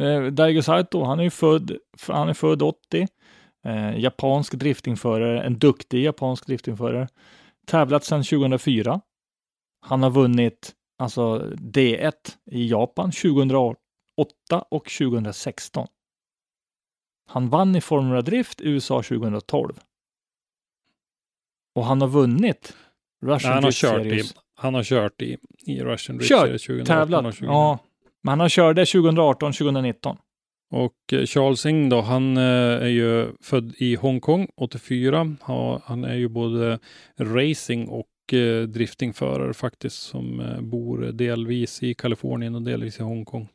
Eh, 0.00 0.22
Daigo 0.26 0.62
Saito, 0.62 1.02
han 1.04 1.18
är 1.18 1.24
ju 1.24 1.30
född, 1.30 1.76
han 2.08 2.28
är 2.28 2.34
född 2.34 2.62
80. 2.62 3.06
Eh, 3.64 3.98
japansk 3.98 4.54
driftingförare, 4.54 5.42
en 5.42 5.58
duktig 5.58 6.04
japansk 6.04 6.46
driftingförare. 6.46 7.08
Tävlat 7.66 8.04
sedan 8.04 8.24
2004. 8.24 9.00
Han 9.80 10.02
har 10.02 10.10
vunnit 10.10 10.72
alltså 10.98 11.38
D1 11.56 12.12
i 12.50 12.70
Japan 12.70 13.12
2008 13.12 13.76
och 14.70 14.84
2016. 14.98 15.86
Han 17.28 17.48
vann 17.48 17.76
i 17.76 17.80
Formula 17.80 18.22
Drift 18.22 18.60
i 18.60 18.68
USA 18.68 19.02
2012. 19.02 19.80
Och 21.74 21.84
han 21.84 22.00
har 22.00 22.08
vunnit 22.08 22.76
Russian 23.22 23.52
Han 23.52 23.62
har, 23.64 23.70
Drift 23.70 23.80
kört 23.80 24.06
i, 24.06 24.10
Series. 24.10 24.34
han 24.54 24.74
har 24.74 24.82
kört 24.82 25.22
i, 25.22 25.36
i 25.66 25.80
Russian 25.82 26.18
Drift 26.18 26.28
Series 26.28 26.62
2018 26.62 26.86
Tävlat. 26.86 27.18
och 27.18 27.32
2019. 27.32 27.54
Ja, 27.56 27.78
men 28.22 28.30
han 28.30 28.40
har 28.40 28.48
kört 28.48 28.76
det 28.76 28.86
2018, 28.86 29.52
2019. 29.52 30.16
Och 30.70 31.12
eh, 31.12 31.26
Charles 31.26 31.64
Ng 31.64 31.88
då, 31.88 32.00
han 32.00 32.36
eh, 32.36 32.42
är 32.82 32.86
ju 32.86 33.32
född 33.40 33.74
i 33.78 33.94
Hongkong 33.94 34.48
84. 34.56 35.36
Ha, 35.40 35.80
han 35.84 36.04
är 36.04 36.14
ju 36.14 36.28
både 36.28 36.78
racing 37.20 37.88
och 37.88 38.06
eh, 38.34 38.62
driftingförare 38.62 39.54
faktiskt 39.54 40.02
som 40.02 40.40
eh, 40.40 40.60
bor 40.60 40.98
delvis 40.98 41.82
i 41.82 41.94
Kalifornien 41.94 42.54
och 42.54 42.62
delvis 42.62 43.00
i 43.00 43.02
Hongkong. 43.02 43.48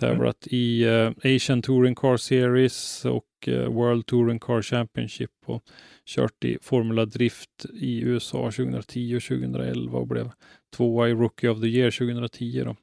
Tävlat 0.00 0.46
i 0.46 0.84
eh, 0.84 1.10
Asian 1.24 1.62
Touring 1.62 1.94
Car 1.94 2.16
Series 2.16 3.04
och 3.04 3.48
eh, 3.48 3.72
World 3.72 4.06
Touring 4.06 4.38
Car 4.38 4.62
Championship 4.62 5.30
och 5.46 5.62
kört 6.06 6.44
i 6.44 6.58
Formula 6.62 7.04
Drift 7.04 7.66
i 7.74 8.00
USA 8.00 8.50
2010 8.50 9.16
och 9.16 9.22
2011 9.22 9.98
och 9.98 10.06
blev 10.06 10.30
tvåa 10.76 11.08
i 11.08 11.12
Rookie 11.12 11.50
of 11.50 11.60
the 11.60 11.66
Year 11.66 11.90
2010. 11.90 12.62
Då. 12.64 12.76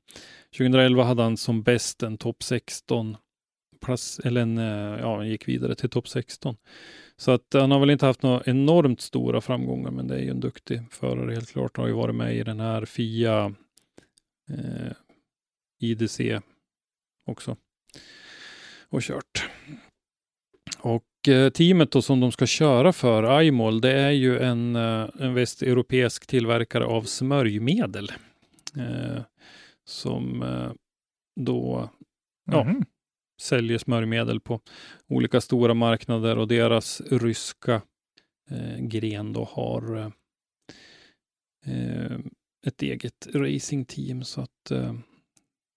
2011 0.58 1.04
hade 1.04 1.24
han 1.24 1.38
som 1.38 1.64
bäst 1.64 2.04
en 2.04 2.18
topp 2.18 2.44
16 2.44 3.18
plats, 3.82 4.20
eller 4.20 4.42
en, 4.42 4.58
eh, 4.58 5.00
ja, 5.00 5.16
han 5.16 5.28
gick 5.30 5.48
vidare 5.48 5.76
till 5.76 5.90
topp 5.90 6.08
16. 6.08 6.56
Så 7.18 7.32
att 7.32 7.46
han 7.54 7.72
har 7.72 7.80
väl 7.80 7.90
inte 7.90 8.06
haft 8.06 8.24
några 8.24 8.44
enormt 8.46 9.02
stora 9.02 9.42
framgångar, 9.42 9.92
men 9.92 10.08
det 10.08 10.16
är 10.16 10.20
ju 10.20 10.30
en 10.30 10.40
duktig 10.40 10.82
förare 10.92 11.34
helt 11.34 11.52
klart. 11.52 11.78
Han 11.78 11.84
har 11.84 11.90
ju 11.90 11.96
varit 11.96 12.16
med 12.16 12.36
i 12.36 12.44
den 12.44 12.60
här 12.60 12.86
FIA 12.86 13.54
eh, 14.50 14.92
IDC 15.82 16.40
också 17.26 17.58
och 18.90 19.02
kört. 19.02 19.50
Och 20.80 21.28
eh, 21.28 21.50
teamet 21.50 21.92
då 21.92 22.02
som 22.02 22.20
de 22.20 22.32
ska 22.32 22.46
köra 22.46 22.94
för, 22.94 23.42
iMall, 23.42 23.82
det 23.82 23.92
är 23.92 24.12
ju 24.12 24.40
en, 24.40 24.76
eh, 24.76 25.10
en 25.20 25.34
västeuropeisk 25.34 26.28
tillverkare 26.28 26.86
av 26.86 27.04
smörjmedel. 27.04 28.12
Eh, 28.78 29.22
som 29.86 30.44
eh, 30.44 30.72
då 31.40 31.90
Ja. 32.52 32.64
Mhm. 32.64 32.86
Säljer 33.42 33.78
smörjmedel 33.78 34.40
på 34.40 34.60
olika 35.08 35.42
stora 35.42 35.74
marknader 35.74 36.38
och 36.38 36.48
deras 36.48 37.02
ryska 37.02 37.82
eh, 38.52 38.78
gren 38.80 39.34
då 39.34 39.44
har 39.44 39.98
eh, 39.98 40.12
eh, 41.66 42.20
ett 42.68 42.82
eget 42.82 43.28
racingteam. 43.34 44.24
Så 44.24 44.42
att 44.42 44.72
eh, 44.72 44.94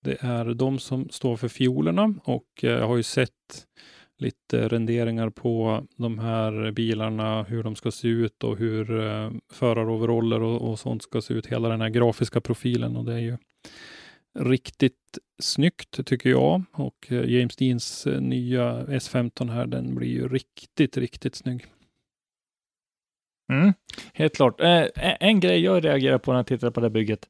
det 0.04 0.16
är 0.20 0.54
de 0.54 0.78
som 0.78 1.08
står 1.10 1.36
för 1.36 1.48
fiolerna 1.48 2.14
och 2.24 2.48
eh, 2.62 2.70
jag 2.70 2.88
har 2.88 2.96
ju 2.96 3.02
sett 3.02 3.66
lite 4.18 4.68
renderingar 4.68 5.30
på 5.30 5.84
de 5.96 6.18
här 6.18 6.70
bilarna, 6.70 7.42
hur 7.42 7.62
de 7.62 7.76
ska 7.76 7.90
se 7.90 8.08
ut 8.08 8.44
och 8.44 8.56
hur 8.56 9.00
eh, 9.00 9.30
föraroveraller 9.52 10.42
och, 10.42 10.70
och 10.70 10.78
sånt 10.78 11.02
ska 11.02 11.20
se 11.20 11.34
ut, 11.34 11.46
hela 11.46 11.68
den 11.68 11.80
här 11.80 11.88
grafiska 11.88 12.40
profilen 12.40 12.96
och 12.96 13.04
det 13.04 13.14
är 13.14 13.18
ju 13.18 13.36
riktigt 14.38 15.18
snyggt 15.42 16.06
tycker 16.06 16.30
jag. 16.30 16.62
Och 16.72 17.06
eh, 17.12 17.30
James 17.30 17.56
Deans 17.56 18.06
eh, 18.06 18.20
nya 18.20 18.84
S15 18.86 19.50
här, 19.52 19.66
den 19.66 19.94
blir 19.94 20.08
ju 20.08 20.28
riktigt, 20.28 20.96
riktigt 20.96 21.34
snygg. 21.34 21.66
Mm, 23.52 23.72
helt 24.14 24.36
klart. 24.36 24.60
Eh, 24.60 24.86
en- 24.96 25.40
grej 25.40 25.60
jag 25.60 25.84
reagerar 25.84 26.18
på 26.18 26.32
när 26.32 26.38
jag 26.38 26.46
tittar 26.46 26.70
på 26.70 26.80
det 26.80 26.84
här 26.86 26.90
bygget, 26.90 27.28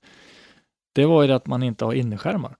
det 0.93 1.07
var 1.07 1.23
ju 1.23 1.29
det 1.29 1.35
att 1.37 1.47
man 1.47 1.63
inte 1.63 1.85
har 1.85 1.93
innerskärmar. 1.95 2.57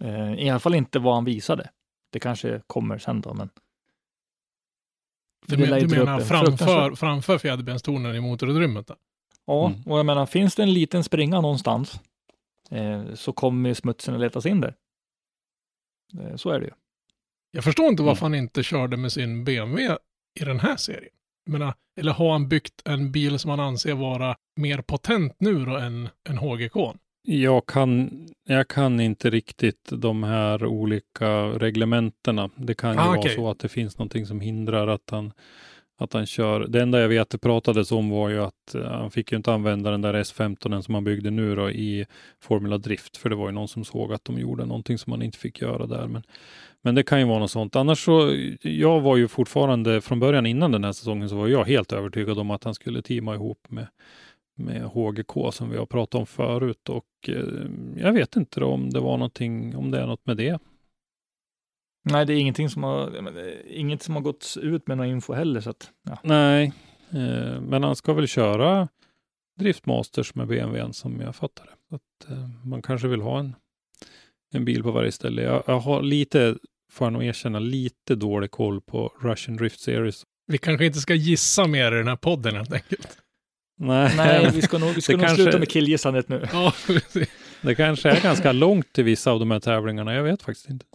Eh, 0.00 0.34
I 0.34 0.50
alla 0.50 0.60
fall 0.60 0.74
inte 0.74 0.98
vad 0.98 1.14
han 1.14 1.24
visade. 1.24 1.70
Det 2.12 2.20
kanske 2.20 2.62
kommer 2.66 2.98
sen 2.98 3.20
då, 3.20 3.34
men 3.34 3.48
Du, 5.46 5.56
men, 5.56 5.80
du 5.88 5.88
menar 5.96 6.20
en 6.20 6.26
framför, 6.26 6.94
framför 6.94 7.38
fjäderbenstonen 7.38 8.14
i 8.16 8.20
motorutrymmet? 8.20 8.86
Då? 8.86 8.96
ja, 9.46 9.66
Mm. 9.66 9.82
och 9.86 9.98
jag 9.98 10.06
menar, 10.06 10.26
finns 10.26 10.54
det 10.54 10.62
en 10.62 10.72
liten 10.72 11.04
springa 11.04 11.40
någonstans 11.40 12.00
så 13.14 13.32
kommer 13.32 13.68
ju 13.68 13.74
smutsen 13.74 14.14
att 14.14 14.20
letas 14.20 14.46
in 14.46 14.60
där. 14.60 14.74
Eh, 16.20 16.36
så 16.36 16.50
är 16.50 16.60
det 16.60 16.66
ju. 16.66 16.72
Jag 17.50 17.64
förstår 17.64 17.86
inte 17.86 18.02
Mm. 18.02 18.08
varför 18.08 18.22
han 18.22 18.34
inte 18.34 18.62
körde 18.62 18.96
med 18.96 19.12
sin 19.12 19.44
BMW 19.44 19.96
i 20.40 20.44
den 20.44 20.60
här 20.60 20.76
serien. 20.76 21.12
Jag 21.44 21.52
menar, 21.52 21.74
eller 22.00 22.12
har 22.12 22.32
han 22.32 22.48
byggt 22.48 22.82
en 22.84 23.12
bil 23.12 23.38
som 23.38 23.50
han 23.50 23.60
anser 23.60 23.94
vara 23.94 24.36
mer 24.56 24.82
potent 24.82 25.36
nu 25.38 25.64
då 25.64 25.76
än, 25.76 26.08
än 26.28 26.38
HGK? 26.38 26.76
Jag 27.22 27.66
kan, 27.66 28.10
jag 28.44 28.68
kan 28.68 29.00
inte 29.00 29.30
riktigt 29.30 29.88
de 29.92 30.22
här 30.22 30.64
olika 30.66 31.42
reglementena. 31.46 32.50
Det 32.56 32.74
kan 32.74 32.92
ju 32.94 33.00
Ah, 33.00 33.06
vara 33.16 33.28
så 33.28 33.50
att 33.50 33.58
det 33.58 33.68
finns 33.68 33.98
någonting 33.98 34.26
som 34.26 34.40
hindrar 34.40 34.86
att 34.88 35.10
han, 35.10 35.32
att 36.00 36.12
han 36.12 36.26
kör. 36.26 36.60
Det 36.60 36.82
enda 36.82 37.00
jag 37.00 37.08
vet 37.08 37.30
det 37.30 37.38
pratades 37.38 37.92
om 37.92 38.10
var 38.10 38.28
ju 38.28 38.42
att 38.42 38.74
eh, 38.74 38.82
han 38.82 39.10
fick 39.10 39.32
ju 39.32 39.36
inte 39.36 39.52
använda 39.52 39.90
den 39.90 40.02
där 40.02 40.14
S15 40.14 40.80
som 40.80 40.94
han 40.94 41.04
byggde 41.04 41.30
nu 41.30 41.56
då 41.56 41.70
i 41.70 42.06
Formula 42.40 42.78
Drift, 42.78 43.16
för 43.16 43.28
det 43.28 43.36
var 43.36 43.46
ju 43.46 43.52
någon 43.52 43.68
som 43.68 43.84
såg 43.84 44.12
att 44.12 44.24
de 44.24 44.38
gjorde 44.38 44.66
någonting 44.66 44.98
som 44.98 45.10
man 45.10 45.22
inte 45.22 45.38
fick 45.38 45.60
göra 45.60 45.86
där. 45.86 46.06
Men, 46.06 46.22
men 46.82 46.94
det 46.94 47.02
kan 47.02 47.20
ju 47.20 47.26
vara 47.26 47.38
något 47.38 47.50
sånt. 47.50 47.76
Annars 47.76 48.04
så, 48.04 48.36
jag 48.62 49.00
var 49.00 49.16
ju 49.16 49.28
fortfarande 49.28 50.00
från 50.00 50.20
början 50.20 50.46
innan 50.46 50.72
den 50.72 50.84
här 50.84 50.92
säsongen 50.92 51.28
så 51.28 51.36
var 51.36 51.48
jag 51.48 51.64
helt 51.64 51.92
övertygad 51.92 52.38
om 52.38 52.50
att 52.50 52.64
han 52.64 52.74
skulle 52.74 53.02
teama 53.02 53.34
ihop 53.34 53.66
med 53.68 53.86
med 54.60 54.82
HGK 54.82 55.52
som 55.52 55.70
vi 55.70 55.76
har 55.76 55.86
pratat 55.86 56.14
om 56.14 56.26
förut 56.26 56.88
och 56.88 57.04
eh, 57.28 57.44
jag 57.96 58.12
vet 58.12 58.36
inte 58.36 58.60
då 58.60 58.66
om 58.66 58.90
det 58.90 59.00
var 59.00 59.16
någonting, 59.16 59.76
om 59.76 59.90
det 59.90 60.00
är 60.00 60.06
något 60.06 60.26
med 60.26 60.36
det. 60.36 60.58
Nej, 62.02 62.26
det 62.26 62.32
är 62.34 62.36
ingenting 62.36 62.70
som 62.70 62.82
har, 62.82 63.10
är 63.38 63.66
inget 63.72 64.02
som 64.02 64.14
har 64.14 64.22
gått 64.22 64.56
ut 64.62 64.86
med 64.88 64.96
någon 64.96 65.06
info 65.06 65.32
heller, 65.32 65.60
så 65.60 65.70
att, 65.70 65.90
ja. 66.08 66.18
Nej, 66.22 66.72
eh, 67.10 67.60
men 67.60 67.82
han 67.82 67.96
ska 67.96 68.12
väl 68.12 68.26
köra 68.28 68.88
Driftmasters 69.58 70.34
med 70.34 70.46
BMWn 70.46 70.92
som 70.92 71.20
jag 71.20 71.36
fattar 71.36 71.64
det. 71.64 71.96
Att, 71.96 72.30
eh, 72.30 72.48
man 72.64 72.82
kanske 72.82 73.08
vill 73.08 73.20
ha 73.20 73.38
en, 73.40 73.54
en 74.54 74.64
bil 74.64 74.82
på 74.82 74.90
varje 74.90 75.12
ställe. 75.12 75.42
Jag, 75.42 75.62
jag 75.66 75.80
har 75.80 76.02
lite, 76.02 76.56
får 76.92 77.04
jag 77.06 77.12
nog 77.12 77.24
erkänna, 77.24 77.58
lite 77.58 78.14
dålig 78.14 78.50
koll 78.50 78.80
på 78.80 79.12
Russian 79.22 79.56
Drift 79.56 79.80
Series. 79.80 80.22
Vi 80.46 80.58
kanske 80.58 80.86
inte 80.86 80.98
ska 80.98 81.14
gissa 81.14 81.66
mer 81.66 81.92
i 81.92 81.96
den 81.98 82.08
här 82.08 82.16
podden 82.16 82.56
helt 82.56 82.72
enkelt. 82.72 83.18
Nej, 83.78 84.12
Nej, 84.16 84.50
vi 84.54 84.62
ska 84.62 84.78
nog, 84.78 84.94
vi 84.94 85.00
ska 85.00 85.12
nog 85.12 85.20
kanske- 85.20 85.42
sluta 85.42 85.58
med 85.58 85.68
killgissandet 85.68 86.28
nu. 86.28 86.46
Ja, 86.52 86.72
det 87.62 87.74
kanske 87.74 88.10
är 88.10 88.20
ganska 88.22 88.52
långt 88.52 88.92
till 88.92 89.04
vissa 89.04 89.30
av 89.32 89.40
de 89.40 89.50
här 89.50 89.60
tävlingarna. 89.60 90.14
Jag 90.14 90.22
vet 90.22 90.42
faktiskt 90.42 90.70
inte. 90.70 90.86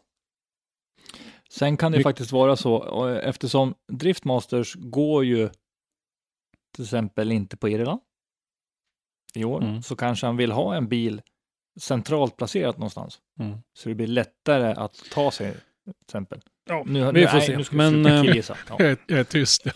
Sen 1.56 1.78
kan 1.78 1.92
det 1.92 1.98
My- 1.98 2.04
faktiskt 2.04 2.32
vara 2.32 2.56
så, 2.56 3.06
eftersom 3.08 3.74
Driftmasters 3.92 4.76
går 4.76 5.26
ju 5.26 5.50
till 6.76 6.84
exempel 6.84 7.32
inte 7.32 7.58
på 7.58 7.70
Irland 7.70 8.02
i 9.36 9.44
år, 9.44 9.62
Mm. 9.64 9.82
så 9.82 9.96
kanske 9.96 10.26
han 10.26 10.38
vill 10.38 10.52
ha 10.52 10.76
en 10.76 10.88
bil 10.88 11.22
centralt 11.80 12.38
placerat 12.38 12.78
någonstans. 12.78 13.20
Mm. 13.40 13.58
Så 13.78 13.90
det 13.90 13.96
blir 13.96 14.08
lättare 14.08 14.74
att 14.74 15.04
ta 15.12 15.32
sig, 15.32 15.52
till 15.54 15.94
exempel. 16.08 16.42
Ja, 16.70 16.84
Nu, 16.86 17.12
vi 17.12 17.28
får 17.28 17.38
nej, 17.38 17.48
se. 17.48 17.58
Nu 17.58 17.64
ska 17.64 17.76
Men, 17.76 18.06
eh, 18.06 18.24
killgissa. 18.24 18.58
Ja. 18.70 18.76
Jag 18.80 18.88
är, 18.92 18.98
jag 19.08 19.20
är 19.20 19.24
tyst. 19.24 19.68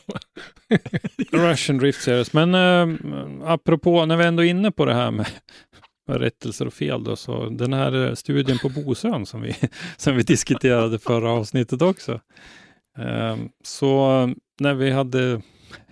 Russian 1.31 1.77
Drift 1.77 2.01
Series. 2.01 2.33
Men 2.33 2.55
äh, 2.55 3.49
apropå, 3.51 4.05
när 4.05 4.17
vi 4.17 4.25
ändå 4.25 4.43
är 4.43 4.49
inne 4.49 4.71
på 4.71 4.85
det 4.85 4.93
här 4.93 5.11
med 5.11 5.27
rättelser 6.17 6.65
och 6.65 6.73
fel 6.73 7.03
då, 7.03 7.15
så 7.15 7.49
den 7.49 7.73
här 7.73 8.07
eh, 8.07 8.13
studien 8.13 8.57
på 8.59 8.69
Bosön 8.69 9.25
som 9.25 9.41
vi, 9.41 9.55
som 9.97 10.15
vi 10.15 10.23
diskuterade 10.23 10.99
förra 10.99 11.31
avsnittet 11.31 11.81
också. 11.81 12.19
Ehm, 12.97 13.49
så 13.63 14.33
när 14.59 14.73
vi 14.73 14.91
hade 14.91 15.41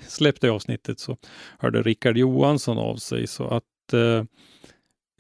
släppt 0.07 0.41
det 0.41 0.49
avsnittet 0.49 0.99
så 0.99 1.18
hörde 1.59 1.82
Rickard 1.82 2.18
Johansson 2.18 2.78
av 2.78 2.95
sig 2.95 3.28
så 3.28 3.47
att 3.47 3.93
eh, 3.93 4.24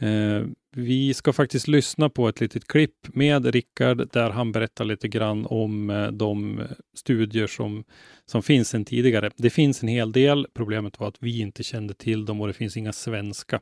eh 0.09 0.43
vi 0.77 1.13
ska 1.13 1.33
faktiskt 1.33 1.67
lyssna 1.67 2.09
på 2.09 2.27
ett 2.27 2.41
litet 2.41 2.67
klipp 2.67 3.15
med 3.15 3.45
Rickard 3.45 4.09
där 4.11 4.29
han 4.29 4.51
berättar 4.51 4.85
lite 4.85 5.07
grann 5.07 5.45
om 5.45 5.89
eh, 5.89 6.07
de 6.07 6.61
studier 6.95 7.47
som 7.47 7.83
som 8.25 8.43
finns 8.43 8.69
sedan 8.69 8.85
tidigare. 8.85 9.31
Det 9.35 9.49
finns 9.49 9.83
en 9.83 9.89
hel 9.89 10.11
del. 10.11 10.47
Problemet 10.53 10.99
var 10.99 11.07
att 11.07 11.17
vi 11.19 11.39
inte 11.39 11.63
kände 11.63 11.93
till 11.93 12.25
dem 12.25 12.41
och 12.41 12.47
det 12.47 12.53
finns 12.53 12.77
inga 12.77 12.93
svenska, 12.93 13.59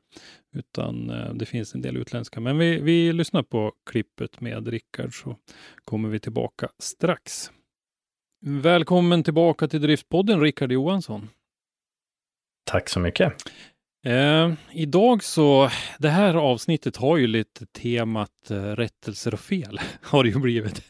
utan 0.56 1.10
eh, 1.10 1.34
det 1.34 1.46
finns 1.46 1.76
en 1.76 1.82
del 1.82 1.98
utländska. 1.98 2.40
Men 2.40 2.58
vi, 2.58 2.80
vi 2.80 3.14
lyssnar 3.14 3.44
på 3.44 3.74
klippet 3.90 4.42
med 4.42 4.68
Rickard 4.68 5.22
så 5.22 5.38
kommer 5.86 6.10
vi 6.10 6.20
tillbaka 6.20 6.70
strax. 6.80 7.52
Välkommen 8.46 9.24
tillbaka 9.24 9.68
till 9.68 9.82
Driftpodden, 9.82 10.42
Rickard 10.42 10.72
Johansson. 10.72 11.30
Tack 12.66 12.90
så 12.90 13.00
mycket. 13.00 13.34
Eh, 14.06 14.54
idag 14.72 15.24
så, 15.24 15.70
det 16.00 16.10
här 16.10 16.34
avsnittet 16.36 16.98
har 16.98 17.18
ju 17.18 17.28
lite 17.28 17.66
temat 17.66 18.52
eh, 18.52 18.56
rättelser 18.56 19.34
och 19.34 19.40
fel, 19.40 19.80
har 20.02 20.24
det 20.24 20.30
ju 20.30 20.40
blivit. 20.40 20.82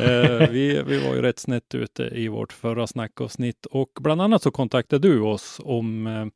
eh, 0.00 0.50
vi, 0.50 0.82
vi 0.86 0.98
var 1.06 1.14
ju 1.14 1.22
rätt 1.22 1.38
snett 1.38 1.74
ute 1.74 2.02
i 2.02 2.28
vårt 2.28 2.52
förra 2.52 2.86
snackavsnitt 2.86 3.66
och 3.66 3.90
bland 4.00 4.22
annat 4.22 4.42
så 4.42 4.50
kontaktade 4.50 5.08
du 5.08 5.20
oss 5.20 5.60
om 5.64 6.06
eh, 6.06 6.26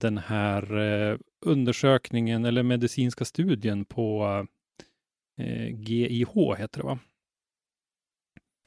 den 0.00 0.18
här 0.18 0.78
eh, 0.78 1.18
undersökningen 1.46 2.44
eller 2.44 2.62
medicinska 2.62 3.24
studien 3.24 3.84
på 3.84 4.26
eh, 5.40 5.80
GIH 5.80 6.54
heter 6.58 6.80
det 6.80 6.86
va? 6.86 6.98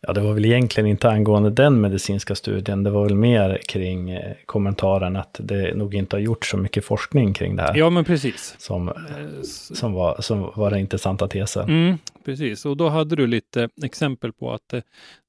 Ja, 0.08 0.14
det 0.14 0.22
var 0.22 0.34
väl 0.34 0.46
egentligen 0.46 0.88
inte 0.88 1.10
angående 1.10 1.50
den 1.50 1.82
medicinska 1.82 2.36
studien. 2.36 2.84
Det 2.84 2.90
var 2.90 3.04
väl 3.04 3.16
mer 3.16 3.62
kring 3.68 4.10
eh, 4.10 4.36
kommentaren 4.46 5.16
att 5.16 5.40
det 5.40 5.76
nog 5.76 5.96
inte 5.96 6.16
har 6.16 6.22
gjorts 6.22 6.50
så 6.50 6.58
mycket 6.58 6.86
forskning 6.86 7.34
kring 7.34 7.56
det 7.56 7.62
här. 7.62 7.76
Ja, 7.76 7.90
men 7.90 8.06
precis. 8.06 8.56
Som, 8.58 8.92
Eh, 9.16 9.42
som, 9.44 9.94
var, 9.94 10.22
som 10.22 10.52
var 10.56 10.70
den 10.70 10.80
intressanta 10.80 11.28
tesen. 11.28 11.70
Mm, 11.70 11.98
precis, 12.26 12.66
och 12.66 12.78
då 12.78 12.90
hade 12.90 13.16
du 13.16 13.28
lite 13.28 13.70
exempel 13.84 14.34
på 14.34 14.54
att 14.54 14.70
det, 14.70 14.82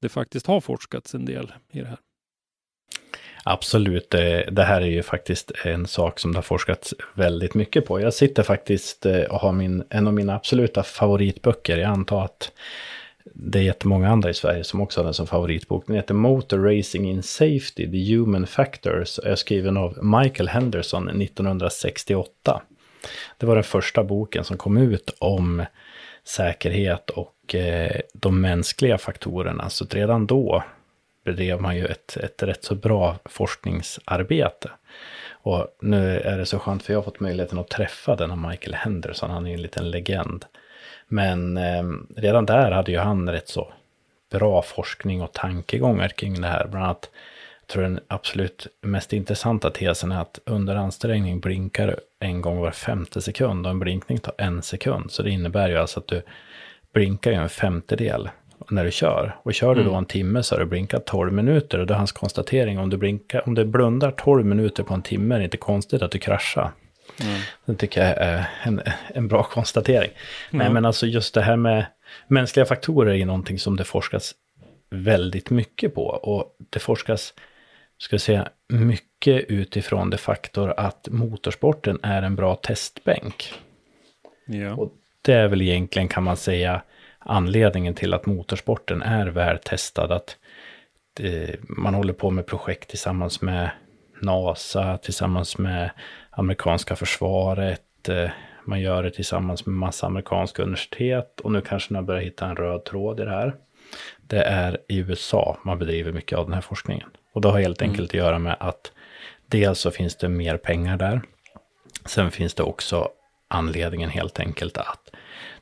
det 0.02 0.08
faktiskt 0.08 0.46
har 0.46 0.60
forskats 0.60 1.14
en 1.14 1.24
del 1.24 1.52
i 1.72 1.80
det 1.80 1.86
här. 1.86 1.98
Absolut, 3.44 4.10
det, 4.10 4.48
det 4.52 4.62
här 4.62 4.80
är 4.80 4.86
ju 4.86 5.02
faktiskt 5.02 5.52
en 5.64 5.86
sak 5.86 6.18
som 6.18 6.32
det 6.32 6.38
har 6.38 6.42
forskats 6.42 6.94
väldigt 7.14 7.54
mycket 7.54 7.86
på. 7.86 8.00
Jag 8.00 8.14
sitter 8.14 8.42
faktiskt 8.42 9.06
eh, 9.06 9.22
och 9.22 9.40
har 9.40 9.52
min, 9.52 9.84
en 9.90 10.06
av 10.06 10.14
mina 10.14 10.34
absoluta 10.34 10.82
favoritböcker. 10.82 11.78
Jag 11.78 11.90
antar 11.90 12.24
att 12.24 12.52
det 13.34 13.58
är 13.58 13.62
jättemånga 13.62 14.08
andra 14.08 14.30
i 14.30 14.34
Sverige 14.34 14.64
som 14.64 14.80
också 14.80 15.00
har 15.00 15.04
den 15.04 15.14
som 15.14 15.26
favoritbok. 15.26 15.86
Den 15.86 15.96
heter 15.96 16.14
Motor 16.14 16.58
Racing 16.58 17.10
in 17.10 17.22
Safety, 17.22 17.90
The 17.90 18.14
Human 18.14 18.46
Factors. 18.46 19.18
och 19.18 19.26
är 19.26 19.34
skriven 19.34 19.76
av 19.76 20.04
Michael 20.04 20.48
Henderson 20.48 21.08
1968. 21.22 22.62
Det 23.38 23.46
var 23.46 23.54
den 23.54 23.64
första 23.64 24.04
boken 24.04 24.44
som 24.44 24.56
kom 24.56 24.76
ut 24.76 25.14
om 25.18 25.64
säkerhet 26.24 27.10
och 27.10 27.54
eh, 27.54 28.00
de 28.12 28.40
mänskliga 28.40 28.98
faktorerna. 28.98 29.70
Så 29.70 29.86
redan 29.90 30.26
då 30.26 30.64
bedrev 31.24 31.60
man 31.60 31.76
ju 31.76 31.86
ett, 31.86 32.16
ett 32.16 32.42
rätt 32.42 32.64
så 32.64 32.74
bra 32.74 33.16
forskningsarbete. 33.24 34.70
Och 35.30 35.76
nu 35.80 36.20
är 36.20 36.38
det 36.38 36.46
så 36.46 36.58
skönt 36.58 36.82
för 36.82 36.92
jag 36.92 36.98
har 36.98 37.04
fått 37.04 37.20
möjligheten 37.20 37.58
att 37.58 37.68
träffa 37.68 38.16
denna 38.16 38.36
Michael 38.36 38.74
Henderson. 38.74 39.30
Han 39.30 39.46
är 39.46 39.50
ju 39.50 39.54
en 39.54 39.62
liten 39.62 39.90
legend. 39.90 40.44
Men 41.08 41.56
eh, 41.56 41.84
redan 42.16 42.46
där 42.46 42.70
hade 42.70 42.92
ju 42.92 42.98
han 42.98 43.30
rätt 43.30 43.48
så 43.48 43.72
bra 44.30 44.62
forskning 44.62 45.22
och 45.22 45.32
tankegångar 45.32 46.08
kring 46.08 46.40
det 46.40 46.48
här. 46.48 46.66
Bland 46.66 46.84
annat, 46.84 47.10
jag 47.60 47.68
tror 47.68 47.82
den 47.82 48.00
absolut 48.08 48.66
mest 48.80 49.12
intressanta 49.12 49.70
tesen 49.70 50.12
är 50.12 50.20
att 50.20 50.38
under 50.44 50.76
ansträngning 50.76 51.40
blinkar 51.40 52.00
en 52.20 52.40
gång 52.40 52.58
var 52.58 52.70
femte 52.70 53.20
sekund 53.20 53.66
och 53.66 53.70
en 53.70 53.78
blinkning 53.78 54.18
tar 54.18 54.34
en 54.38 54.62
sekund. 54.62 55.10
Så 55.10 55.22
det 55.22 55.30
innebär 55.30 55.68
ju 55.68 55.76
alltså 55.76 56.00
att 56.00 56.08
du 56.08 56.22
blinkar 56.92 57.30
ju 57.30 57.36
en 57.36 57.48
femtedel 57.48 58.28
när 58.70 58.84
du 58.84 58.90
kör. 58.90 59.36
Och 59.42 59.54
kör 59.54 59.74
du 59.74 59.84
då 59.84 59.94
en 59.94 60.04
timme 60.04 60.42
så 60.42 60.54
har 60.54 60.60
du 60.60 60.66
blinkat 60.66 61.06
12 61.06 61.32
minuter. 61.32 61.78
Och 61.78 61.86
det 61.86 61.94
är 61.94 61.98
hans 61.98 62.12
konstatering, 62.12 62.78
om 62.78 62.90
du, 62.90 62.96
blinkar, 62.96 63.48
om 63.48 63.54
du 63.54 63.64
blundar 63.64 64.10
12 64.10 64.44
minuter 64.46 64.82
på 64.82 64.94
en 64.94 65.02
timme 65.02 65.34
är 65.34 65.38
det 65.38 65.44
inte 65.44 65.56
konstigt 65.56 66.02
att 66.02 66.10
du 66.10 66.18
kraschar. 66.18 66.72
Det 67.64 67.74
tycker 67.74 68.00
jag 68.04 68.18
är 68.18 68.48
en, 68.62 68.82
en 69.14 69.28
bra 69.28 69.42
konstatering. 69.42 70.10
Nej, 70.50 70.70
men 70.70 70.84
alltså 70.84 71.06
just 71.06 71.34
det 71.34 71.42
här 71.42 71.56
med 71.56 71.86
mänskliga 72.28 72.66
faktorer 72.66 73.14
är 73.14 73.26
någonting 73.26 73.58
som 73.58 73.76
det 73.76 73.84
forskas 73.84 74.34
väldigt 74.90 75.50
mycket 75.50 75.94
på. 75.94 76.02
Och 76.06 76.56
det 76.70 76.78
forskas, 76.78 77.34
ska 77.98 78.14
jag 78.14 78.20
säga, 78.20 78.48
mycket 78.68 79.44
utifrån 79.48 80.10
det 80.10 80.18
faktor 80.18 80.74
att 80.76 81.08
motorsporten 81.10 81.98
är 82.02 82.22
en 82.22 82.36
bra 82.36 82.54
testbänk. 82.54 83.52
Ja. 84.46 84.74
Och 84.74 84.92
det 85.22 85.32
är 85.32 85.48
väl 85.48 85.62
egentligen, 85.62 86.08
kan 86.08 86.22
man 86.22 86.36
säga, 86.36 86.82
anledningen 87.18 87.94
till 87.94 88.14
att 88.14 88.26
motorsporten 88.26 89.02
är 89.02 89.26
väl 89.26 89.58
testad. 89.58 90.12
Att 90.12 90.36
det, 91.14 91.56
man 91.62 91.94
håller 91.94 92.12
på 92.12 92.30
med 92.30 92.46
projekt 92.46 92.88
tillsammans 92.90 93.42
med 93.42 93.70
NASA, 94.22 94.98
tillsammans 94.98 95.58
med 95.58 95.90
amerikanska 96.36 96.96
försvaret. 96.96 98.08
eh, 98.08 98.30
Man 98.64 98.80
gör 98.80 99.02
det 99.02 99.10
tillsammans 99.10 99.66
med 99.66 99.74
massa 99.74 100.06
amerikanska 100.06 100.62
universitet. 100.62 101.40
Och 101.40 101.52
nu 101.52 101.60
kanske 101.60 101.92
man 101.92 102.06
börjar 102.06 102.22
hitta 102.22 102.46
en 102.46 102.56
röd 102.56 102.84
tråd 102.84 103.20
i 103.20 103.24
det 103.24 103.30
här. 103.30 103.54
Det 104.22 104.42
är 104.42 104.78
i 104.88 104.98
USA 104.98 105.58
man 105.62 105.78
bedriver 105.78 106.12
mycket 106.12 106.38
av 106.38 106.44
den 106.44 106.54
här 106.54 106.60
forskningen. 106.60 107.08
Och 107.32 107.40
det 107.40 107.48
har 107.48 107.60
helt 107.60 107.82
enkelt 107.82 108.10
att 108.10 108.14
göra 108.14 108.38
med 108.38 108.56
att 108.60 108.92
dels 109.46 109.78
så 109.78 109.90
finns 109.90 110.16
det 110.16 110.28
mer 110.28 110.56
pengar 110.56 110.96
där. 110.96 111.20
Sen 112.04 112.30
finns 112.30 112.54
det 112.54 112.62
också 112.62 113.08
anledningen 113.48 114.10
helt 114.10 114.40
enkelt 114.40 114.78
att 114.78 115.10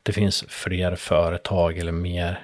det 0.03 0.11
finns 0.11 0.45
fler 0.47 0.95
företag 0.95 1.77
eller 1.77 1.91
mer, 1.91 2.39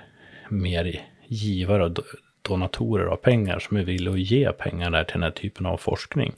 mer 0.49 1.01
givare 1.27 1.83
och 1.83 1.91
do- 1.91 2.15
donatorer 2.41 3.05
av 3.05 3.15
pengar 3.15 3.59
som 3.59 3.77
är 3.77 3.83
villiga 3.83 4.13
att 4.13 4.19
ge 4.19 4.51
pengar 4.51 4.91
där 4.91 5.03
till 5.03 5.13
den 5.13 5.23
här 5.23 5.31
typen 5.31 5.65
av 5.65 5.77
forskning. 5.77 6.33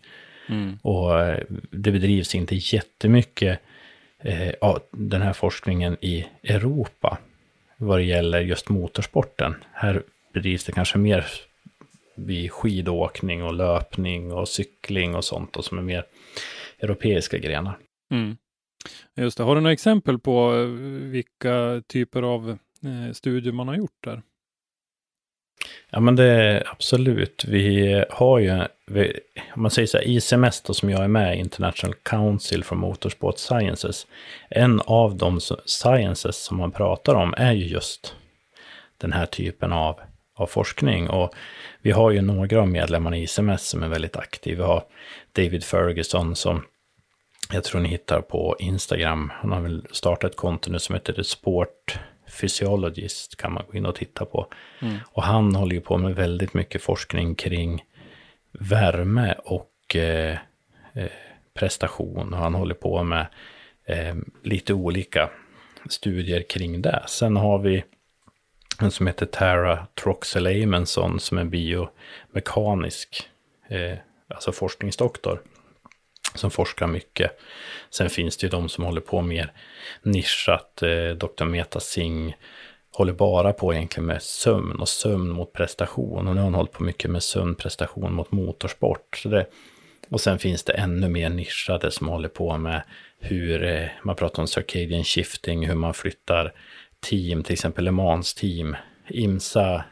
Och 0.82 1.20
eh, 1.20 1.44
det 1.72 1.92
bedrivs 1.92 2.36
inte 2.36 2.56
jättemycket 2.56 3.60
eh, 4.20 4.54
av 4.62 4.80
den 4.92 5.22
här 5.22 5.34
forskningen 5.34 5.98
i 6.02 6.26
Europa 6.44 7.18
vad 7.78 8.00
det 8.00 8.04
gäller 8.04 8.42
just 8.42 8.70
motorsporten. 8.70 9.56
Här 9.74 10.04
bedrivs 10.34 10.64
det 10.64 10.72
kanske 10.72 10.98
mer 10.98 11.26
vid 12.16 12.52
skidåkning 12.52 13.44
och 13.44 13.54
löpning 13.54 14.32
och 14.32 14.48
cykling 14.48 15.16
och 15.16 15.26
sånt 15.26 15.58
och 15.58 15.66
som 15.66 15.78
är 15.78 15.82
mer 15.82 16.06
europeiska 16.80 17.38
grenar. 17.38 17.78
Mm. 18.12 18.38
Just 19.16 19.38
det. 19.38 19.44
Har 19.44 19.56
du 19.56 19.62
några 19.62 19.74
exempel 19.74 20.20
på 20.20 20.54
eh, 20.54 20.66
vilka 21.10 21.84
typer 21.88 22.22
av 22.22 22.50
eh, 22.84 23.14
studier 23.14 23.54
man 23.54 23.68
har 23.68 23.76
gjort 23.76 24.04
där? 24.04 24.22
Ja 25.90 26.00
men 26.00 26.16
det 26.16 26.26
är 26.26 26.72
absolut. 26.72 27.46
Vi 27.48 28.06
har 28.10 28.40
ju, 28.40 28.68
om 29.56 29.62
man 29.62 29.72
säger 29.72 29.88
så 29.88 29.98
här, 29.98 30.08
ICMS 30.08 30.62
då, 30.62 30.74
som 30.74 30.90
jag 30.90 31.04
är 31.04 31.08
med 31.08 31.36
i, 31.36 31.40
International 31.40 31.96
Council 32.04 32.64
for 32.64 32.76
Motorsport 32.76 33.38
Sciences. 33.38 34.08
En 34.50 34.82
av 34.86 35.16
de 35.16 35.40
sciences 35.66 36.38
som 36.38 36.58
man 36.58 36.72
pratar 36.72 37.16
om 37.16 37.34
är 37.38 37.52
ju 37.52 37.66
just 37.66 38.16
den 38.98 39.14
här 39.14 39.26
typen 39.26 39.74
av, 39.74 40.00
av 40.36 40.48
forskning. 40.48 41.10
Och 41.10 41.34
vi 41.82 41.92
har 41.92 42.12
ju 42.12 42.22
några 42.22 42.62
av 42.62 42.68
medlemmarna 42.68 43.18
i 43.18 43.24
ICMS 43.24 43.68
som 43.68 43.84
är 43.84 43.88
väldigt 43.88 44.18
aktiva. 44.18 44.56
Vi 44.56 44.64
har 44.64 44.84
David 45.32 45.64
Ferguson 45.64 46.36
som 46.36 46.66
jag 47.52 47.64
tror 47.64 47.82
ni 47.82 47.90
hittar 47.90 48.22
på 48.22 48.56
Instagram. 48.60 49.32
Han 49.36 49.52
har 49.52 49.62
väl 49.62 49.86
startat 49.92 50.32
ett 50.32 50.38
konto 50.38 50.72
nu 50.72 50.80
som 50.80 50.96
heter 50.96 51.14
The 51.14 51.24
Sport 51.24 52.00
Physiologist. 52.40 53.38
Kan 53.38 53.54
man 53.54 53.64
gå 53.72 53.78
in 53.78 53.86
och 53.86 53.96
titta 53.96 54.26
på. 54.26 54.48
Och 55.06 55.24
han 55.24 55.56
håller 55.56 55.76
ju 55.76 55.82
på 55.82 55.98
med 55.98 56.16
väldigt 56.16 56.54
mycket 56.54 56.82
forskning 56.82 57.36
kring 57.36 57.84
värme 58.54 59.36
och 59.46 59.96
eh, 59.96 60.38
eh, 60.94 61.12
prestation. 61.54 62.34
Och 62.34 62.40
han 62.40 62.54
håller 62.54 62.76
på 62.76 63.04
med 63.04 63.28
eh, 63.86 64.16
lite 64.44 64.74
olika 64.74 65.30
studier 65.90 66.42
kring 66.42 66.82
det. 66.82 67.04
Sen 67.08 67.38
har 67.38 67.60
vi 67.60 67.84
en 68.80 68.92
som 68.92 69.08
heter 69.08 69.26
Tara 69.26 69.88
Troxel-Amundson 70.04 71.20
som 71.20 71.38
är 71.38 71.44
biomekanisk, 71.44 73.30
eh, 73.70 73.98
alltså 74.28 74.52
forskningsdoktor, 74.52 75.42
som 76.36 76.52
forskar 76.52 76.88
mycket. 76.88 77.40
Sen 77.90 78.10
finns 78.10 78.38
det 78.38 78.46
ju 78.46 78.50
de 78.50 78.70
som 78.70 78.84
håller 78.84 79.02
på 79.02 79.22
mer 79.22 79.52
nischat, 80.02 80.82
eh, 80.82 81.10
Dr. 81.10 81.46
Meta 81.46 81.80
Singh 81.80 82.36
håller 82.94 83.14
bara 83.14 83.54
på 83.54 83.74
egentligen 83.74 84.08
med 84.08 84.22
sömn 84.22 84.80
och 84.80 84.90
sömn 84.90 85.30
mot 85.30 85.54
prestation. 85.54 86.28
Och 86.28 86.36
nu 86.36 86.42
har 86.42 86.46
hon 86.46 86.54
hållit 86.54 86.72
på 86.72 86.84
mycket 86.84 87.12
med 87.12 87.24
sömnprestation 87.24 88.14
mot 88.14 88.32
motorsport. 88.32 89.18
Så 89.24 89.30
det, 89.30 89.46
och 90.10 90.22
sen 90.22 90.40
finns 90.40 90.64
det 90.64 90.74
ännu 90.74 91.10
mer 91.10 91.30
nischade 91.30 91.92
som 91.92 92.08
håller 92.08 92.30
på 92.30 92.58
med 92.58 92.84
hur 93.20 93.64
eh, 93.64 93.88
man 94.04 94.16
pratar 94.16 94.42
om 94.42 94.48
circadian 94.48 95.04
shifting, 95.04 95.68
hur 95.68 95.76
man 95.76 95.94
flyttar 95.94 96.54
team, 97.00 97.44
till 97.44 97.54
exempel 97.54 97.86
Le 97.86 97.92
Mans-team, 97.92 98.76
IMSA, 99.08 99.84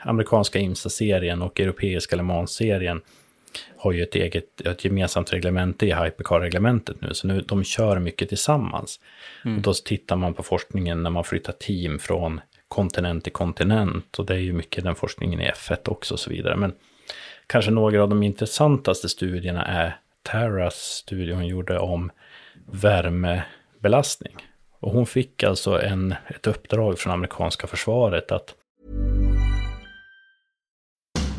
amerikanska 0.00 0.58
IMSA-serien 0.58 1.42
och 1.42 1.60
europeiska 1.60 2.16
Le 2.16 2.22
Mans-serien 2.22 3.00
har 3.76 3.92
ju 3.92 4.02
ett 4.02 4.14
eget, 4.14 4.60
ett 4.60 4.84
gemensamt 4.84 5.32
reglemente 5.32 5.86
i 5.86 5.92
Hypercar-reglementet 5.92 7.00
nu, 7.00 7.14
så 7.14 7.26
nu 7.26 7.40
de 7.40 7.64
kör 7.64 7.98
mycket 7.98 8.28
tillsammans. 8.28 9.00
Mm. 9.44 9.56
Och 9.56 9.62
då 9.62 9.74
tittar 9.74 10.16
man 10.16 10.34
på 10.34 10.42
forskningen 10.42 11.02
när 11.02 11.10
man 11.10 11.24
flyttar 11.24 11.52
team 11.52 11.98
från 11.98 12.40
kontinent 12.68 13.24
till 13.24 13.32
kontinent, 13.32 14.18
och 14.18 14.26
det 14.26 14.34
är 14.34 14.38
ju 14.38 14.52
mycket 14.52 14.84
den 14.84 14.94
forskningen 14.94 15.40
i 15.40 15.50
F1 15.50 15.88
också 15.88 16.14
och 16.14 16.20
så 16.20 16.30
vidare. 16.30 16.56
Men 16.56 16.72
kanske 17.46 17.70
några 17.70 18.02
av 18.02 18.08
de 18.08 18.22
intressantaste 18.22 19.08
studierna 19.08 19.64
är 19.66 19.96
Terras 20.22 20.74
studie 20.74 21.32
hon 21.32 21.46
gjorde 21.46 21.78
om 21.78 22.10
värmebelastning. 22.66 24.36
Och 24.80 24.92
hon 24.92 25.06
fick 25.06 25.42
alltså 25.42 25.82
en, 25.82 26.14
ett 26.28 26.46
uppdrag 26.46 26.98
från 26.98 27.12
amerikanska 27.12 27.66
försvaret 27.66 28.32
att 28.32 28.54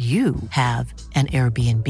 you 0.00 0.34
have 0.50 0.86
an 1.14 1.26
Airbnb. 1.26 1.86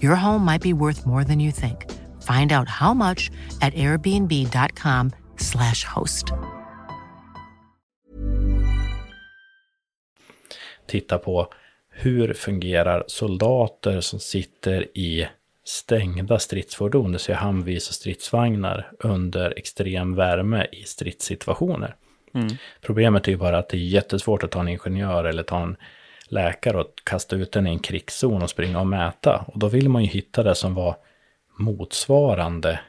Your 0.00 0.14
home 0.14 0.44
might 0.44 0.62
be 0.62 0.72
worth 0.72 1.06
more 1.06 1.24
than 1.24 1.40
you 1.40 1.52
think. 1.52 1.90
Find 2.22 2.52
out 2.52 2.68
how 2.68 2.94
much 2.94 3.30
at 3.60 3.74
airbnb.com 3.74 5.10
slash 5.36 5.84
host. 5.84 6.32
Titta 10.86 11.18
på 11.18 11.48
hur 11.90 12.34
fungerar 12.34 13.04
soldater 13.06 14.00
som 14.00 14.20
sitter 14.20 14.98
i 14.98 15.28
stängda 15.64 16.38
stridsfordon, 16.38 17.04
det 17.04 17.10
vill 17.10 17.20
säga 17.20 17.38
handvis 17.38 17.88
och 17.88 17.94
stridsvagnar 17.94 18.92
under 18.98 19.58
extrem 19.58 20.14
värme 20.14 20.66
i 20.72 20.82
stridssituationer. 20.84 21.96
Mm. 22.34 22.48
Problemet 22.80 23.28
är 23.28 23.32
ju 23.32 23.38
bara 23.38 23.58
att 23.58 23.68
det 23.68 23.76
är 23.76 23.80
jättesvårt 23.80 24.42
att 24.42 24.50
ta 24.50 24.60
en 24.60 24.68
ingenjör 24.68 25.24
eller 25.24 25.42
ta 25.42 25.62
en 25.62 25.76
läkare 26.32 26.80
och 26.80 26.86
kasta 27.04 27.36
ut 27.36 27.52
den 27.52 27.66
i 27.66 27.70
en 27.70 27.78
krigszon 27.78 28.42
och 28.42 28.50
springa 28.50 28.80
och 28.80 28.86
mäta. 28.86 29.44
Och 29.46 29.58
då 29.58 29.68
vill 29.68 29.88
man 29.88 30.02
ju 30.04 30.08
hitta 30.08 30.42
det 30.42 30.54
som 30.54 30.74
var 30.74 30.96
motsvarande. 31.58 32.80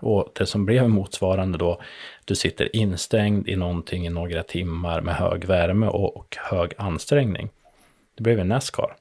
Och 0.00 0.32
det 0.38 0.46
som 0.46 0.66
blev 0.66 0.88
motsvarande 0.88 1.58
då, 1.58 1.80
du 2.24 2.34
sitter 2.34 2.76
instängd 2.76 3.48
i 3.48 3.56
någonting 3.56 4.06
i 4.06 4.10
några 4.10 4.42
timmar 4.42 5.00
med 5.00 5.14
hög 5.14 5.44
värme 5.44 5.86
och, 5.86 6.16
och 6.16 6.36
hög 6.40 6.72
ansträngning. 6.78 7.48
Det 8.14 8.22
blev 8.22 8.38
en 8.38 8.48
Nascar. 8.48 8.96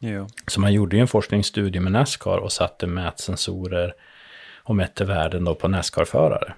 Ja. 0.00 0.26
Så 0.46 0.60
man 0.60 0.72
gjorde 0.72 0.96
ju 0.96 1.00
en 1.00 1.08
forskningsstudie 1.08 1.80
med 1.80 1.92
Nascar 1.92 2.38
och 2.38 2.52
satte 2.52 2.86
mätsensorer 2.86 3.94
och 4.62 4.76
mätte 4.76 5.04
värden 5.04 5.44
då 5.44 5.54
på 5.54 5.68
Nascar-förare. 5.68 6.54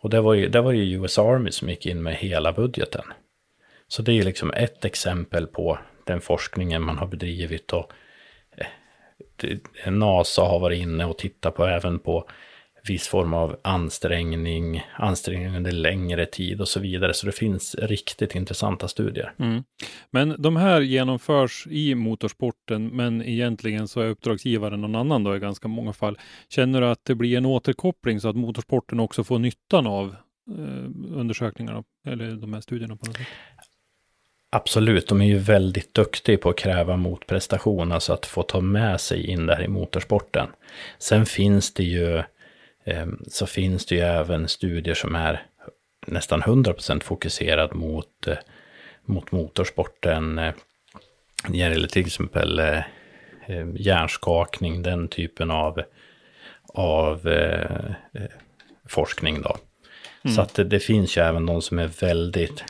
Och 0.00 0.10
det 0.10 0.20
var, 0.20 0.34
ju, 0.34 0.48
det 0.48 0.60
var 0.60 0.72
ju 0.72 1.02
US 1.02 1.18
Army 1.18 1.50
som 1.50 1.68
gick 1.68 1.86
in 1.86 2.02
med 2.02 2.14
hela 2.14 2.52
budgeten. 2.52 3.04
Så 3.94 4.02
det 4.02 4.12
är 4.12 4.22
liksom 4.22 4.50
ett 4.50 4.84
exempel 4.84 5.46
på 5.46 5.78
den 6.04 6.20
forskningen 6.20 6.82
man 6.82 6.98
har 6.98 7.06
bedrivit 7.06 7.72
och 7.72 7.92
eh, 9.42 9.92
NASA 9.92 10.42
har 10.42 10.60
varit 10.60 10.82
inne 10.82 11.04
och 11.04 11.18
tittat 11.18 11.54
på 11.54 11.66
även 11.66 11.98
på 11.98 12.28
viss 12.88 13.08
form 13.08 13.34
av 13.34 13.60
ansträngning, 13.64 14.86
ansträngning 14.94 15.56
under 15.56 15.72
längre 15.72 16.26
tid 16.26 16.60
och 16.60 16.68
så 16.68 16.80
vidare. 16.80 17.14
Så 17.14 17.26
det 17.26 17.32
finns 17.32 17.74
riktigt 17.74 18.34
intressanta 18.34 18.88
studier. 18.88 19.32
Mm. 19.38 19.64
Men 20.10 20.34
de 20.38 20.56
här 20.56 20.80
genomförs 20.80 21.66
i 21.70 21.94
motorsporten, 21.94 22.86
men 22.86 23.22
egentligen 23.22 23.88
så 23.88 24.00
är 24.00 24.08
uppdragsgivaren 24.08 24.80
någon 24.80 24.94
annan 24.94 25.24
då 25.24 25.36
i 25.36 25.38
ganska 25.38 25.68
många 25.68 25.92
fall. 25.92 26.18
Känner 26.48 26.80
du 26.80 26.86
att 26.86 27.04
det 27.04 27.14
blir 27.14 27.36
en 27.36 27.46
återkoppling 27.46 28.20
så 28.20 28.28
att 28.28 28.36
motorsporten 28.36 29.00
också 29.00 29.24
får 29.24 29.38
nyttan 29.38 29.86
av 29.86 30.16
eh, 30.50 30.90
undersökningarna 31.14 31.84
eller 32.06 32.32
de 32.32 32.54
här 32.54 32.60
studierna 32.60 32.96
på 32.96 33.06
något 33.06 33.16
sätt? 33.16 33.26
Absolut, 34.54 35.08
de 35.08 35.20
är 35.20 35.26
ju 35.26 35.38
väldigt 35.38 35.94
duktiga 35.94 36.38
på 36.38 36.50
att 36.50 36.58
kräva 36.58 36.96
motprestation, 36.96 37.92
alltså 37.92 38.12
att 38.12 38.26
få 38.26 38.42
ta 38.42 38.60
med 38.60 39.00
sig 39.00 39.26
in 39.26 39.46
där 39.46 39.62
i 39.62 39.68
motorsporten. 39.68 40.48
Sen 40.98 41.26
finns 41.26 41.74
det 41.74 41.84
ju, 41.84 42.18
eh, 42.84 43.06
så 43.28 43.46
finns 43.46 43.86
det 43.86 43.94
ju 43.94 44.00
även 44.00 44.48
studier 44.48 44.94
som 44.94 45.14
är 45.14 45.42
nästan 46.06 46.42
100% 46.42 47.04
fokuserad 47.04 47.74
mot, 47.74 48.26
eh, 48.26 48.36
mot 49.04 49.32
motorsporten. 49.32 50.38
Eh, 50.38 50.54
det 51.48 51.58
gäller 51.58 51.88
till 51.88 52.06
exempel 52.06 52.60
hjärnskakning, 53.76 54.82
den 54.82 55.08
typen 55.08 55.50
av, 55.50 55.82
av 56.74 57.28
forskning 58.88 59.42
då. 59.42 59.56
Mm. 60.24 60.34
Så 60.34 60.42
att 60.42 60.54
det, 60.54 60.64
det 60.64 60.80
finns 60.80 61.16
ju 61.16 61.22
även 61.22 61.46
de 61.46 61.62
som 61.62 61.78
är 61.78 61.86
väldigt 61.86 62.64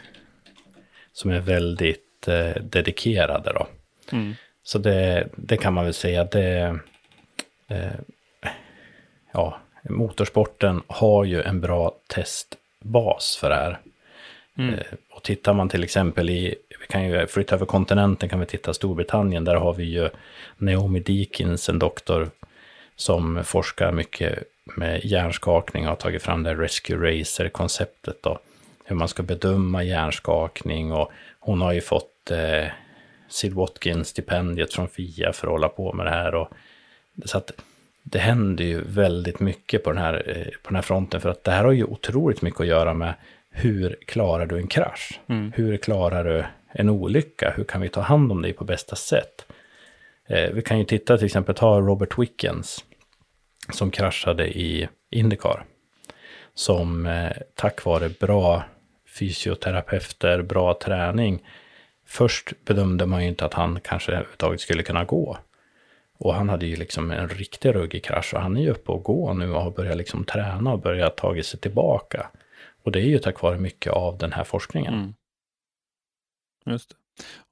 som 1.15 1.31
är 1.31 1.41
väldigt 1.41 2.29
eh, 2.29 2.63
dedikerade 2.63 3.53
då. 3.53 3.67
Mm. 4.13 4.35
Så 4.63 4.79
det, 4.79 5.29
det, 5.37 5.57
kan 5.57 5.75
man 5.75 5.85
väl 5.85 5.95
säga, 5.95 6.25
det, 6.25 6.79
eh, 7.69 7.93
ja, 9.33 9.59
motorsporten 9.83 10.83
har 10.87 11.25
ju 11.25 11.43
en 11.43 11.61
bra 11.61 11.95
testbas 12.07 13.37
för 13.41 13.49
det 13.49 13.55
här. 13.55 13.81
Mm. 14.59 14.75
Eh, 14.75 14.87
och 15.11 15.23
tittar 15.23 15.55
man 15.55 15.69
till 15.69 15.85
exempel 15.85 16.31
i, 16.31 16.55
vi 16.81 16.87
kan 16.87 17.09
ju 17.09 17.27
flytta 17.27 17.55
över 17.55 17.67
kontinenten, 17.67 18.29
kan 18.29 18.41
vi 18.41 18.47
titta 18.47 18.75
Storbritannien, 18.75 19.45
där 19.45 19.55
har 19.55 19.75
vi 19.75 19.85
ju 19.85 20.09
Naomi 20.57 21.01
Deakins, 21.01 21.69
en 21.69 21.79
doktor 21.79 22.31
som 22.97 23.45
forskar 23.45 23.93
mycket 23.93 24.39
med 24.77 25.05
hjärnskakning 25.05 25.83
och 25.83 25.89
har 25.89 25.97
tagit 25.97 26.23
fram 26.23 26.43
det 26.43 26.55
Rescue 26.55 26.97
Racer-konceptet 26.97 28.23
då 28.23 28.39
hur 28.85 28.97
man 28.97 29.09
ska 29.09 29.23
bedöma 29.23 29.83
hjärnskakning 29.83 30.93
och 30.93 31.13
hon 31.41 31.61
har 31.61 31.73
ju 31.73 31.81
fått 31.81 32.31
eh, 32.31 32.69
Sid 33.29 33.53
Watkins-stipendiet 33.53 34.73
från 34.75 34.89
FIA 34.89 35.33
för 35.33 35.47
att 35.47 35.53
hålla 35.53 35.69
på 35.69 35.93
med 35.93 36.07
det 36.07 36.11
här. 36.11 36.35
Och, 36.35 36.49
så 37.25 37.39
att 37.39 37.53
det 38.03 38.19
händer 38.19 38.65
ju 38.65 38.85
väldigt 38.85 39.41
mycket 39.41 39.85
på 39.85 39.93
den, 39.93 40.03
här, 40.03 40.15
eh, 40.27 40.47
på 40.63 40.69
den 40.69 40.75
här 40.75 40.83
fronten 40.83 41.21
för 41.21 41.29
att 41.29 41.45
det 41.45 41.51
här 41.51 41.65
har 41.65 41.73
ju 41.73 41.85
otroligt 41.85 42.43
mycket 42.43 42.61
att 42.61 42.67
göra 42.67 42.95
med 42.95 43.15
hur 43.51 43.97
klarar 44.07 44.47
du 44.47 44.59
en 44.59 44.67
krasch? 44.67 45.21
Mm. 45.27 45.53
Hur 45.55 45.77
klarar 45.77 46.25
du 46.25 46.45
en 46.73 46.91
olycka? 46.91 47.53
Hur 47.57 47.65
kan 47.65 47.81
vi 47.81 47.89
ta 47.89 48.01
hand 48.01 48.33
om 48.33 48.43
dig 48.43 48.53
på 48.53 48.65
bästa 48.65 48.97
sätt? 48.97 49.47
Eh, 50.29 50.51
vi 50.51 50.63
kan 50.63 50.79
ju 50.79 50.85
titta 50.85 51.17
till 51.17 51.27
exempel, 51.27 51.55
ta 51.55 51.81
Robert 51.81 52.19
Wickens 52.19 52.85
som 53.73 53.91
kraschade 53.91 54.59
i 54.59 54.89
Indycar. 55.11 55.65
Som 56.55 57.07
eh, 57.07 57.31
tack 57.55 57.85
vare 57.85 58.09
bra 58.09 58.65
fysioterapeuter, 59.19 60.43
bra 60.43 60.75
träning. 60.75 61.43
Först 62.07 62.53
bedömde 62.65 63.07
man 63.07 63.23
ju 63.23 63.29
inte 63.29 63.45
att 63.45 63.55
han 63.55 63.81
kanske 63.81 64.13
överhuvudtaget 64.13 64.61
skulle 64.61 64.83
kunna 64.83 65.05
gå. 65.05 65.39
Och 66.19 66.35
han 66.35 66.49
hade 66.49 66.67
ju 66.67 66.77
liksom 66.77 67.11
en 67.11 67.29
riktig 67.29 67.75
ruggig 67.75 68.05
krasch 68.05 68.35
och 68.35 68.41
han 68.41 68.57
är 68.57 68.61
ju 68.61 68.71
uppe 68.71 68.93
och 68.93 69.03
går 69.03 69.35
nu 69.35 69.53
och 69.53 69.63
har 69.63 69.71
börjat 69.71 69.97
liksom 69.97 70.25
träna 70.25 70.73
och 70.73 70.81
börjat 70.81 71.17
ta 71.17 71.43
sig 71.43 71.61
tillbaka. 71.61 72.31
Och 72.83 72.93
det 72.93 72.99
är 72.99 73.07
ju 73.07 73.19
tack 73.19 73.43
vare 73.43 73.59
mycket 73.59 73.93
av 73.93 74.19
den 74.19 74.33
här 74.33 74.45
forskningen. 74.45 74.95
Mm. 74.95 75.15
Just 76.67 76.91
det. 76.91 76.97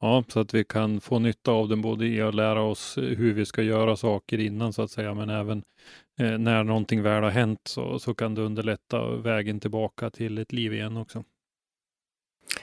Ja, 0.01 0.25
så 0.29 0.41
att 0.41 0.55
vi 0.55 0.65
kan 0.65 1.01
få 1.01 1.19
nytta 1.19 1.51
av 1.51 1.69
den 1.69 1.83
både 1.83 2.07
i 2.07 2.23
att 2.23 2.35
lära 2.35 2.63
oss 2.63 2.99
hur 2.99 3.33
vi 3.33 3.47
ska 3.47 3.63
göra 3.63 3.97
saker 3.97 4.39
innan 4.39 4.73
så 4.73 4.83
att 4.83 4.91
säga, 4.91 5.15
men 5.15 5.31
även 5.31 5.63
eh, 6.19 6.39
när 6.39 6.65
någonting 6.65 7.03
väl 7.03 7.23
har 7.23 7.31
hänt 7.31 7.61
så, 7.65 7.99
så 7.99 8.15
kan 8.15 8.35
det 8.35 8.43
underlätta 8.43 9.17
vägen 9.17 9.61
tillbaka 9.61 10.11
till 10.11 10.39
ett 10.39 10.53
liv 10.53 10.75
igen 10.75 10.97
också. 10.97 11.25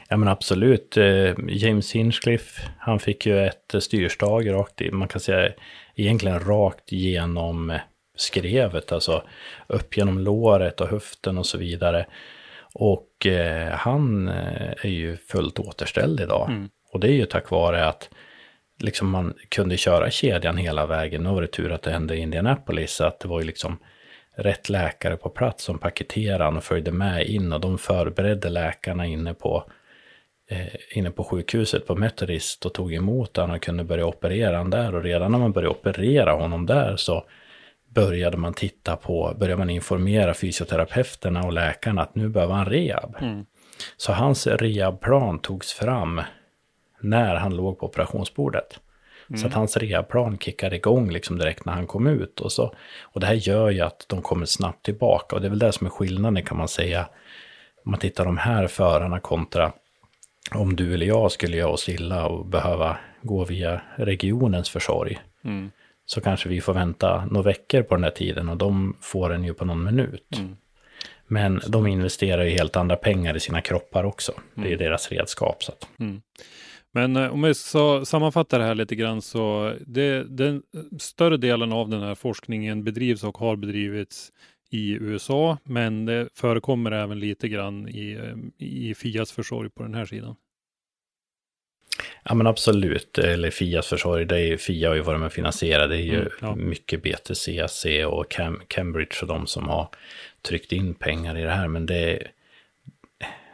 Ja 0.08 0.18
men 0.18 0.28
absolut. 0.28 0.98
Eh, 0.98 1.34
James 1.48 1.92
Hinchcliffe, 1.96 2.62
han 2.78 3.00
fick 3.00 3.26
ju 3.26 3.46
ett 3.46 3.76
styrstag 3.80 4.52
rakt 4.52 4.82
i, 4.82 4.92
man 4.92 5.08
kan 5.08 5.22
säga 5.22 5.52
egentligen 5.96 6.40
rakt 6.40 6.92
genom 6.92 7.80
skrevet, 8.16 8.92
alltså 8.92 9.24
upp 9.68 9.98
genom 9.98 10.20
låret 10.20 10.82
och 10.82 10.88
höften 10.88 11.38
och 11.38 11.46
så 11.46 11.58
vidare. 11.58 12.06
Och 12.74 13.26
eh, 13.26 13.72
han 13.72 14.28
eh, 14.28 14.72
är 14.82 14.90
ju 14.90 15.18
fullt 15.18 15.60
återställd 15.60 16.20
idag. 16.20 16.50
Mm. 16.50 16.70
Och 16.92 17.00
det 17.00 17.08
är 17.08 17.14
ju 17.14 17.26
tack 17.26 17.50
vare 17.50 17.88
att 17.88 18.10
liksom 18.80 19.10
man 19.10 19.34
kunde 19.50 19.78
köra 19.78 20.12
kedjan 20.12 20.58
hela 20.58 20.86
vägen. 20.86 21.24
Nu 21.24 21.30
var 21.30 21.42
det 21.42 21.48
tur 21.48 21.72
att 21.72 21.82
det 21.82 21.92
hände 21.92 22.16
i 22.16 22.20
Indianapolis, 22.20 23.02
att 23.02 23.20
det 23.20 23.28
var 23.28 23.40
ju 23.40 23.46
liksom 23.46 23.78
rätt 24.36 24.70
läkare 24.70 25.18
på 25.18 25.30
plats 25.30 25.64
som 25.64 25.80
paketerade 25.80 26.58
och 26.58 26.64
följde 26.64 26.92
med 26.92 27.28
in 27.28 27.54
och 27.54 27.62
de 27.62 27.78
förberedde 27.78 28.50
läkarna 28.50 29.06
inne 29.06 29.34
på, 29.34 29.72
eh, 30.50 30.98
inne 30.98 31.12
på 31.12 31.24
sjukhuset 31.24 31.88
på 31.88 31.96
Methodist 31.96 32.66
och 32.66 32.74
tog 32.74 32.94
emot 32.94 33.38
honom 33.38 33.56
och 33.56 33.62
kunde 33.62 33.84
börja 33.84 34.06
operera 34.06 34.58
honom 34.58 34.70
där. 34.70 34.96
Och 34.96 35.04
redan 35.04 35.32
när 35.32 35.40
man 35.40 35.52
började 35.52 35.76
operera 35.76 36.32
honom 36.32 36.66
där 36.66 36.96
så 36.96 37.26
började 37.90 38.38
man 38.38 38.54
titta 38.54 38.96
på, 38.96 39.36
började 39.40 39.60
man 39.60 39.70
informera 39.70 40.34
fysioterapeuterna 40.34 41.44
och 41.44 41.54
läkarna 41.54 42.02
att 42.02 42.16
nu 42.16 42.30
behöver 42.30 42.54
han 42.54 42.66
rehab. 42.66 43.16
Mm. 43.22 43.46
Så 43.98 44.14
hans 44.14 44.48
rehabplan 44.48 45.40
togs 45.40 45.74
fram 45.74 46.22
när 47.00 47.36
han 47.36 47.56
låg 47.56 47.80
på 47.80 47.86
operationsbordet. 47.86 48.80
Mm. 49.30 49.40
Så 49.40 49.48
att 49.48 49.52
mm. 49.52 49.60
hans 49.60 49.78
rehabplan 49.78 50.38
kickade 50.38 50.76
igång 50.76 51.12
liksom 51.12 51.38
direkt 51.38 51.66
när 51.66 51.74
han 51.74 51.88
kom 51.88 52.08
ut. 52.08 52.40
Och, 52.40 52.52
så. 52.52 52.76
och 53.04 53.20
det 53.20 53.28
här 53.28 53.34
gör 53.34 53.70
ju 53.70 53.82
att 53.82 54.06
de 54.08 54.22
kommer 54.22 54.46
snabbt 54.46 54.86
tillbaka. 54.86 55.36
Och 55.36 55.42
det 55.42 55.48
är 55.48 55.50
väl 55.50 55.60
det 55.60 55.72
som 55.72 55.88
är 55.88 55.92
skillnaden 55.92 56.44
kan 56.44 56.58
man 56.58 56.68
säga. 56.68 57.10
Om 57.86 57.92
man 57.92 58.00
tittar 58.00 58.26
de 58.26 58.38
här 58.38 58.68
förarna 58.68 59.20
kontra 59.20 59.72
om 60.52 60.76
du 60.76 60.94
eller 60.94 61.06
jag 61.06 61.32
skulle 61.32 61.58
göra 61.58 61.70
oss 61.70 61.90
illa 61.90 62.28
och 62.28 62.46
behöva 62.46 62.98
gå 63.22 63.46
via 63.46 63.82
regionens 63.96 64.70
försorg. 64.70 65.20
Mm. 65.44 65.72
Så 66.06 66.22
kanske 66.22 66.50
vi 66.50 66.62
får 66.62 66.74
vänta 66.74 67.26
några 67.26 67.46
veckor 67.46 67.84
på 67.84 67.96
den 67.96 68.04
här 68.04 68.12
tiden 68.12 68.50
och 68.50 68.58
de 68.58 68.98
får 69.02 69.30
den 69.30 69.44
ju 69.44 69.54
på 69.54 69.66
någon 69.66 69.84
minut. 69.84 70.38
Mm. 70.38 70.58
Men 71.28 71.62
de 71.68 71.88
investerar 71.88 72.44
ju 72.44 72.50
helt 72.50 72.76
andra 72.76 72.96
pengar 72.96 73.38
i 73.38 73.40
sina 73.40 73.62
kroppar 73.62 74.04
också. 74.04 74.32
Det 74.56 74.62
är 74.62 74.66
mm. 74.66 74.78
deras 74.78 75.12
redskap. 75.12 75.64
Så. 75.64 75.74
Mm. 76.00 76.22
Men 76.92 77.16
eh, 77.16 77.34
om 77.34 77.42
vi 77.42 77.54
så 77.54 78.06
sammanfattar 78.06 78.60
det 78.60 78.66
här 78.66 78.76
lite 78.76 78.96
grann 78.96 79.22
så 79.22 79.74
det, 79.88 80.24
den 80.24 80.62
större 81.00 81.38
delen 81.38 81.74
av 81.74 81.90
den 81.90 82.02
här 82.02 82.16
forskningen 82.16 82.84
bedrivs 82.84 83.24
och 83.24 83.38
har 83.38 83.56
bedrivits 83.56 84.32
i 84.70 84.92
USA, 84.92 85.58
men 85.64 86.06
det 86.06 86.30
förekommer 86.34 86.92
även 86.92 87.20
lite 87.20 87.48
grann 87.48 87.90
i, 87.90 88.12
eh, 88.12 88.68
i 88.68 88.96
Fias 88.96 89.32
försorg 89.32 89.70
på 89.70 89.84
den 89.84 89.94
här 89.94 90.06
sidan. 90.06 90.36
Ja 92.24 92.36
men 92.36 92.48
absolut, 92.48 93.18
eller 93.18 93.52
Fias 93.52 93.88
försorg, 93.88 94.26
det 94.26 94.40
är, 94.40 94.58
Fia 94.58 94.90
har 94.90 94.96
ju 94.96 95.02
varit 95.02 95.20
med 95.20 95.28
och 95.28 95.34
finansierat, 95.34 95.90
det 95.90 95.96
är 95.96 96.02
ju 96.02 96.20
mm, 96.20 96.32
ja. 96.42 96.56
mycket 96.56 97.04
BTCAC 97.04 97.86
och 98.08 98.32
Cam, 98.32 98.62
Cambridge 98.68 99.16
och 99.22 99.28
de 99.28 99.48
som 99.48 99.68
har 99.68 99.90
tryckt 100.42 100.72
in 100.72 100.94
pengar 100.94 101.38
i 101.38 101.42
det 101.42 101.52
här, 101.52 101.68
men 101.68 101.86
det, 101.86 102.28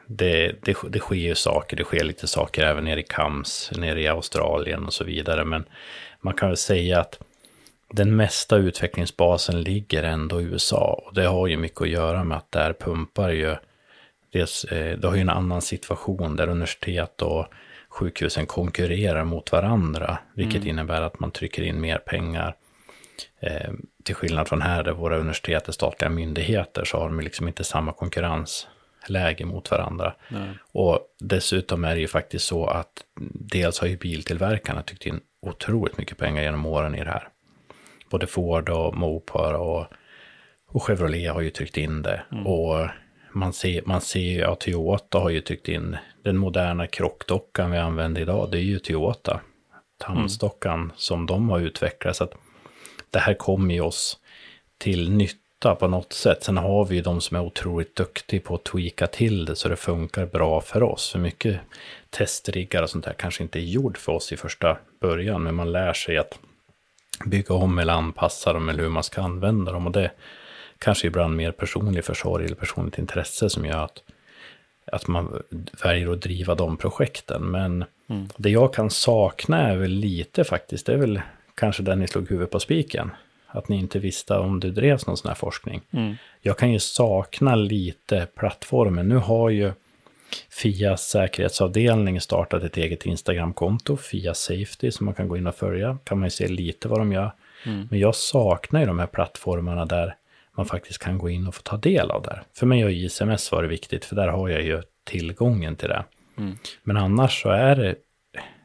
det, 0.07 0.55
det, 0.61 0.77
det 0.89 0.99
sker 0.99 1.15
ju 1.15 1.35
saker, 1.35 1.77
det 1.77 1.83
sker 1.83 2.03
lite 2.03 2.27
saker 2.27 2.63
även 2.63 2.83
nere 2.83 2.99
i 2.99 3.03
Kams, 3.03 3.71
nere 3.77 4.01
i 4.01 4.07
Australien 4.07 4.85
och 4.85 4.93
så 4.93 5.03
vidare. 5.03 5.45
Men 5.45 5.65
man 6.21 6.33
kan 6.33 6.49
väl 6.49 6.57
säga 6.57 6.99
att 6.99 7.19
den 7.93 8.15
mesta 8.15 8.55
utvecklingsbasen 8.55 9.61
ligger 9.61 10.03
ändå 10.03 10.41
i 10.41 10.43
USA. 10.43 11.03
Och 11.05 11.13
det 11.13 11.25
har 11.25 11.47
ju 11.47 11.57
mycket 11.57 11.81
att 11.81 11.89
göra 11.89 12.23
med 12.23 12.37
att 12.37 12.51
där 12.51 12.73
pumpar 12.73 13.29
ju, 13.29 13.55
dels, 14.33 14.63
eh, 14.63 14.97
det 14.97 15.07
har 15.07 15.15
ju 15.15 15.21
en 15.21 15.29
annan 15.29 15.61
situation 15.61 16.35
där 16.35 16.49
universitet 16.49 17.21
och 17.21 17.45
sjukhusen 17.89 18.45
konkurrerar 18.45 19.23
mot 19.23 19.51
varandra. 19.51 20.17
Vilket 20.33 20.55
mm. 20.55 20.67
innebär 20.67 21.01
att 21.01 21.19
man 21.19 21.31
trycker 21.31 21.63
in 21.63 21.81
mer 21.81 21.97
pengar. 21.97 22.55
Eh, 23.39 23.71
till 24.03 24.15
skillnad 24.15 24.47
från 24.47 24.61
här 24.61 24.83
där 24.83 24.91
våra 24.91 25.17
universitet 25.17 25.67
är 25.67 25.71
statliga 25.71 26.09
myndigheter 26.09 26.85
så 26.85 26.97
har 26.97 27.09
de 27.09 27.19
liksom 27.19 27.47
inte 27.47 27.63
samma 27.63 27.91
konkurrens 27.91 28.67
läge 29.07 29.45
mot 29.45 29.71
varandra. 29.71 30.13
Nej. 30.27 30.49
Och 30.71 30.99
dessutom 31.19 31.85
är 31.85 31.95
det 31.95 32.01
ju 32.01 32.07
faktiskt 32.07 32.45
så 32.45 32.65
att 32.67 33.03
dels 33.33 33.79
har 33.79 33.87
ju 33.87 33.97
biltillverkarna 33.97 34.81
tyckt 34.81 35.05
in 35.05 35.19
otroligt 35.41 35.97
mycket 35.97 36.17
pengar 36.17 36.43
genom 36.43 36.65
åren 36.65 36.95
i 36.95 37.03
det 37.03 37.09
här. 37.09 37.29
Både 38.09 38.27
Ford 38.27 38.69
och 38.69 38.97
Mopar 38.97 39.53
och, 39.53 39.85
och 40.67 40.83
Chevrolet 40.83 41.33
har 41.33 41.41
ju 41.41 41.49
tryckt 41.49 41.77
in 41.77 42.01
det. 42.01 42.21
Mm. 42.31 42.47
Och 42.47 42.87
man 43.33 43.53
ser, 43.53 43.81
man 43.85 44.01
ser 44.01 44.19
ju 44.19 44.43
att 44.43 44.59
Toyota 44.59 45.19
har 45.19 45.29
ju 45.29 45.41
tryckt 45.41 45.67
in 45.67 45.97
den 46.23 46.37
moderna 46.37 46.87
krockdockan 46.87 47.71
vi 47.71 47.77
använder 47.77 48.21
idag. 48.21 48.51
Det 48.51 48.57
är 48.57 48.61
ju 48.61 48.79
Toyota. 48.79 49.41
Tandstockan 49.97 50.79
mm. 50.79 50.91
som 50.95 51.25
de 51.25 51.49
har 51.49 51.59
utvecklat. 51.59 52.15
Så 52.15 52.23
att 52.23 52.33
det 53.09 53.19
här 53.19 53.33
kommer 53.33 53.73
ju 53.73 53.81
oss 53.81 54.19
till 54.77 55.11
nytt 55.11 55.39
nytta 55.65 55.75
på 55.75 55.87
något 55.87 56.13
sätt. 56.13 56.43
Sen 56.43 56.57
har 56.57 56.85
vi 56.85 56.95
ju 56.95 57.01
de 57.01 57.21
som 57.21 57.37
är 57.37 57.41
otroligt 57.41 57.95
duktiga 57.95 58.41
på 58.41 58.55
att 58.55 58.63
tweaka 58.63 59.07
till 59.07 59.45
det 59.45 59.55
så 59.55 59.69
det 59.69 59.75
funkar 59.75 60.25
bra 60.25 60.61
för 60.61 60.83
oss. 60.83 61.11
För 61.11 61.19
mycket 61.19 61.59
testriggar 62.09 62.83
och 62.83 62.89
sånt 62.89 63.05
där 63.05 63.13
kanske 63.13 63.43
inte 63.43 63.59
är 63.59 63.63
gjord 63.63 63.97
för 63.97 64.11
oss 64.11 64.31
i 64.31 64.37
första 64.37 64.77
början, 65.01 65.43
men 65.43 65.55
man 65.55 65.71
lär 65.71 65.93
sig 65.93 66.17
att 66.17 66.39
bygga 67.25 67.55
om 67.55 67.79
eller 67.79 67.93
anpassa 67.93 68.53
dem 68.53 68.69
eller 68.69 68.83
hur 68.83 68.89
man 68.89 69.03
ska 69.03 69.21
använda 69.21 69.71
dem. 69.71 69.85
Och 69.85 69.91
det 69.91 70.11
kanske 70.79 71.07
ibland 71.07 71.35
mer 71.35 71.51
personlig 71.51 72.05
försorg 72.05 72.45
eller 72.45 72.55
personligt 72.55 72.97
intresse 72.97 73.49
som 73.49 73.65
gör 73.65 73.83
att, 73.83 74.03
att 74.91 75.07
man 75.07 75.43
väljer 75.83 76.11
att 76.11 76.21
driva 76.21 76.55
de 76.55 76.77
projekten. 76.77 77.41
Men 77.43 77.85
mm. 78.07 78.29
det 78.37 78.49
jag 78.49 78.73
kan 78.73 78.89
sakna 78.89 79.61
är 79.61 79.75
väl 79.75 79.91
lite 79.91 80.43
faktiskt, 80.43 80.85
det 80.85 80.93
är 80.93 80.97
väl 80.97 81.21
kanske 81.55 81.83
den 81.83 81.99
ni 81.99 82.07
slog 82.07 82.29
huvudet 82.29 82.51
på 82.51 82.59
spiken 82.59 83.11
att 83.55 83.69
ni 83.69 83.77
inte 83.77 83.99
visste 83.99 84.33
om 84.37 84.59
det 84.59 84.71
drevs 84.71 85.07
någon 85.07 85.17
sån 85.17 85.29
här 85.29 85.35
forskning. 85.35 85.81
Mm. 85.91 86.15
Jag 86.41 86.57
kan 86.57 86.71
ju 86.71 86.79
sakna 86.79 87.55
lite 87.55 88.27
plattformen. 88.35 89.09
Nu 89.09 89.15
har 89.15 89.49
ju 89.49 89.71
Fias 90.49 91.09
säkerhetsavdelning 91.09 92.21
startat 92.21 92.63
ett 92.63 92.77
eget 92.77 93.05
Instagramkonto, 93.05 93.97
Fia 93.97 94.33
Safety, 94.33 94.91
som 94.91 95.05
man 95.05 95.15
kan 95.15 95.27
gå 95.27 95.37
in 95.37 95.47
och 95.47 95.55
följa. 95.55 95.97
Kan 96.03 96.19
man 96.19 96.25
ju 96.25 96.31
se 96.31 96.47
lite 96.47 96.87
vad 96.87 96.99
de 96.99 97.11
gör. 97.11 97.31
Mm. 97.65 97.87
Men 97.91 97.99
jag 97.99 98.15
saknar 98.15 98.79
ju 98.79 98.85
de 98.85 98.99
här 98.99 99.07
plattformarna 99.07 99.85
där 99.85 100.15
man 100.57 100.65
faktiskt 100.65 100.99
kan 100.99 101.17
gå 101.17 101.29
in 101.29 101.47
och 101.47 101.55
få 101.55 101.61
ta 101.61 101.77
del 101.77 102.11
av 102.11 102.21
det. 102.21 102.41
För 102.53 102.65
mig 102.65 102.81
har 102.81 102.89
ISMS 102.89 103.51
varit 103.51 103.71
viktigt, 103.71 104.05
för 104.05 104.15
där 104.15 104.27
har 104.27 104.49
jag 104.49 104.61
ju 104.61 104.81
tillgången 105.03 105.75
till 105.75 105.89
det. 105.89 106.03
Mm. 106.37 106.57
Men 106.83 106.97
annars 106.97 107.41
så 107.41 107.49
är 107.49 107.75
det, 107.75 107.95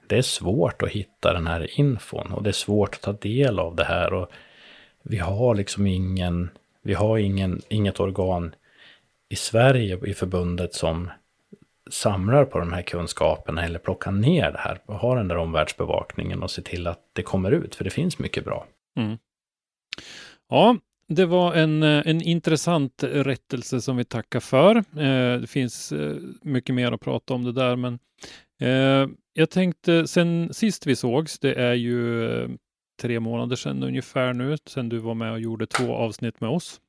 det 0.07 0.19
är 0.19 0.23
svårt 0.23 0.83
att 0.83 0.91
hitta 0.91 1.33
den 1.33 1.47
här 1.47 1.81
infon 1.81 2.33
och 2.33 2.43
det 2.43 2.51
är 2.51 2.53
svårt 2.53 2.95
att 2.95 3.01
ta 3.01 3.13
del 3.13 3.59
av 3.59 3.77
det 3.77 3.85
här. 3.85 4.13
Och 4.13 4.31
vi 5.03 5.19
har 5.19 5.55
liksom 5.55 5.87
ingen, 5.87 6.51
vi 6.83 6.95
har 6.95 7.19
ingen, 7.19 7.63
inget 7.69 8.01
organ 8.01 8.55
i 9.29 9.37
Sverige 9.37 9.99
i 10.07 10.15
förbundet 10.15 10.75
som 10.75 11.11
samlar 11.91 12.45
på 12.45 12.59
de 12.59 12.73
här 12.73 12.83
kunskaperna 12.83 13.65
eller 13.65 13.79
plockar 13.79 14.13
ner 14.13 14.53
det 14.53 14.59
här 14.59 14.81
och 14.87 14.95
har 14.95 15.17
den 15.17 15.29
där 15.29 15.37
omvärldsbevakningen 15.37 16.43
och 16.43 16.51
ser 16.51 16.63
till 16.63 16.87
att 16.87 17.01
det 17.13 17.23
kommer 17.23 17.51
ut, 17.51 17.75
för 17.75 17.85
det 17.85 17.91
finns 17.91 18.19
mycket 18.19 18.45
bra. 18.45 18.67
Mm. 18.99 19.19
Ja, 20.49 20.77
det 21.09 21.27
var 21.27 21.55
en, 21.55 21.83
eh, 21.83 22.03
en 22.07 22.23
intressant 22.23 23.03
rättelse 23.03 23.81
som 23.81 23.97
vi 23.97 24.05
tackar 24.05 24.41
för. 24.41 24.77
Eh, 24.77 25.41
det 25.41 25.51
finns 25.51 25.93
eh, 25.93 26.17
mycket 26.43 26.75
mer 26.75 26.93
att 26.93 27.01
prata 27.01 27.35
om 27.35 27.45
det 27.45 27.53
där, 27.53 27.77
men 27.77 27.99
eh, 28.61 29.09
jag 29.33 29.51
tänkte 29.51 30.07
sen 30.07 30.55
sist 30.55 30.87
vi 30.87 30.97
sågs, 30.97 31.39
det 31.39 31.55
är 31.55 31.75
ju 31.75 32.31
eh, 32.31 32.49
tre 33.03 33.21
månader 33.21 33.57
sedan 33.57 33.83
ungefär 33.83 34.33
nu, 34.33 34.57
sedan 34.67 34.89
du 34.89 34.99
var 34.99 35.15
med 35.15 35.33
och 35.33 35.41
gjorde 35.41 35.67
två 35.67 35.95
avsnitt 35.95 36.41
med 36.41 36.51
oss. 36.51 36.81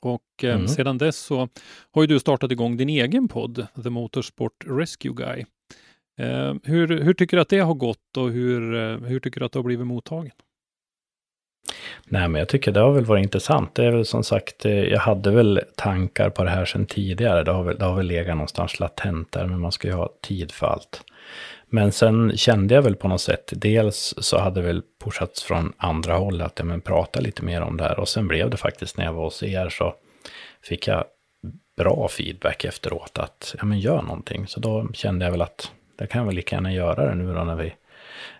Och 0.00 0.22
eh, 0.42 0.54
mm. 0.54 0.68
sedan 0.68 0.98
dess 0.98 1.16
så 1.16 1.48
har 1.92 2.02
ju 2.02 2.06
du 2.06 2.18
startat 2.18 2.52
igång 2.52 2.76
din 2.76 2.88
egen 2.88 3.28
podd, 3.28 3.66
The 3.82 3.90
Motorsport 3.90 4.64
Rescue 4.66 5.14
Guy. 5.14 5.44
Eh, 6.20 6.54
hur, 6.64 7.02
hur 7.02 7.14
tycker 7.14 7.36
du 7.36 7.40
att 7.40 7.48
det 7.48 7.58
har 7.58 7.74
gått 7.74 8.16
och 8.16 8.30
hur, 8.30 8.74
eh, 8.74 8.98
hur 8.98 9.20
tycker 9.20 9.40
du 9.40 9.46
att 9.46 9.52
det 9.52 9.58
har 9.58 9.64
blivit 9.64 9.86
mottagen? 9.86 10.32
Nej, 12.04 12.28
men 12.28 12.38
jag 12.38 12.48
tycker 12.48 12.72
det 12.72 12.80
har 12.80 12.92
väl 12.92 13.04
varit 13.04 13.22
intressant. 13.22 13.74
Det 13.74 13.84
är 13.84 13.90
väl 13.90 14.04
som 14.04 14.24
sagt, 14.24 14.64
eh, 14.64 14.72
jag 14.72 15.00
hade 15.00 15.30
väl 15.30 15.60
tankar 15.76 16.30
på 16.30 16.44
det 16.44 16.50
här 16.50 16.64
sedan 16.64 16.86
tidigare. 16.86 17.44
Det 17.44 17.52
har 17.52 17.62
väl, 17.62 17.78
det 17.78 17.84
har 17.84 17.96
väl 17.96 18.06
legat 18.06 18.36
någonstans 18.36 18.80
latent 18.80 19.32
där, 19.32 19.46
men 19.46 19.60
man 19.60 19.72
ska 19.72 19.88
ju 19.88 19.94
ha 19.94 20.08
tid 20.22 20.52
för 20.52 20.66
allt. 20.66 21.02
Men 21.70 21.92
sen 21.92 22.36
kände 22.36 22.74
jag 22.74 22.82
väl 22.82 22.96
på 22.96 23.08
något 23.08 23.20
sätt, 23.20 23.52
dels 23.56 24.14
så 24.18 24.38
hade 24.38 24.62
väl 24.62 24.82
pushats 25.04 25.42
från 25.42 25.72
andra 25.76 26.14
håll 26.16 26.42
att 26.42 26.58
ja, 26.58 26.64
men 26.64 26.80
prata 26.80 27.20
lite 27.20 27.42
mer 27.42 27.60
om 27.60 27.76
det 27.76 27.84
här. 27.84 28.00
Och 28.00 28.08
sen 28.08 28.28
blev 28.28 28.50
det 28.50 28.56
faktiskt 28.56 28.96
när 28.96 29.04
jag 29.04 29.12
var 29.12 29.24
hos 29.24 29.42
er 29.42 29.68
så 29.68 29.94
fick 30.62 30.88
jag 30.88 31.04
bra 31.76 32.08
feedback 32.08 32.64
efteråt 32.64 33.18
att 33.18 33.54
ja, 33.58 33.64
men 33.64 33.80
gör 33.80 34.02
någonting. 34.02 34.46
Så 34.46 34.60
då 34.60 34.88
kände 34.92 35.24
jag 35.24 35.32
väl 35.32 35.42
att 35.42 35.70
det 35.98 36.06
kan 36.06 36.18
jag 36.18 36.26
väl 36.26 36.34
lika 36.34 36.56
gärna 36.56 36.72
göra 36.72 37.08
det 37.08 37.14
nu 37.14 37.34
då 37.34 37.44
när 37.44 37.56
vi 37.56 37.74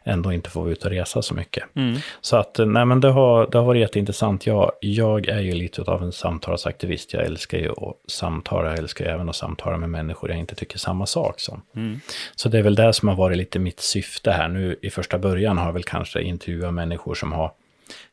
ändå 0.05 0.33
inte 0.33 0.51
får 0.51 0.71
ut 0.71 0.85
och 0.85 0.91
resa 0.91 1.23
så 1.23 1.35
mycket. 1.35 1.77
Mm. 1.77 1.97
Så 2.21 2.37
att, 2.37 2.57
nej 2.59 2.85
men 2.85 3.01
det 3.01 3.09
har, 3.09 3.47
det 3.51 3.59
har 3.59 3.65
varit 3.65 3.81
jätteintressant. 3.81 4.47
Jag, 4.47 4.73
jag 4.81 5.29
är 5.29 5.41
ju 5.41 5.53
lite 5.53 5.83
av 5.83 6.03
en 6.03 6.13
samtalsaktivist. 6.13 7.13
Jag 7.13 7.25
älskar 7.25 7.59
ju 7.59 7.71
att 7.71 8.11
samtala. 8.11 8.69
Jag 8.69 8.79
älskar 8.79 9.05
ju 9.05 9.11
även 9.11 9.29
att 9.29 9.37
samtala 9.37 9.77
med 9.77 9.91
människor 9.91 10.31
jag 10.31 10.39
inte 10.39 10.55
tycker 10.55 10.79
samma 10.79 11.07
sak 11.07 11.41
som. 11.41 11.63
Mm. 11.77 12.01
Så 12.35 12.49
det 12.49 12.59
är 12.59 12.63
väl 12.63 12.75
det 12.75 12.93
som 12.93 13.09
har 13.09 13.17
varit 13.17 13.39
lite 13.39 13.59
mitt 13.59 13.81
syfte 13.81 14.31
här. 14.31 14.49
Nu 14.49 14.77
i 14.83 14.91
första 14.91 15.19
början 15.19 15.59
har 15.59 15.67
jag 15.67 15.73
väl 15.73 15.85
kanske 15.85 16.23
intervjuat 16.23 16.75
människor 16.75 17.15
som 17.15 17.33
har 17.33 17.53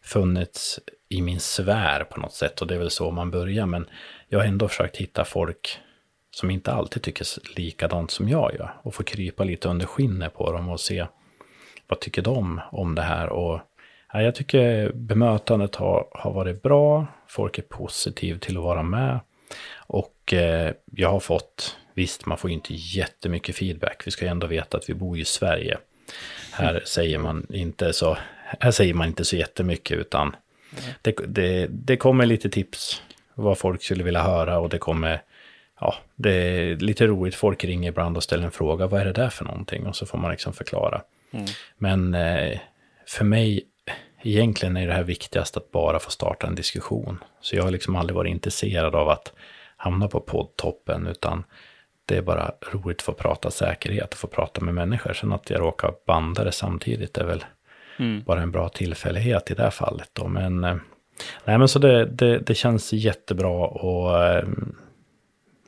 funnits 0.03 0.79
i 1.09 1.21
min 1.21 1.39
sfär 1.39 2.03
på 2.03 2.19
något 2.19 2.33
sätt. 2.33 2.61
Och 2.61 2.67
det 2.67 2.75
är 2.75 2.79
väl 2.79 2.91
så 2.91 3.11
man 3.11 3.31
börjar. 3.31 3.65
Men 3.65 3.85
jag 4.29 4.39
har 4.39 4.45
ändå 4.45 4.67
försökt 4.67 4.97
hitta 4.97 5.25
folk 5.25 5.79
som 6.31 6.51
inte 6.51 6.71
alltid 6.71 7.03
tycker 7.03 7.27
likadant 7.57 8.11
som 8.11 8.29
jag 8.29 8.53
gör. 8.53 8.73
Och 8.83 8.95
få 8.95 9.03
krypa 9.03 9.43
lite 9.43 9.69
under 9.69 9.85
skinnet 9.85 10.33
på 10.33 10.51
dem 10.51 10.69
och 10.69 10.79
se 10.79 11.05
vad 11.87 11.99
tycker 11.99 12.21
de 12.21 12.61
om 12.71 12.95
det 12.95 13.01
här. 13.01 13.29
Och 13.29 13.59
ja, 14.13 14.21
jag 14.21 14.35
tycker 14.35 14.91
bemötandet 14.91 15.75
har, 15.75 16.07
har 16.11 16.33
varit 16.33 16.61
bra. 16.61 17.07
Folk 17.27 17.57
är 17.57 17.61
positiva 17.61 18.39
till 18.39 18.57
att 18.57 18.63
vara 18.63 18.83
med. 18.83 19.19
Och 19.75 20.33
eh, 20.33 20.73
jag 20.95 21.09
har 21.09 21.19
fått, 21.19 21.77
visst 21.93 22.25
man 22.25 22.37
får 22.37 22.49
ju 22.49 22.53
inte 22.53 22.73
jättemycket 22.73 23.55
feedback. 23.55 24.03
Vi 24.05 24.11
ska 24.11 24.25
ju 24.25 24.31
ändå 24.31 24.47
veta 24.47 24.77
att 24.77 24.89
vi 24.89 24.93
bor 24.93 25.17
i 25.17 25.25
Sverige. 25.25 25.77
Här 26.51 26.69
mm. 26.69 26.81
säger 26.85 27.17
man 27.17 27.47
inte 27.49 27.93
så, 27.93 28.17
här 28.59 28.71
säger 28.71 28.93
man 28.93 29.07
inte 29.07 29.25
så 29.25 29.35
jättemycket 29.35 29.97
utan 29.97 30.35
det, 31.01 31.15
det, 31.27 31.67
det 31.69 31.97
kommer 31.97 32.25
lite 32.25 32.49
tips 32.49 33.01
vad 33.33 33.57
folk 33.57 33.83
skulle 33.83 34.03
vilja 34.03 34.21
höra 34.21 34.59
och 34.59 34.69
det 34.69 34.77
kommer 34.77 35.21
ja, 35.79 35.95
det 36.15 36.31
är 36.31 36.75
lite 36.75 37.07
roligt. 37.07 37.35
Folk 37.35 37.63
ringer 37.63 37.89
ibland 37.89 38.17
och 38.17 38.23
ställer 38.23 38.45
en 38.45 38.51
fråga. 38.51 38.87
Vad 38.87 39.01
är 39.01 39.05
det 39.05 39.13
där 39.13 39.29
för 39.29 39.45
någonting? 39.45 39.87
Och 39.87 39.95
så 39.95 40.05
får 40.05 40.17
man 40.17 40.31
liksom 40.31 40.53
förklara. 40.53 41.01
Mm. 41.31 41.45
Men 41.77 42.13
eh, 42.13 42.59
för 43.05 43.25
mig, 43.25 43.63
egentligen 44.23 44.77
är 44.77 44.87
det 44.87 44.93
här 44.93 45.03
viktigast 45.03 45.57
att 45.57 45.71
bara 45.71 45.99
få 45.99 46.11
starta 46.11 46.47
en 46.47 46.55
diskussion. 46.55 47.23
Så 47.41 47.55
jag 47.55 47.63
har 47.63 47.71
liksom 47.71 47.95
aldrig 47.95 48.15
varit 48.15 48.31
intresserad 48.31 48.95
av 48.95 49.09
att 49.09 49.33
hamna 49.77 50.07
på 50.07 50.19
poddtoppen, 50.19 51.07
utan 51.07 51.43
det 52.05 52.17
är 52.17 52.21
bara 52.21 52.51
roligt 52.71 52.97
att 52.97 53.01
få 53.01 53.13
prata 53.13 53.51
säkerhet 53.51 54.13
och 54.13 54.19
få 54.19 54.27
prata 54.27 54.61
med 54.61 54.73
människor. 54.73 55.13
Sen 55.13 55.33
att 55.33 55.49
jag 55.49 55.61
råkar 55.61 55.93
banda 56.05 56.43
det 56.43 56.51
samtidigt 56.51 57.17
är 57.17 57.25
väl 57.25 57.45
Mm. 57.99 58.23
bara 58.23 58.41
en 58.41 58.51
bra 58.51 58.69
tillfällighet 58.69 59.51
i 59.51 59.53
det 59.53 59.63
här 59.63 59.69
fallet. 59.69 60.09
Då. 60.13 60.27
Men, 60.27 60.63
eh, 60.63 60.75
nej, 61.45 61.57
men 61.57 61.67
så 61.67 61.79
det, 61.79 62.05
det, 62.05 62.39
det 62.39 62.55
känns 62.55 62.93
jättebra 62.93 63.67
och 63.67 64.23
eh, 64.23 64.47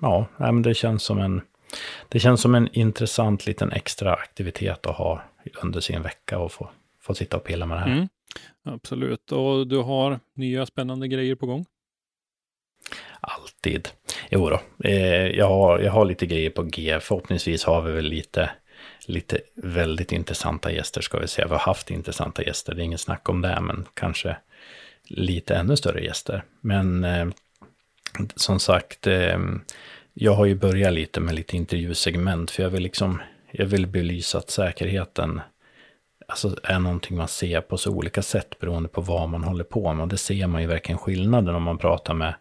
ja, 0.01 0.25
nej, 0.37 0.51
men 0.51 0.61
det 0.61 0.73
känns 0.73 1.03
som 1.03 1.19
en 1.19 1.41
det 2.09 2.19
känns 2.19 2.41
som 2.41 2.55
en 2.55 2.69
intressant 2.71 3.45
liten 3.45 3.71
extra 3.71 4.13
aktivitet 4.13 4.85
att 4.85 4.95
ha 4.95 5.21
under 5.63 5.79
sin 5.79 6.01
vecka 6.01 6.39
och 6.39 6.51
få, 6.51 6.69
få 7.01 7.13
sitta 7.13 7.37
och 7.37 7.43
pilla 7.43 7.65
med 7.65 7.77
det 7.77 7.81
här. 7.81 7.91
Mm. 7.91 8.07
Absolut, 8.63 9.31
och 9.31 9.67
du 9.67 9.77
har 9.77 10.19
nya 10.33 10.65
spännande 10.65 11.07
grejer 11.07 11.35
på 11.35 11.45
gång? 11.45 11.65
Alltid. 13.19 13.89
Jo 14.29 14.49
då, 14.49 14.61
eh, 14.83 15.27
jag, 15.27 15.47
har, 15.47 15.79
jag 15.79 15.91
har 15.91 16.05
lite 16.05 16.25
grejer 16.25 16.49
på 16.49 16.63
G. 16.63 16.99
Förhoppningsvis 17.01 17.63
har 17.63 17.81
vi 17.81 17.91
väl 17.91 18.05
lite, 18.05 18.49
lite 19.05 19.39
väldigt 19.55 20.11
intressanta 20.11 20.71
gäster 20.71 21.01
ska 21.01 21.19
vi 21.19 21.27
säga. 21.27 21.47
Vi 21.47 21.53
har 21.53 21.59
haft 21.59 21.91
intressanta 21.91 22.43
gäster, 22.43 22.75
det 22.75 22.81
är 22.81 22.85
inget 22.85 22.99
snack 22.99 23.29
om 23.29 23.41
det, 23.41 23.61
men 23.61 23.85
kanske 23.93 24.37
lite 25.03 25.55
ännu 25.55 25.77
större 25.77 26.03
gäster. 26.03 26.43
Men 26.61 27.03
eh, 27.03 27.27
som 28.35 28.59
sagt, 28.59 29.07
eh, 29.07 29.39
jag 30.13 30.33
har 30.33 30.45
ju 30.45 30.55
börjat 30.55 30.93
lite 30.93 31.19
med 31.19 31.35
lite 31.35 31.57
intervjusegment, 31.57 32.51
för 32.51 32.63
jag 32.63 32.69
vill 32.69 32.83
liksom, 32.83 33.21
jag 33.51 33.65
vill 33.65 33.87
belysa 33.87 34.37
att 34.37 34.49
säkerheten 34.49 35.41
alltså, 36.27 36.55
är 36.63 36.79
någonting 36.79 37.17
man 37.17 37.27
ser 37.27 37.61
på 37.61 37.77
så 37.77 37.91
olika 37.91 38.21
sätt 38.21 38.59
beroende 38.59 38.89
på 38.89 39.01
vad 39.01 39.29
man 39.29 39.43
håller 39.43 39.63
på 39.63 39.93
med. 39.93 40.03
Och 40.03 40.07
det 40.07 40.17
ser 40.17 40.47
man 40.47 40.61
ju 40.61 40.67
verkligen 40.67 40.99
skillnaden 40.99 41.55
om 41.55 41.63
man 41.63 41.77
pratar 41.77 42.13
med 42.13 42.33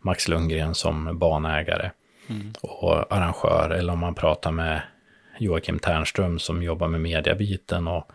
Max 0.00 0.28
Lundgren 0.28 0.74
som 0.74 1.18
banägare 1.18 1.90
Mm. 2.28 2.52
och 2.62 3.12
arrangör, 3.12 3.70
eller 3.70 3.92
om 3.92 3.98
man 3.98 4.14
pratar 4.14 4.52
med 4.52 4.82
Joakim 5.38 5.78
Ternström 5.78 6.38
som 6.38 6.62
jobbar 6.62 6.88
med 6.88 7.00
mediabiten. 7.00 7.88
Och, 7.88 8.10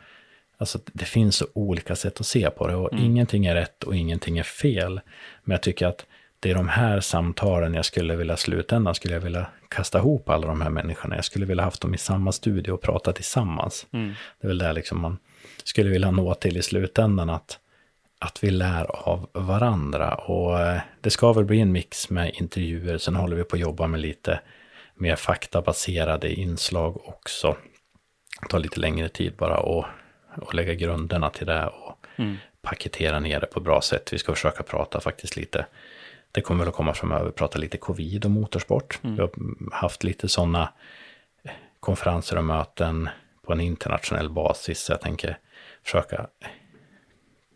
alltså, 0.58 0.80
det 0.94 1.06
finns 1.06 1.36
så 1.36 1.46
olika 1.54 1.96
sätt 1.96 2.20
att 2.20 2.26
se 2.26 2.50
på 2.50 2.68
det 2.68 2.76
och 2.76 2.94
Mm. 2.94 3.06
ingenting 3.06 3.46
är 3.46 3.56
rätt 3.56 3.84
och 3.84 3.96
ingenting 3.96 4.38
är 4.38 4.44
fel. 4.44 5.02
Men 5.44 5.52
jag 5.54 5.62
tycker 5.62 5.88
att 5.88 6.06
det 6.42 6.52
är 6.52 6.56
de 6.56 6.70
här 6.70 7.00
samtalen 7.00 7.74
jag 7.74 7.86
skulle 7.86 8.16
vilja 8.16 8.38
slutändan 8.38 8.96
skulle 8.96 9.14
jag 9.14 9.22
vilja 9.22 9.46
kasta 9.70 9.98
ihop 9.98 10.30
alla 10.30 10.48
de 10.48 10.62
här 10.62 10.70
människorna. 10.70 11.16
Jag 11.16 11.26
skulle 11.26 11.46
vilja 11.46 11.64
haft 11.64 11.82
dem 11.82 11.94
i 11.94 11.98
samma 11.98 12.32
studio 12.32 12.72
och 12.72 12.82
prata 12.82 13.14
tillsammans. 13.14 13.88
Mm. 13.92 14.14
Det 14.42 14.48
är 14.48 14.48
väl 14.48 14.58
där 14.58 14.74
liksom 14.74 15.02
man 15.02 15.18
skulle 15.64 15.90
vilja 15.90 16.12
nå 16.12 16.34
till 16.34 16.58
i 16.58 16.62
slutändan 16.62 17.30
att, 17.30 17.60
att 18.20 18.44
vi 18.44 18.52
lär 18.52 18.86
av 19.10 19.30
varandra. 19.34 20.16
Och 20.16 20.60
eh, 20.60 20.82
det 21.02 21.10
ska 21.10 21.34
väl 21.34 21.46
bli 21.46 21.60
en 21.60 21.72
mix 21.72 22.10
med 22.10 22.32
intervjuer. 22.34 22.98
Sen 22.98 23.16
håller 23.16 23.36
vi 23.36 23.44
på 23.44 23.56
att 23.56 23.62
jobba 23.62 23.88
med 23.88 24.00
lite 24.00 24.40
mer 24.96 25.16
faktabaserade 25.16 26.34
inslag 26.34 27.08
också. 27.08 27.56
Det 28.42 28.48
tar 28.50 28.60
lite 28.60 28.80
längre 28.80 29.10
tid 29.10 29.34
bara 29.38 29.58
att 29.58 29.86
och 30.36 30.54
lägga 30.54 30.74
grunderna 30.74 31.30
till 31.30 31.48
det 31.48 31.68
och 31.68 31.98
Mm. 32.16 32.38
paketera 32.62 33.20
ner 33.20 33.40
det 33.40 33.46
på 33.46 33.60
bra 33.60 33.82
sätt. 33.82 34.14
Vi 34.14 34.18
ska 34.18 34.34
försöka 34.34 34.64
prata 34.64 35.02
faktiskt 35.02 35.36
lite, 35.36 35.66
det 36.32 36.42
kommer 36.42 36.60
väl 36.60 36.70
att 36.70 36.76
komma 36.76 36.94
framöver, 36.94 37.32
prata 37.32 37.60
lite 37.60 37.78
covid 37.78 38.26
och 38.26 38.32
motorsport. 38.32 39.00
Mm. 39.04 39.16
Vi 39.16 39.22
har 39.22 39.32
haft 39.72 40.04
lite 40.04 40.28
sådana 40.28 40.70
konferenser 41.80 42.38
och 42.38 42.44
möten 42.44 43.10
på 43.46 43.54
en 43.54 43.60
internationell 43.60 44.30
basis. 44.30 44.80
Så 44.80 44.92
jag 44.92 45.02
tänker 45.02 45.38
försöka 45.84 46.28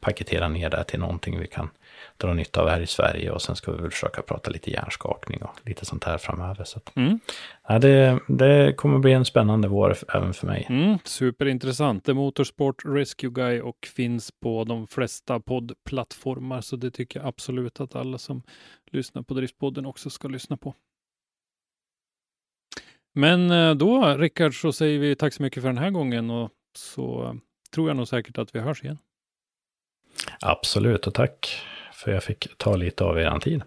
paketera 0.06 0.47
ner 0.47 0.70
det 0.70 0.84
till 0.84 0.99
någonting 0.99 1.39
vi 1.39 1.47
kan 1.47 1.70
dra 2.18 2.34
nytta 2.34 2.62
av 2.62 2.70
här 2.70 2.82
i 2.82 2.88
Sverige. 2.88 3.32
Och 3.32 3.41
sen 3.41 3.56
ska 3.56 3.72
vi 3.72 3.82
väl 3.82 3.91
försöka 3.91 4.22
prata 4.22 4.51
lite 4.51 4.72
hjärnskakning 4.72 5.43
och 5.43 5.60
lite 5.66 5.86
sånt 5.86 6.03
här 6.03 6.18
framöver. 6.18 6.64
Så 6.64 6.78
att, 6.78 6.95
Mm. 6.95 7.20
ja, 7.68 7.80
det, 7.80 8.20
det 8.28 8.74
kommer 8.78 8.99
bli 8.99 9.12
en 9.14 9.26
spännande 9.26 9.68
vår 9.68 9.95
även 10.16 10.34
för 10.34 10.47
mig. 10.47 10.66
Mm, 10.70 10.97
superintressant. 11.03 12.06
Det 12.06 12.12
är 12.12 12.14
Motorsport 12.14 12.76
Rescue 12.86 13.30
Guy 13.30 13.62
och 13.62 13.88
finns 13.95 14.32
på 14.32 14.64
de 14.64 14.88
flesta 14.88 15.39
poddplattformar. 15.39 16.62
Så 16.62 16.76
det 16.76 16.91
tycker 16.91 17.20
jag 17.20 17.28
absolut 17.28 17.80
att 17.80 17.95
alla 17.95 18.18
som 18.18 18.41
lyssnar 18.91 19.22
på 19.22 19.34
Driftpodden 19.34 19.86
också 19.86 20.10
ska 20.10 20.28
lyssna 20.28 20.58
på. 20.58 20.74
Men 23.14 23.51
eh, 23.51 23.76
då, 23.76 24.16
Rickard, 24.18 24.62
så 24.62 24.74
säger 24.74 24.99
vi 24.99 25.16
tack 25.16 25.34
så 25.34 25.43
mycket 25.43 25.64
för 25.64 25.70
den 25.70 25.78
här 25.78 25.91
gången 25.91 26.30
och 26.30 26.49
så 26.78 27.24
eh, 27.24 27.34
tror 27.74 27.89
jag 27.89 27.97
nog 27.97 28.08
säkert 28.08 28.38
att 28.38 28.56
vi 28.56 28.60
hörs 28.60 28.84
igen. 28.84 28.97
Absolut, 30.41 31.07
och 31.07 31.13
tack 31.13 31.61
för 31.93 32.11
jag 32.11 32.24
fick 32.24 32.57
ta 32.57 32.76
lite 32.76 33.03
av 33.03 33.20
er 33.20 33.39
tid. 33.39 33.63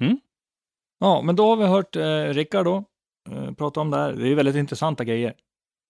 Ja, 1.00 1.22
men 1.22 1.36
då 1.36 1.48
har 1.48 1.56
vi 1.56 1.64
hört 1.66 1.96
eh, 1.96 2.34
Rickard 2.34 2.64
då 2.64 2.84
eh, 3.30 3.52
prata 3.52 3.80
om 3.80 3.90
det 3.90 3.96
här. 3.96 4.12
Det 4.12 4.22
är 4.22 4.28
ju 4.28 4.34
väldigt 4.34 4.56
intressanta 4.56 5.04
grejer. 5.04 5.34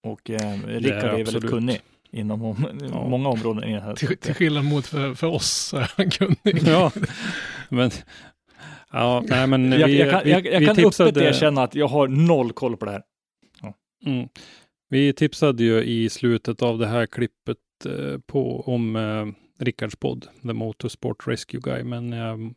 Och 0.06 0.30
eh, 0.30 0.58
Rickard 0.66 1.04
är, 1.04 1.08
väldigt 1.08 1.28
absolut. 1.28 1.50
kunnig 1.50 1.80
inom 2.10 2.44
om, 2.44 2.66
många 3.10 3.28
områden 3.28 3.64
i 3.64 3.74
det 3.74 3.80
här. 3.80 3.94
Till, 3.94 4.16
till 4.16 4.34
skillnad 4.34 4.64
mot 4.64 4.86
för, 4.86 5.14
för 5.14 5.26
oss 5.26 5.74
är 5.74 5.92
han 5.96 6.10
kunnig. 6.10 6.62
Ja, 6.66 6.92
men... 7.68 7.90
Ja, 8.92 9.22
nej, 9.26 9.46
men 9.46 9.72
jag, 9.72 9.86
vi, 9.86 9.98
jag 9.98 10.10
kan, 10.10 10.20
vi, 10.24 10.30
jag, 10.30 10.46
jag 10.46 10.60
vi 10.60 10.66
kan 10.66 10.76
tipsade- 10.76 11.10
öppet 11.10 11.22
erkänna 11.22 11.62
att 11.62 11.74
jag 11.74 11.88
har 11.88 12.08
noll 12.08 12.52
koll 12.52 12.76
på 12.76 12.84
det 12.84 12.90
här. 12.90 13.02
Mm. 14.06 14.28
Vi 14.88 15.12
tipsade 15.12 15.64
ju 15.64 15.82
i 15.84 16.10
slutet 16.10 16.62
av 16.62 16.78
det 16.78 16.86
här 16.86 17.06
klippet 17.06 17.58
eh, 17.86 18.18
på, 18.26 18.60
om 18.60 18.96
eh, 18.96 19.26
Rickards 19.58 19.96
podd, 19.96 20.26
The 20.42 20.52
Motorsport 20.52 21.26
Rescue 21.26 21.60
Guy, 21.60 21.84
men 21.84 22.12
jag 22.12 22.54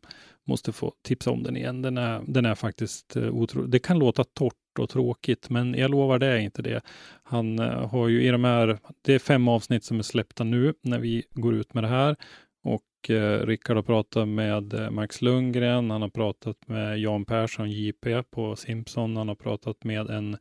måste 0.48 0.72
få 0.72 0.94
tipsa 1.02 1.32
om 1.32 1.44
den 1.44 1.58
igen. 1.58 1.82
Den 1.82 1.98
är, 1.98 2.22
den 2.28 2.46
är 2.46 2.56
faktiskt 2.56 3.16
eh, 3.16 3.30
otrolig. 3.30 3.70
Det 3.70 3.80
kan 3.80 4.00
låta 4.00 4.24
torrt 4.24 4.54
och 4.80 4.90
tråkigt, 4.90 5.50
men 5.50 5.74
jag 5.74 5.92
lovar 5.92 6.20
det 6.20 6.28
är 6.28 6.38
inte 6.38 6.62
det. 6.62 6.82
Han 7.24 7.60
eh, 7.60 7.90
har 7.90 8.08
ju 8.08 8.24
i 8.24 8.30
de 8.30 8.44
här, 8.44 8.80
det 9.02 9.14
är 9.14 9.20
fem 9.20 9.48
avsnitt 9.48 9.84
som 9.84 10.00
är 10.00 10.04
släppta 10.04 10.44
nu 10.44 10.74
när 10.82 11.00
vi 11.00 11.24
går 11.30 11.54
ut 11.54 11.74
med 11.74 11.84
det 11.84 11.88
här 11.88 12.16
Och 12.64 13.10
eh, 13.10 13.46
Rickard 13.46 13.76
har 13.76 13.84
pratat 13.84 14.28
med 14.28 14.74
eh, 14.74 14.90
Max 14.90 15.22
Lundgren, 15.22 15.92
han 15.92 16.02
har 16.02 16.10
pratat 16.10 16.68
med 16.68 17.00
Jan 17.00 17.26
Persson, 17.26 17.72
JP 17.72 18.24
på 18.24 18.56
Simpson, 18.56 19.18
han 19.18 19.28
har 19.28 19.36
pratat 19.36 19.84
med 19.84 20.10
en 20.10 20.38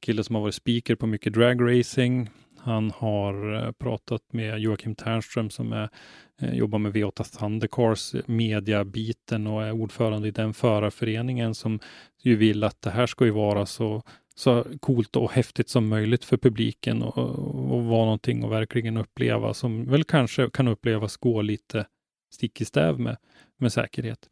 kille 0.00 0.24
som 0.24 0.34
har 0.34 0.42
varit 0.42 0.54
speaker 0.54 0.94
på 0.94 1.06
mycket 1.06 1.32
dragracing. 1.32 2.30
Han 2.68 2.90
har 2.90 3.54
eh, 3.54 3.72
pratat 3.72 4.32
med 4.32 4.58
Joakim 4.58 4.94
Ternström 4.94 5.50
som 5.50 5.72
är, 5.72 5.88
eh, 6.40 6.54
jobbar 6.54 6.78
med 6.78 6.92
V8 6.92 7.38
Thundercars 7.38 8.14
eh, 8.14 8.20
mediabiten 8.26 9.46
och 9.46 9.62
är 9.62 9.72
ordförande 9.72 10.28
i 10.28 10.30
den 10.30 10.54
förarföreningen 10.54 11.54
som 11.54 11.80
ju 12.22 12.36
vill 12.36 12.64
att 12.64 12.82
det 12.82 12.90
här 12.90 13.06
ska 13.06 13.24
ju 13.24 13.30
vara 13.30 13.66
så 13.66 14.02
så 14.34 14.64
coolt 14.80 15.16
och 15.16 15.32
häftigt 15.32 15.68
som 15.68 15.88
möjligt 15.88 16.24
för 16.24 16.36
publiken 16.36 17.02
och, 17.02 17.18
och 17.72 17.84
vara 17.84 18.04
någonting 18.04 18.44
att 18.44 18.50
verkligen 18.50 18.96
uppleva 18.96 19.54
som 19.54 19.90
väl 19.90 20.04
kanske 20.04 20.50
kan 20.50 20.68
upplevas 20.68 21.16
gå 21.16 21.42
lite 21.42 21.86
stick 22.30 22.60
i 22.60 22.64
stäv 22.64 23.00
med, 23.00 23.16
med 23.58 23.72
säkerhet. 23.72 24.28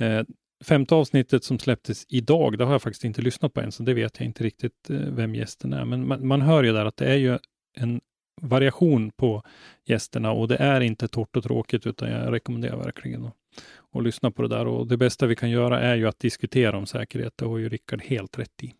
Eh, 0.00 0.22
femte 0.64 0.94
avsnittet 0.94 1.44
som 1.44 1.58
släpptes 1.58 2.06
idag, 2.08 2.58
det 2.58 2.64
har 2.64 2.72
jag 2.72 2.82
faktiskt 2.82 3.04
inte 3.04 3.22
lyssnat 3.22 3.54
på 3.54 3.60
än, 3.60 3.72
så 3.72 3.82
det 3.82 3.94
vet 3.94 4.18
jag 4.18 4.26
inte 4.26 4.44
riktigt 4.44 4.86
vem 4.88 5.34
gästen 5.34 5.72
är. 5.72 5.84
Men 5.84 6.08
man, 6.08 6.26
man, 6.26 6.42
hör 6.42 6.62
ju 6.62 6.72
där 6.72 6.84
att 6.84 6.96
det 6.96 7.06
är 7.06 7.16
ju 7.16 7.38
en 7.76 8.00
variation 8.42 9.10
på 9.10 9.42
gästerna 9.84 10.30
och 10.30 10.48
det 10.48 10.56
är 10.56 10.80
inte 10.80 11.08
torrt 11.08 11.36
och 11.36 11.42
tråkigt, 11.42 11.86
utan 11.86 12.10
jag 12.10 12.32
rekommenderar 12.32 12.76
verkligen 12.76 13.24
att, 13.24 14.02
lyssna 14.04 14.30
på 14.30 14.42
det 14.42 14.48
där. 14.48 14.66
Och 14.66 14.86
det 14.86 14.96
bästa 14.96 15.26
vi 15.26 15.36
kan 15.36 15.50
göra 15.50 15.80
är 15.80 15.96
ju 15.96 16.08
att 16.08 16.18
diskutera 16.18 16.78
om 16.78 16.86
säkerhet. 16.86 17.32
Det 17.36 17.44
har 17.44 17.58
ju 17.58 17.68
Rickard 17.68 18.02
helt 18.02 18.38
rätt 18.38 18.62
i. 18.62 18.74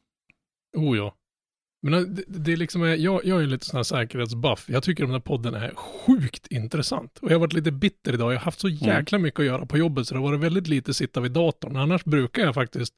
Oh 0.77 0.97
ja. 0.97 1.15
Men 1.83 1.95
eh, 1.95 2.01
det, 2.01 2.25
det 2.27 2.53
är 2.53 2.57
liksom, 2.57 2.83
jag, 2.83 3.25
jag 3.25 3.43
är 3.43 3.47
lite 3.47 3.67
sån 3.67 3.77
här 3.77 3.83
säkerhetsbuff. 3.83 4.69
Jag 4.69 4.83
tycker 4.83 5.05
den 5.05 5.13
här 5.13 5.21
podden 5.21 5.55
är 5.55 5.75
sjukt 5.75 6.47
intressant. 6.47 7.19
Och 7.19 7.31
jag 7.31 7.35
har 7.35 7.41
varit 7.41 7.53
lite 7.53 7.73
bitter 7.73 8.15
idag. 8.15 8.33
Jag 8.33 8.39
har 8.39 8.45
haft 8.45 8.61
så 8.61 8.69
Mm. 8.69 8.79
jäkla 8.81 9.19
mycket 9.19 9.41
att 9.41 9.47
göra 9.47 9.67
på 9.67 9.79
jobbet 9.79 10.07
så 10.07 10.15
det 10.15 10.21
har 10.21 10.29
varit 10.29 10.41
väldigt 10.41 10.67
lite 10.69 10.95
sitta 10.95 11.21
vid 11.21 11.33
datorn. 11.33 11.77
Annars 11.77 12.05
brukar 12.05 12.43
jag 12.43 12.55
faktiskt 12.55 12.95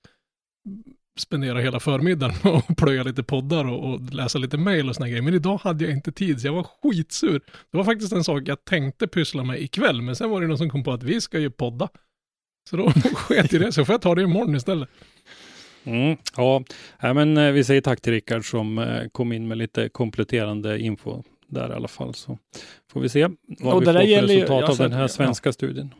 spendera 1.20 1.60
hela 1.60 1.80
förmiddagen 1.80 2.34
att 2.68 2.76
plöja 2.76 3.02
lite 3.02 3.22
poddar 3.22 3.64
och, 3.68 3.92
och 3.94 4.00
läsa 4.14 4.38
lite 4.38 4.56
mail 4.58 4.88
och 4.88 4.94
såna 4.94 5.08
grejer. 5.08 5.22
Men 5.22 5.34
idag 5.34 5.56
hade 5.58 5.84
jag 5.84 5.92
inte 5.92 6.12
tid 6.12 6.40
så 6.40 6.46
jag 6.46 6.52
var 6.52 6.62
skitsur. 6.82 7.40
Det 7.70 7.76
var 7.76 7.84
faktiskt 7.84 8.12
en 8.12 8.24
sak 8.24 8.42
jag 8.46 8.64
tänkte 8.64 9.06
pyssla 9.06 9.44
med 9.44 9.62
ikväll. 9.62 10.02
Men 10.02 10.16
sen 10.16 10.30
var 10.30 10.40
det 10.40 10.46
någon 10.46 10.58
som 10.58 10.70
kom 10.70 10.84
på 10.84 10.92
att 10.92 11.02
vi 11.02 11.20
ska 11.20 11.38
ju 11.38 11.50
podda. 11.50 11.88
Så 12.70 12.76
då 12.76 12.90
sket 13.14 13.52
i 13.52 13.58
det. 13.58 13.72
Så 13.72 13.84
får 13.84 13.92
jag 13.92 14.02
ta 14.02 14.14
det 14.14 14.22
imorgon 14.22 14.54
istället. 14.56 14.88
Mm, 15.84 16.16
ja, 16.36 16.62
Nej, 17.02 17.14
men 17.14 17.36
eh, 17.36 17.52
vi 17.52 17.64
säger 17.64 17.80
tack 17.80 18.00
till 18.00 18.12
Rickard 18.12 18.50
som 18.50 18.78
eh, 18.78 19.08
kom 19.12 19.32
in 19.32 19.48
med 19.48 19.58
lite 19.58 19.88
kompletterande 19.88 20.78
info 20.80 21.22
där 21.46 21.70
i 21.70 21.72
alla 21.72 21.88
fall. 21.88 22.14
Så 22.14 22.38
får 22.92 23.00
vi 23.00 23.08
se 23.08 23.28
vad 23.60 23.74
Och 23.74 23.82
vi 23.82 23.86
det 23.86 23.92
får 23.92 24.00
för 24.00 24.06
ju- 24.06 24.16
resultat 24.20 24.64
alltså, 24.64 24.82
av 24.82 24.88
den 24.88 24.96
här 24.96 25.04
ja. 25.04 25.08
svenska 25.08 25.52
studien. 25.52 25.94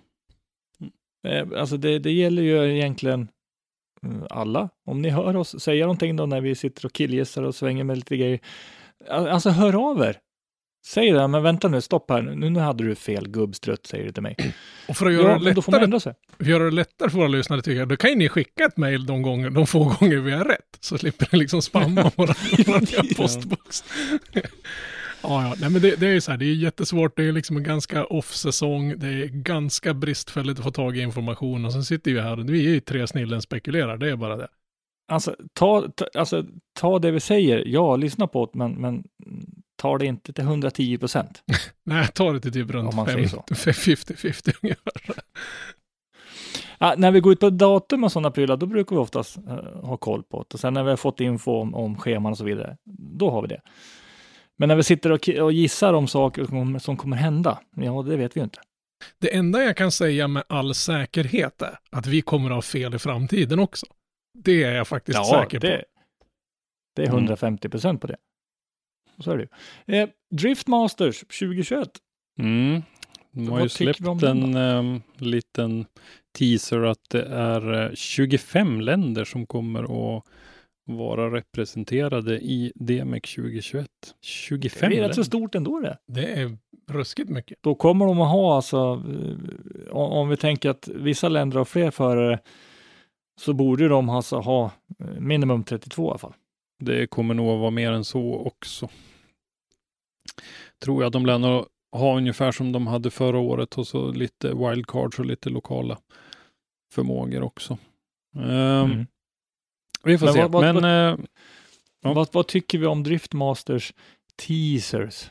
Eh, 1.29 1.47
Alltså 1.61 1.77
det, 1.77 1.99
det 1.99 2.13
gäller 2.13 2.43
ju 2.43 2.77
egentligen 2.77 3.29
alla. 4.31 4.69
Om 4.87 5.03
ni 5.03 5.11
hör 5.11 5.37
oss 5.37 5.61
säga 5.61 5.85
någonting 5.85 6.17
då 6.17 6.27
när 6.27 6.41
vi 6.41 6.55
sitter 6.55 6.87
och 6.87 6.93
killgissar 6.93 7.43
och 7.43 7.55
svänger 7.55 7.85
med 7.85 7.97
lite 7.97 8.17
grejer. 8.17 8.41
Al- 9.11 9.29
Alltså 9.29 9.51
hör 9.51 9.91
av 9.91 10.03
er. 10.03 10.19
Säg 10.87 11.13
det, 11.13 11.29
men 11.29 11.43
vänta 11.43 11.69
nu, 11.69 11.81
stopp 11.81 12.11
här. 12.11 12.23
Nu, 12.23 12.51
nu 12.51 12.61
hade 12.61 12.85
du 12.85 12.95
fel 12.95 13.29
gubbstrutt, 13.29 13.87
säger 13.87 14.05
du 14.05 14.13
till 14.13 14.23
mig. 14.23 14.37
Och 14.89 14.97
för 14.97 15.07
att 15.07 15.13
göra, 15.13 15.23
Ja, 15.33 15.39
det 15.39 15.45
lättare, 15.45 16.15
göra 16.39 16.65
det 16.65 16.71
lättare 16.71 17.11
för 17.11 17.19
våra 17.19 17.29
lyssnare 17.29 17.63
tycker 17.63 17.79
jag, 17.79 17.89
då 17.89 17.97
kan 17.97 18.11
ju 18.11 18.17
ni 18.17 18.29
skicka 18.29 18.65
ett 18.65 18.77
mejl 18.77 19.07
de, 19.07 19.23
gånger, 19.23 19.51
de 19.51 19.67
få 19.67 19.85
gånger 20.01 20.17
vi 20.17 20.33
har 20.33 20.45
rätt. 20.45 20.77
Så 20.81 20.99
slipper 20.99 21.29
ni 21.33 21.39
liksom 21.39 21.63
spamma 21.63 22.03
våra, 22.17 22.35
våra 22.67 22.81
postbox. 23.17 23.85
ja, 25.23 25.43
ja, 25.43 25.55
nej 25.61 25.71
men 25.71 25.83
det, 25.83 26.01
det 26.01 26.07
är 26.07 26.21
så 26.21 26.31
här, 26.31 26.39
det 26.39 26.45
är 26.45 26.55
jättesvårt, 26.55 27.17
det 27.17 27.25
är 27.25 27.33
liksom 27.33 27.57
en 27.57 27.63
ganska 27.63 28.05
off-säsong, 28.05 28.99
det 28.99 29.07
är 29.07 29.27
ganska 29.27 29.95
bristfälligt 29.95 30.59
att 30.59 30.65
få 30.65 30.71
tag 30.71 30.97
i 30.97 31.01
information 31.01 31.65
och 31.65 31.73
sen 31.73 31.85
sitter 31.85 32.13
vi 32.13 32.21
här 32.21 32.39
och 32.39 32.49
vi 32.49 32.67
är 32.67 32.71
ju 32.71 32.81
tre 32.81 33.07
snillen 33.07 33.43
spekulerar, 33.43 33.97
det 33.97 34.11
är 34.11 34.17
bara 34.17 34.37
det. 34.37 34.49
Alltså 35.13 35.37
ta, 35.53 35.89
ta, 35.97 36.07
alltså, 36.15 36.45
ta 36.81 36.99
det 36.99 37.11
vi 37.11 37.21
säger, 37.21 37.65
ja, 37.67 37.97
lyssna 37.97 38.27
på 38.27 38.47
det, 38.47 38.59
men, 38.59 38.73
men 38.73 39.05
ta 39.77 39.99
det 39.99 40.07
inte 40.07 40.33
till 40.33 40.45
110 40.45 40.99
procent. 40.99 41.43
Nej, 41.85 42.09
ta 42.15 42.33
det 42.33 42.41
till 42.41 42.53
typ 42.53 42.71
runt 42.71 42.89
Om 42.89 42.97
man 42.97 43.07
säger 43.07 43.29
så. 43.29 43.45
50-50 43.49 44.55
ungefär. 44.63 44.93
Ja, 46.81 46.95
när 46.99 47.11
vi 47.11 47.21
går 47.21 47.33
ut 47.33 47.41
på 47.41 47.51
datum 47.51 48.05
och 48.05 48.13
sådana 48.13 48.31
prylar, 48.31 48.57
då 48.57 48.67
brukar 48.67 48.97
vi 48.97 49.03
oftast 49.03 49.37
eh, 49.37 49.83
ha 49.83 49.97
koll 49.97 50.23
på 50.23 50.45
det. 50.49 50.55
Och 50.55 50.61
sen 50.61 50.75
när 50.75 50.85
vi 50.85 50.91
har 50.91 50.97
fått 50.97 51.21
info 51.21 51.61
om, 51.61 51.75
om 51.75 51.97
scheman 51.97 52.33
och 52.33 52.39
så 52.39 52.45
vidare, 52.45 52.77
då 53.19 53.31
har 53.31 53.43
vi 53.43 53.49
det. 53.49 53.61
Men 54.59 54.69
när 54.69 54.77
vi 54.77 54.83
sitter 54.83 55.13
och, 55.13 55.29
och 55.29 55.53
gissar 55.53 55.93
om 55.93 56.09
saker 56.09 56.45
som, 56.45 56.81
som 56.81 56.97
kommer 56.97 57.17
hända, 57.17 57.59
ja, 57.77 58.03
det 58.03 58.17
vet 58.17 58.37
vi 58.37 58.41
ju 58.41 58.45
inte. 58.45 58.61
Det 59.19 59.35
enda 59.35 59.63
jag 59.63 59.77
kan 59.77 59.93
säga 59.93 60.29
med 60.29 60.43
all 60.49 60.75
säkerhet 60.75 61.63
är 61.63 61.79
att 61.91 62.07
vi 62.07 62.21
kommer 62.23 62.51
att 62.51 62.55
ha 62.55 62.63
fel 62.63 62.95
i 62.95 62.99
framtiden 62.99 63.59
också. 63.59 63.87
Det 64.39 64.63
är 64.63 64.75
jag 64.75 64.89
faktiskt 64.89 65.27
säker 65.27 65.61
på. 65.61 65.67
det, 65.67 65.85
det 66.97 67.03
är 67.03 67.07
Mm. 67.07 67.19
150 67.19 67.69
procent 67.69 68.01
på 68.01 68.07
det. 68.07 68.17
Så 69.19 69.31
är 69.31 69.37
det 69.37 69.49
ju. 69.87 69.97
Eh, 69.97 70.09
Driftmasters 70.31 71.19
2021. 71.21 71.89
Mm. 72.39 72.83
De 73.33 73.49
har 73.49 73.63
ju 73.63 73.69
släppt 73.69 74.01
en 74.23 74.57
um, 74.57 75.03
liten 75.17 75.87
teaser 76.39 76.83
att 76.83 77.11
det 77.11 77.23
är 77.23 77.85
eh, 77.85 77.95
25 77.95 78.81
länder 78.81 79.25
som 79.25 79.47
kommer 79.47 79.83
att 80.19 80.25
vara 80.97 81.31
representerade 81.31 82.41
i 82.41 82.73
DMEC 82.75 83.35
2021. 83.35 83.89
25 84.21 84.91
Det 84.91 84.99
är 84.99 85.09
rätt 85.09 85.15
så 85.15 85.25
stort 85.25 85.55
ändå 85.55 85.81
det. 85.81 85.99
Det 86.07 86.33
är 86.33 86.59
ruskigt 86.91 87.31
mycket. 87.31 87.59
Då 87.63 87.75
kommer 87.75 88.07
de 88.07 88.21
att 88.21 88.31
ha 88.31 88.57
alltså, 88.57 89.03
eh, 89.89 89.97
om, 89.97 90.29
vi 90.29 90.37
tänker 90.37 90.71
att 90.71 90.89
vissa 90.89 91.29
länder 91.29 91.59
har 91.59 91.65
fler 91.65 91.91
förare, 91.91 92.39
så 93.41 93.53
borde 93.53 93.89
de 93.89 94.09
alltså 94.09 94.37
ha 94.39 94.65
eh, 95.01 95.21
minimum 95.21 95.65
32 95.65 96.07
i 96.07 96.09
alla 96.09 96.19
fall. 96.19 96.35
Det 96.85 97.07
kommer 97.07 97.35
nog 97.35 97.49
att 97.51 97.61
vara 97.61 97.71
mer 97.71 97.93
än 97.93 98.05
så 98.05 98.35
också. 98.35 98.89
Tror 100.85 101.03
jag 101.03 101.13
de 101.13 101.27
lär 101.27 101.39
nog 101.39 101.65
ha 101.93 102.17
ungefär 102.17 102.53
som 102.53 102.73
de 102.73 102.87
hade 102.87 103.11
förra 103.11 103.39
året 103.39 103.79
och 103.79 103.87
så 103.87 104.13
lite 104.13 104.55
wildcards 104.55 105.19
och 105.19 105.27
lite 105.27 105.51
lokala 105.51 105.99
förmågor 106.95 107.43
också. 107.43 107.79
Ehm, 108.37 108.91
Mm. 108.91 109.07
Vi 110.05 110.19
får 110.19 110.27
Men 110.27 110.35
se. 110.35 110.45
vad- 110.47 110.63
Men 110.63 110.75
vad- 110.75 110.85
eh, 111.13 111.19
Ja. 112.03 112.13
Vad, 112.13 112.29
vad 112.33 112.47
tycker 112.47 112.79
vi 112.79 112.87
om 112.87 113.03
Driftmasters 113.03 113.93
teasers? 114.47 115.31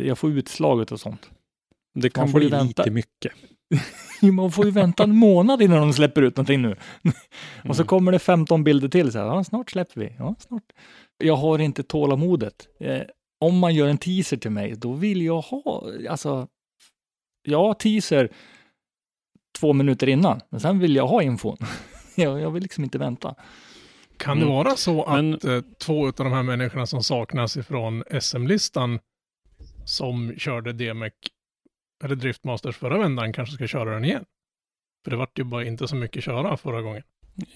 Jag 0.00 0.18
får 0.18 0.30
utslaget 0.30 0.92
och 0.92 1.00
sånt. 1.00 1.30
det 1.94 2.10
kan 2.10 2.32
bli 2.32 2.48
vänta. 2.48 2.82
lite 2.82 2.90
mycket. 2.90 3.32
Man 4.32 4.52
får 4.52 4.64
ju 4.64 4.70
vänta 4.70 5.02
en 5.02 5.16
månad 5.16 5.62
innan 5.62 5.80
de 5.80 5.92
släpper 5.92 6.22
ut 6.22 6.36
någonting 6.36 6.62
nu. 6.62 6.76
Och 7.64 7.76
så 7.76 7.82
Mm. 7.82 7.86
kommer 7.86 8.12
det 8.12 8.18
15 8.18 8.64
bilder 8.64 8.88
till. 8.88 9.12
Så 9.12 9.18
här, 9.18 9.26
ja, 9.26 9.44
snart 9.44 9.70
släpper 9.70 10.00
vi. 10.00 10.14
Ja, 10.18 10.34
snart. 10.38 10.72
Jag 11.18 11.36
har 11.36 11.58
inte 11.58 11.82
tålamodet. 11.82 12.68
Eh, 12.80 13.02
om 13.40 13.58
man 13.58 13.74
gör 13.74 13.88
en 13.88 13.98
teaser 13.98 14.36
till 14.36 14.50
mig, 14.50 14.74
då 14.76 14.92
vill 14.92 15.22
jag 15.22 15.40
ha, 15.40 15.90
alltså, 16.10 16.48
ja, 17.42 17.74
teaser 17.74 18.28
två 19.58 19.72
minuter 19.72 20.08
innan, 20.08 20.40
men 20.50 20.60
sen 20.60 20.78
vill 20.78 20.96
jag 20.96 21.06
ha 21.06 21.22
infon. 21.22 21.56
jag, 22.22 22.40
jag 22.40 22.50
vill 22.50 22.62
liksom 22.62 22.84
inte 22.84 22.98
vänta. 22.98 23.34
Kan 24.16 24.36
Mm. 24.36 24.48
det 24.48 24.54
vara 24.54 24.76
så 24.76 25.02
att 25.04 25.24
Men- 25.24 25.32
eh, 25.56 25.62
två 25.78 26.06
av 26.06 26.12
de 26.16 26.32
här 26.32 26.42
människorna 26.42 26.86
som 26.86 27.02
saknas 27.02 27.56
ifrån 27.56 28.04
SM-listan 28.20 28.98
som 29.84 30.34
körde 30.38 30.72
DMEC 30.72 31.12
eller 32.04 32.16
Driftmasters 32.16 32.76
förra 32.76 32.98
vändan 32.98 33.32
kanske 33.32 33.54
ska 33.54 33.66
köra 33.66 33.94
den 33.94 34.04
igen? 34.04 34.24
För 35.04 35.10
det 35.10 35.16
vart 35.16 35.38
ju 35.38 35.44
bara 35.44 35.64
inte 35.64 35.88
så 35.88 35.96
mycket 35.96 36.24
köra 36.24 36.56
förra 36.56 36.82
gången. 36.82 37.02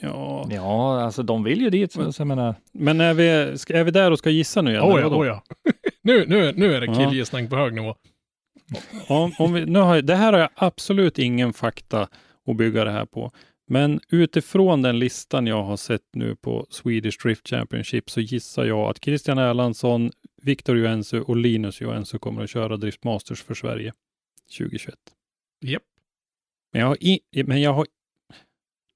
Ja, 0.00 0.46
Ja, 0.50 1.00
alltså 1.02 1.22
de 1.22 1.44
vill 1.44 1.60
ju 1.60 1.70
dit, 1.70 1.92
så, 1.92 2.12
så 2.12 2.20
jag 2.20 2.26
menar, 2.26 2.54
men 2.72 3.00
är 3.00 3.14
vi, 3.14 3.58
ska, 3.58 3.76
är 3.76 3.84
vi 3.84 3.90
där 3.90 4.10
och 4.10 4.18
ska 4.18 4.30
gissa 4.30 4.62
nu 4.62 4.70
igen? 4.70 4.82
Oh 4.82 5.00
ja, 5.00 5.06
oh 5.06 5.26
ja. 5.26 5.42
nu, 6.02 6.24
nu, 6.26 6.52
nu 6.52 6.74
är 6.74 6.80
det 6.80 6.86
Ja. 6.86 6.94
killgissning 6.94 7.48
på 7.48 7.56
hög 7.56 7.74
nivå. 7.74 7.94
Om, 9.08 9.32
om 9.38 9.52
vi, 9.52 9.66
nu 9.66 9.78
har, 9.78 9.94
jag- 9.94 10.04
det 10.06 10.14
här 10.16 10.32
har 10.32 10.40
jag 10.40 10.48
absolut 10.54 11.18
ingen 11.18 11.52
fakta 11.52 12.08
att 12.46 12.56
bygga 12.56 12.84
det 12.84 12.90
här 12.90 13.04
på. 13.04 13.32
Men 13.68 14.00
utifrån 14.08 14.82
den 14.82 14.98
listan 14.98 15.46
jag 15.46 15.62
har 15.62 15.76
sett 15.76 16.14
nu 16.14 16.36
på 16.36 16.66
Swedish 16.70 17.22
Drift 17.22 17.48
Championship 17.48 18.10
så 18.10 18.20
gissar 18.20 18.64
jag 18.64 18.90
att 18.90 19.04
Christian 19.04 19.38
Erlandsson, 19.38 20.10
Victor 20.42 20.78
Joensuu 20.78 21.20
och 21.20 21.36
Linus 21.36 21.80
Joensuu 21.80 22.18
kommer 22.18 22.42
att 22.42 22.50
köra 22.50 22.76
Drift 22.76 23.04
Masters 23.04 23.42
för 23.42 23.54
Sverige 23.54 23.92
2021. 24.58 24.94
Japp. 25.60 25.82
Men 26.72 26.80
jag 26.80 26.88
har, 26.88 26.96
i, 27.00 27.20
men 27.44 27.62
jag 27.62 27.72
har 27.72 27.86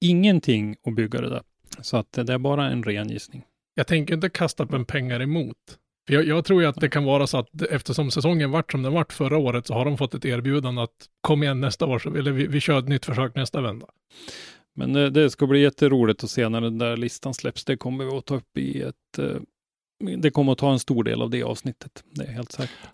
ingenting 0.01 0.77
att 0.87 0.95
bygga 0.95 1.21
det 1.21 1.29
där. 1.29 1.43
Så 1.81 1.97
att 1.97 2.13
det 2.13 2.33
är 2.33 2.39
bara 2.39 2.67
en 2.71 2.83
ren 2.83 3.09
gissning. 3.09 3.45
Jag 3.75 3.87
tänker 3.87 4.15
inte 4.15 4.31
kasta 4.31 4.65
upp 4.65 4.73
en 4.73 4.85
pengar 4.85 5.23
emot. 5.23 5.57
För 6.07 6.15
jag, 6.15 6.25
jag 6.25 6.45
tror 6.45 6.63
ju 6.63 6.69
att 6.69 6.81
det 6.81 6.89
kan 6.89 7.05
vara 7.05 7.27
så 7.27 7.39
att 7.39 7.63
eftersom 7.63 8.11
säsongen 8.11 8.51
vart 8.51 8.73
som 8.73 8.83
den 8.83 8.93
vart 8.93 9.13
förra 9.13 9.39
året 9.39 9.67
så 9.67 9.75
har 9.75 9.85
de 9.85 9.99
fått 9.99 10.15
ett 10.15 10.25
erbjudande 10.25 10.83
att 10.83 11.09
kom 11.21 11.43
igen 11.43 11.61
nästa 11.61 11.87
år, 11.87 11.99
så, 11.99 12.15
eller 12.15 12.33
vi, 12.33 12.47
vi 12.47 12.61
kör 12.61 12.79
ett 12.79 12.89
nytt 12.89 13.07
försök 13.07 13.35
nästa 13.35 13.61
vända. 13.61 13.87
Men 14.77 14.93
det, 14.93 15.11
det 15.11 15.31
ska 15.31 15.47
bli 15.47 15.61
jätteroligt 15.61 16.25
att 16.25 16.31
se 16.31 16.49
när 16.49 16.61
den 16.61 16.79
där 16.79 16.97
listan 16.97 17.35
släpps. 17.35 17.65
Det 17.65 17.77
kommer 17.77 18.05
vi 18.05 18.11
att 18.11 18.25
ta 18.27 18.35
upp 18.35 18.59
i 18.59 18.83
ett... 18.83 19.19
eh, 19.19 19.37
Det 20.19 20.31
kommer 20.31 20.53
att 20.53 20.59
ta 20.59 20.73
en 20.73 20.79
stor 20.79 21.05
del 21.05 21.23
av 21.23 21.31
det 21.31 21.43
avsnittet. 21.43 22.05
Det 22.11 22.25
är 22.25 22.33
helt 22.33 22.53
säkert. 22.53 22.89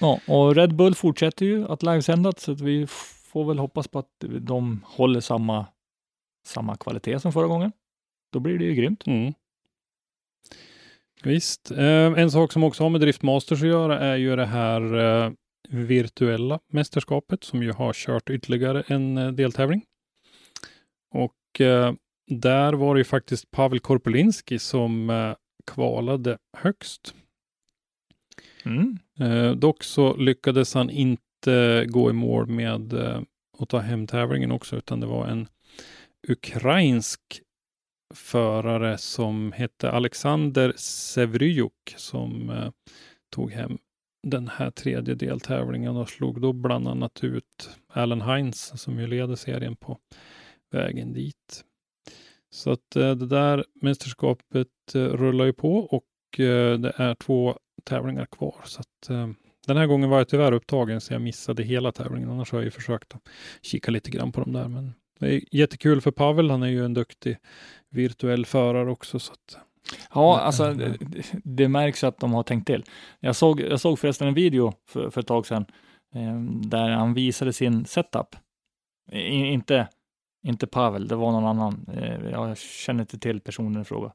Ja, 0.00 0.20
och 0.26 0.54
Red 0.54 0.74
Bull 0.74 0.94
fortsätter 0.94 1.46
ju 1.46 1.68
att 1.68 1.82
livesända, 1.82 2.32
så 2.36 2.52
att 2.52 2.60
vi 2.60 2.86
får 3.32 3.44
väl 3.44 3.58
hoppas 3.58 3.88
på 3.88 3.98
att 3.98 4.24
de 4.40 4.84
håller 4.84 5.20
samma, 5.20 5.66
samma 6.46 6.76
kvalitet 6.76 7.20
som 7.20 7.32
förra 7.32 7.46
gången. 7.46 7.72
Då 8.32 8.40
blir 8.40 8.58
det 8.58 8.64
ju 8.64 8.74
grymt. 8.74 9.06
Mm. 9.06 9.34
Visst. 11.22 11.70
Eh, 11.70 12.12
en 12.18 12.30
sak 12.30 12.52
som 12.52 12.64
också 12.64 12.82
har 12.82 12.90
med 12.90 13.00
Drift 13.00 13.22
Masters 13.22 13.62
att 13.62 13.68
göra 13.68 13.98
är 13.98 14.16
ju 14.16 14.36
det 14.36 14.46
här 14.46 14.94
eh, 15.26 15.32
virtuella 15.68 16.60
mästerskapet 16.72 17.44
som 17.44 17.62
ju 17.62 17.72
har 17.72 17.92
kört 17.92 18.30
ytterligare 18.30 18.82
en 18.86 19.18
eh, 19.18 19.32
deltävling. 19.32 19.84
Och 21.10 21.60
eh, 21.60 21.92
där 22.26 22.72
var 22.72 22.94
det 22.94 23.00
ju 23.00 23.04
faktiskt 23.04 23.50
Pavel 23.50 23.80
Korpelinski 23.80 24.58
som 24.58 25.10
eh, 25.10 25.34
kvalade 25.66 26.38
högst. 26.56 27.14
Mm. 28.64 28.98
Eh, 29.20 29.52
dock 29.52 29.84
så 29.84 30.16
lyckades 30.16 30.74
han 30.74 30.90
inte 30.90 31.86
gå 31.88 32.10
i 32.10 32.12
mål 32.12 32.46
med 32.46 32.92
eh, 32.92 33.20
att 33.58 33.68
ta 33.68 33.78
hem 33.78 34.06
tävlingen 34.06 34.52
också, 34.52 34.76
utan 34.76 35.00
det 35.00 35.06
var 35.06 35.26
en 35.26 35.48
ukrainsk 36.28 37.20
förare 38.14 38.98
som 38.98 39.52
hette 39.52 39.90
Alexander 39.90 40.72
Sevryuk 40.76 41.94
som 41.96 42.50
eh, 42.50 42.70
tog 43.30 43.52
hem 43.52 43.78
den 44.22 44.48
här 44.48 44.70
tredje 44.70 45.14
deltävlingen 45.14 45.96
och 45.96 46.08
slog 46.08 46.40
då 46.40 46.52
bland 46.52 46.88
annat 46.88 47.24
ut 47.24 47.70
Alan 47.88 48.20
Heinz 48.20 48.72
som 48.76 48.98
ju 48.98 49.06
leder 49.06 49.36
serien 49.36 49.76
på 49.76 49.98
vägen 50.70 51.12
dit. 51.12 51.64
Så 52.50 52.70
att 52.70 52.96
eh, 52.96 53.14
det 53.14 53.26
där 53.26 53.64
mästerskapet 53.82 54.68
eh, 54.94 55.00
rullar 55.00 55.44
ju 55.44 55.52
på 55.52 55.78
och 55.78 56.40
eh, 56.40 56.78
det 56.78 56.92
är 56.96 57.14
två 57.14 57.58
tävlingar 57.84 58.26
kvar. 58.26 58.60
Så 58.64 58.80
att, 58.80 59.08
den 59.66 59.76
här 59.76 59.86
gången 59.86 60.10
var 60.10 60.18
jag 60.18 60.28
tyvärr 60.28 60.52
upptagen 60.52 61.00
så 61.00 61.12
jag 61.12 61.22
missade 61.22 61.62
hela 61.62 61.92
tävlingen. 61.92 62.30
Annars 62.30 62.52
har 62.52 62.58
jag 62.58 62.64
ju 62.64 62.70
försökt 62.70 63.14
att 63.14 63.28
kika 63.62 63.90
lite 63.90 64.10
grann 64.10 64.32
på 64.32 64.40
dem 64.40 64.52
där. 64.52 64.68
Men 64.68 64.92
det 65.18 65.34
är 65.34 65.40
jättekul 65.52 66.00
för 66.00 66.10
Pavel. 66.10 66.50
Han 66.50 66.62
är 66.62 66.68
ju 66.68 66.84
en 66.84 66.94
duktig 66.94 67.36
virtuell 67.90 68.46
förare 68.46 68.90
också. 68.90 69.18
Så 69.18 69.32
att, 69.32 69.58
Ja, 70.14 70.36
Men, 70.36 70.46
alltså 70.46 70.74
det, 70.74 70.96
det 71.44 71.68
märks 71.68 72.04
att 72.04 72.18
de 72.18 72.32
har 72.32 72.42
tänkt 72.42 72.66
till. 72.66 72.84
Jag 73.20 73.36
såg, 73.36 73.60
jag 73.60 73.80
såg 73.80 73.98
förresten 73.98 74.28
en 74.28 74.34
video 74.34 74.72
för, 74.86 75.10
för 75.10 75.20
ett 75.20 75.26
tag 75.26 75.46
sedan 75.46 75.66
eh, 76.14 76.40
där 76.68 76.90
han 76.90 77.14
visade 77.14 77.52
sin 77.52 77.84
setup. 77.84 78.36
I, 79.12 79.18
inte, 79.28 79.88
inte 80.42 80.66
Pavel, 80.66 81.08
det 81.08 81.16
var 81.16 81.32
någon 81.32 81.44
annan. 81.46 81.86
Eh, 81.92 82.30
jag 82.30 82.58
känner 82.58 83.00
inte 83.00 83.18
till 83.18 83.40
personen 83.40 83.82
i 83.82 83.84
fråga. 83.84 84.12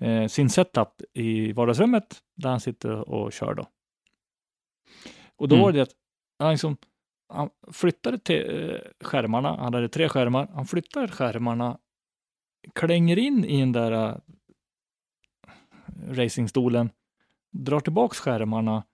Eh, 0.00 0.26
sin 0.26 0.50
setup 0.50 0.88
i 1.12 1.52
vardagsrummet 1.52 2.18
där 2.36 2.50
han 2.50 2.60
sitter 2.60 3.08
och 3.08 3.32
kör 3.32 3.54
då. 3.54 3.66
Och 5.36 5.48
då 5.48 5.54
Mm. 5.54 5.64
var 5.64 5.72
det 5.72 5.80
att 5.80 5.92
han, 6.38 6.50
liksom, 6.50 6.76
han 7.28 7.50
flyttade 7.72 8.18
till 8.18 8.70
eh, 8.70 9.06
skärmarna, 9.06 9.56
han 9.56 9.74
hade 9.74 9.88
tre 9.88 10.08
skärmar, 10.08 10.48
han 10.54 10.66
flyttar 10.66 11.08
skärmarna, 11.08 11.78
klänger 12.74 13.18
in 13.18 13.44
i 13.44 13.60
den 13.60 13.72
där 13.72 13.92
eh, 13.92 14.16
racingstolen, 16.08 16.90
drar 17.50 17.80
tillbaks 17.80 18.18
skärmarna, 18.20 18.84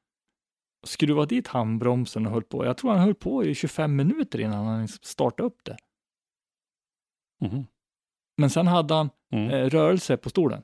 skruvar 0.84 1.26
dit 1.26 1.46
handbromsen 1.48 2.26
och 2.26 2.32
höll 2.32 2.42
på. 2.42 2.64
Jag 2.64 2.76
tror 2.76 2.90
han 2.90 3.00
höll 3.00 3.14
på 3.14 3.44
i 3.44 3.54
25 3.54 3.96
minuter 3.96 4.40
innan 4.40 4.66
han 4.66 4.88
startade 4.88 5.46
upp 5.46 5.64
det. 5.64 5.76
Mhm. 7.40 7.66
Men 8.36 8.50
sen 8.50 8.66
hade 8.66 8.94
han 8.94 9.10
Mm. 9.32 9.50
eh, 9.50 9.70
rörelse 9.70 10.16
på 10.16 10.30
stolen. 10.30 10.62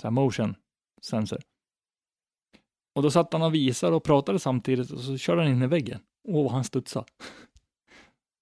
Så 0.00 0.06
här 0.06 0.10
motion 0.10 0.54
sensor. 1.02 1.38
Och 2.94 3.02
då 3.02 3.10
satt 3.10 3.32
han 3.32 3.42
och 3.42 3.54
visade 3.54 3.96
och 3.96 4.04
pratade 4.04 4.38
samtidigt 4.38 4.90
och 4.90 5.00
så 5.00 5.16
körde 5.18 5.42
han 5.42 5.50
in 5.50 5.62
i 5.62 5.66
väggen. 5.66 6.00
Åh, 6.28 6.52
han 6.52 6.64
studsade. 6.64 7.06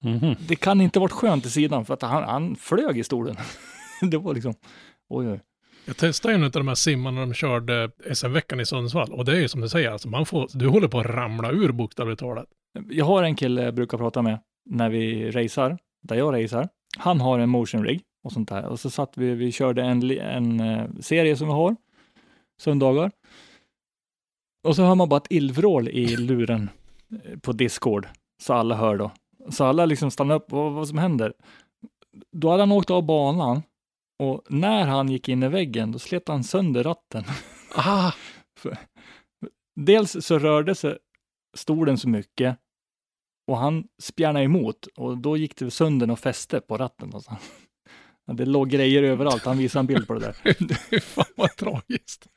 Mhm. 0.05 0.35
Det 0.49 0.57
kan 0.57 0.81
inte 0.81 1.01
varit 1.01 1.13
skönt 1.13 1.47
i 1.47 1.51
sidan 1.51 1.85
för 1.85 1.95
att 1.95 2.03
han, 2.03 2.23
han 2.23 2.57
flög 2.57 2.99
i 2.99 3.05
stolen. 3.05 3.37
det 4.11 4.19
var 4.19 4.35
liksom, 4.35 4.55
oj, 5.09 5.29
oj. 5.29 5.41
Jag 5.87 5.97
testade 5.97 6.35
ju 6.35 6.39
en 6.39 6.45
av 6.45 6.51
de 6.51 6.69
här 6.69 6.75
simmarna 6.75 7.21
när 7.21 7.27
de 7.27 7.35
körde 7.35 7.91
SM-veckan 8.15 8.61
i 8.61 8.67
Sundsvall. 8.67 9.13
Och 9.13 9.25
det 9.25 9.33
är 9.33 9.41
ju 9.41 9.49
som 9.49 9.61
du 9.61 9.69
säger, 9.69 9.91
alltså 9.91 10.09
man 10.09 10.27
får, 10.27 10.49
du 10.53 10.69
håller 10.69 10.89
på 10.89 11.01
att 11.01 11.07
ramla 11.07 11.51
ur 11.53 11.73
bokstavligt 11.73 12.21
talat. 12.21 12.47
Jag 12.89 13.05
har 13.05 13.23
en 13.23 13.37
kille 13.37 13.63
jag 13.63 13.75
brukar 13.75 13.99
prata 13.99 14.23
med 14.23 14.39
när 14.65 14.91
vi 14.91 15.31
racear, 15.31 15.79
där 16.03 16.17
jag 16.17 16.35
racear. 16.45 16.69
Han 16.99 17.21
har 17.21 17.39
en 17.39 17.51
motion 17.51 17.85
rig 17.85 18.03
och 18.25 18.33
sånt 18.33 18.49
där. 18.49 18.65
Och 18.65 18.81
så 18.81 18.91
satt 18.91 19.19
vi, 19.19 19.35
vi 19.35 19.53
körde 19.53 19.83
en, 19.83 20.11
en 20.11 20.61
eh, 20.61 20.89
serie 21.01 21.37
som 21.37 21.47
vi 21.47 21.53
har, 21.53 21.77
söndagar. 22.61 23.11
Och 24.65 24.77
så 24.77 24.83
hör 24.83 24.95
man 24.95 25.09
bara 25.09 25.17
ett 25.17 25.31
illvrål 25.31 25.89
i 25.89 26.17
luren 26.17 26.71
eh, 27.25 27.39
på 27.39 27.53
Discord, 27.53 28.09
så 28.43 28.55
alla 28.55 28.75
hör 28.75 28.97
då. 28.97 29.11
Så 29.51 29.65
alla 29.65 29.87
liksom 29.87 30.11
stannar 30.11 30.35
upp, 30.35 30.53
vad, 30.53 30.73
vad 30.73 30.89
som 30.89 30.99
händer? 30.99 31.33
Då 32.33 32.51
hade 32.51 32.63
han 32.63 32.73
åkt 32.73 32.91
av 32.91 33.07
banan 33.07 33.63
och 34.19 34.43
när 34.49 34.87
han 34.87 35.09
gick 35.09 35.29
in 35.29 35.43
i 35.43 35.49
väggen, 35.49 35.93
då 35.93 35.99
slet 35.99 36.29
han 36.29 36.45
sönder 36.45 36.83
ratten. 36.83 37.25
Ah, 37.77 38.13
Dels 39.77 40.17
så 40.27 40.39
rörde 40.39 40.75
sig 40.75 40.99
stolen 41.57 41.99
så 41.99 42.09
mycket 42.09 42.59
och 43.47 43.57
han 43.59 43.85
spjärnade 44.03 44.45
emot 44.45 44.87
och 44.97 45.19
då 45.19 45.37
gick 45.37 45.57
det 45.57 45.71
sönder 45.71 46.11
och 46.11 46.19
fäste 46.19 46.61
på 46.61 46.77
ratten. 46.77 47.15
Och 47.15 47.23
så. 47.23 47.37
Ja, 48.27 48.33
Det 48.35 48.45
låg 48.47 48.69
grejer 48.69 49.03
överallt. 49.03 49.45
Han 49.45 49.59
visade 49.59 49.81
en 49.81 49.87
bild 49.87 50.07
på 50.07 50.15
det 50.15 50.21
där. 50.21 50.55
fy 50.91 51.01
fan 51.01 51.25
vad 51.37 51.57
tragiskt. 51.57 52.29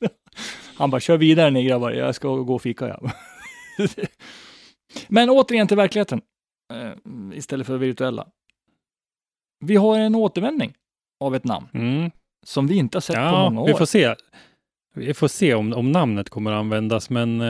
Han 0.76 0.90
bara, 0.90 1.00
kör 1.00 1.16
vidare 1.16 1.50
ni 1.50 1.64
grabbar, 1.64 1.90
jag 1.90 2.14
ska 2.14 2.28
gå 2.28 2.54
och 2.54 2.62
fika 2.62 2.88
ja. 2.88 3.10
Men 5.08 5.30
återigen 5.30 5.68
till 5.68 5.76
verkligheten, 5.76 6.20
eh, 6.74 6.92
istället 7.38 7.66
för 7.66 7.76
virtuella. 7.78 8.26
Vi 9.64 9.76
har 9.76 9.98
en 9.98 10.14
återvändning 10.14 10.74
av 11.20 11.34
ett 11.34 11.44
namn 11.44 11.68
Mm. 11.74 12.10
som 12.46 12.66
vi 12.66 12.76
inte 12.76 12.96
har 12.96 13.00
sett 13.00 13.16
på 13.16 13.22
Ja, 13.22 13.50
många 13.50 13.60
år. 13.60 13.66
vi 13.66 13.74
får 13.74 13.86
se. 13.86 14.14
Vi 14.94 15.14
får 15.14 15.28
se 15.28 15.54
om, 15.54 15.72
om 15.72 15.92
namnet 15.92 16.30
kommer 16.30 16.52
att 16.52 16.58
användas, 16.60 17.10
men 17.10 17.40
eh, 17.40 17.46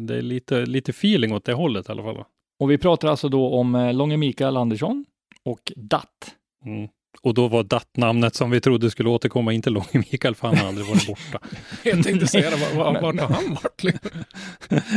det 0.00 0.16
är 0.16 0.22
lite, 0.22 0.66
lite 0.66 0.90
feeling 0.90 1.32
åt 1.32 1.44
det 1.44 1.52
hållet 1.52 1.88
i 1.88 1.92
alla 1.92 2.02
fall. 2.02 2.24
Och 2.60 2.70
vi 2.70 2.78
pratar 2.78 3.08
alltså 3.08 3.28
då 3.28 3.54
om 3.54 3.74
eh, 3.74 3.94
Långe 3.94 4.16
Mikael 4.16 4.56
Andersson 4.56 5.04
och 5.44 5.72
Datt. 5.76 6.34
Mm. 6.64 6.88
Och 7.22 7.34
då 7.34 7.48
var 7.48 7.62
DAT-namnet 7.64 8.34
som 8.34 8.50
vi 8.50 8.60
trodde 8.60 8.90
skulle 8.90 9.08
återkomma, 9.08 9.52
inte 9.52 9.70
Långe 9.70 9.86
Mikael, 10.12 10.34
för 10.34 10.48
han 10.48 10.56
har 10.56 10.68
aldrig 10.68 10.86
varit 10.86 11.06
borta. 11.06 11.38
Jag 11.84 12.04
tänkte 12.04 12.26
säga 12.26 12.50
det, 12.50 12.56
var- 12.56 12.84
var- 12.92 13.00
vart 13.02 13.20
har 13.20 13.28
han 13.28 13.54
varit? 13.62 14.02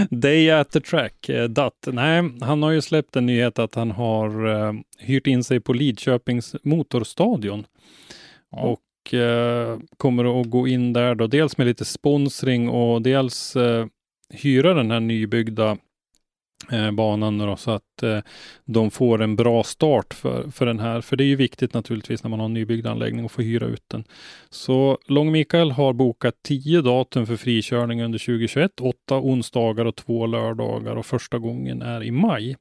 Day 0.21 0.49
at 0.51 0.71
the 0.71 0.79
track, 0.81 1.29
eh, 1.29 1.43
DAT. 1.49 1.87
Nej, 1.91 2.23
han 2.41 2.63
har 2.63 2.71
ju 2.71 2.81
släppt 2.81 3.15
en 3.15 3.25
nyhet 3.25 3.59
att 3.59 3.75
han 3.75 3.91
har 3.91 4.47
eh, 4.67 4.73
hyrt 4.99 5.27
in 5.27 5.43
sig 5.43 5.59
på 5.59 5.73
Lidköpings 5.73 6.55
motorstadion. 6.63 7.65
Ja. 8.51 8.61
Och 8.61 8.79
eh, 9.13 9.77
kommer 9.97 10.41
att 10.41 10.49
gå 10.49 10.67
in 10.67 10.93
där 10.93 11.15
då, 11.15 11.27
dels 11.27 11.57
med 11.57 11.67
lite 11.67 11.85
sponsring 11.85 12.69
och 12.69 13.01
dels 13.01 13.55
eh, 13.55 13.85
hyra 14.33 14.73
den 14.73 14.91
här 14.91 14.99
nybyggda 14.99 15.77
eh, 16.71 16.91
banan 16.91 17.37
då, 17.37 17.55
så 17.55 17.71
att 17.71 18.03
eh, 18.03 18.19
de 18.65 18.91
får 18.91 19.21
en 19.21 19.35
bra 19.35 19.63
start 19.63 20.13
för, 20.13 20.51
för 20.51 20.65
den 20.65 20.79
här. 20.79 21.01
För 21.01 21.15
det 21.15 21.23
är 21.23 21.27
ju 21.27 21.35
viktigt 21.35 21.73
naturligtvis 21.73 22.23
när 22.23 22.29
man 22.29 22.39
har 22.39 22.45
en 22.45 22.53
nybyggd 22.53 22.87
anläggning 22.87 23.25
och 23.25 23.31
få 23.31 23.41
hyra 23.41 23.65
ut 23.65 23.83
den. 23.87 24.03
Så 24.49 24.97
Lång 25.05 25.31
Mikael 25.31 25.71
har 25.71 25.93
bokat 25.93 26.35
10 26.43 26.81
datum 26.81 27.27
för 27.27 27.35
frikörning 27.35 28.03
under 28.03 28.19
2021, 28.19 28.81
åtta 28.81 29.19
onsdagar 29.19 29.85
och 29.85 29.95
två 29.95 30.25
lördagar 30.25 30.95
och 30.95 31.05
första 31.05 31.39
gången 31.39 31.81
är 31.81 32.03
i 32.03 32.11
maj. 32.11 32.55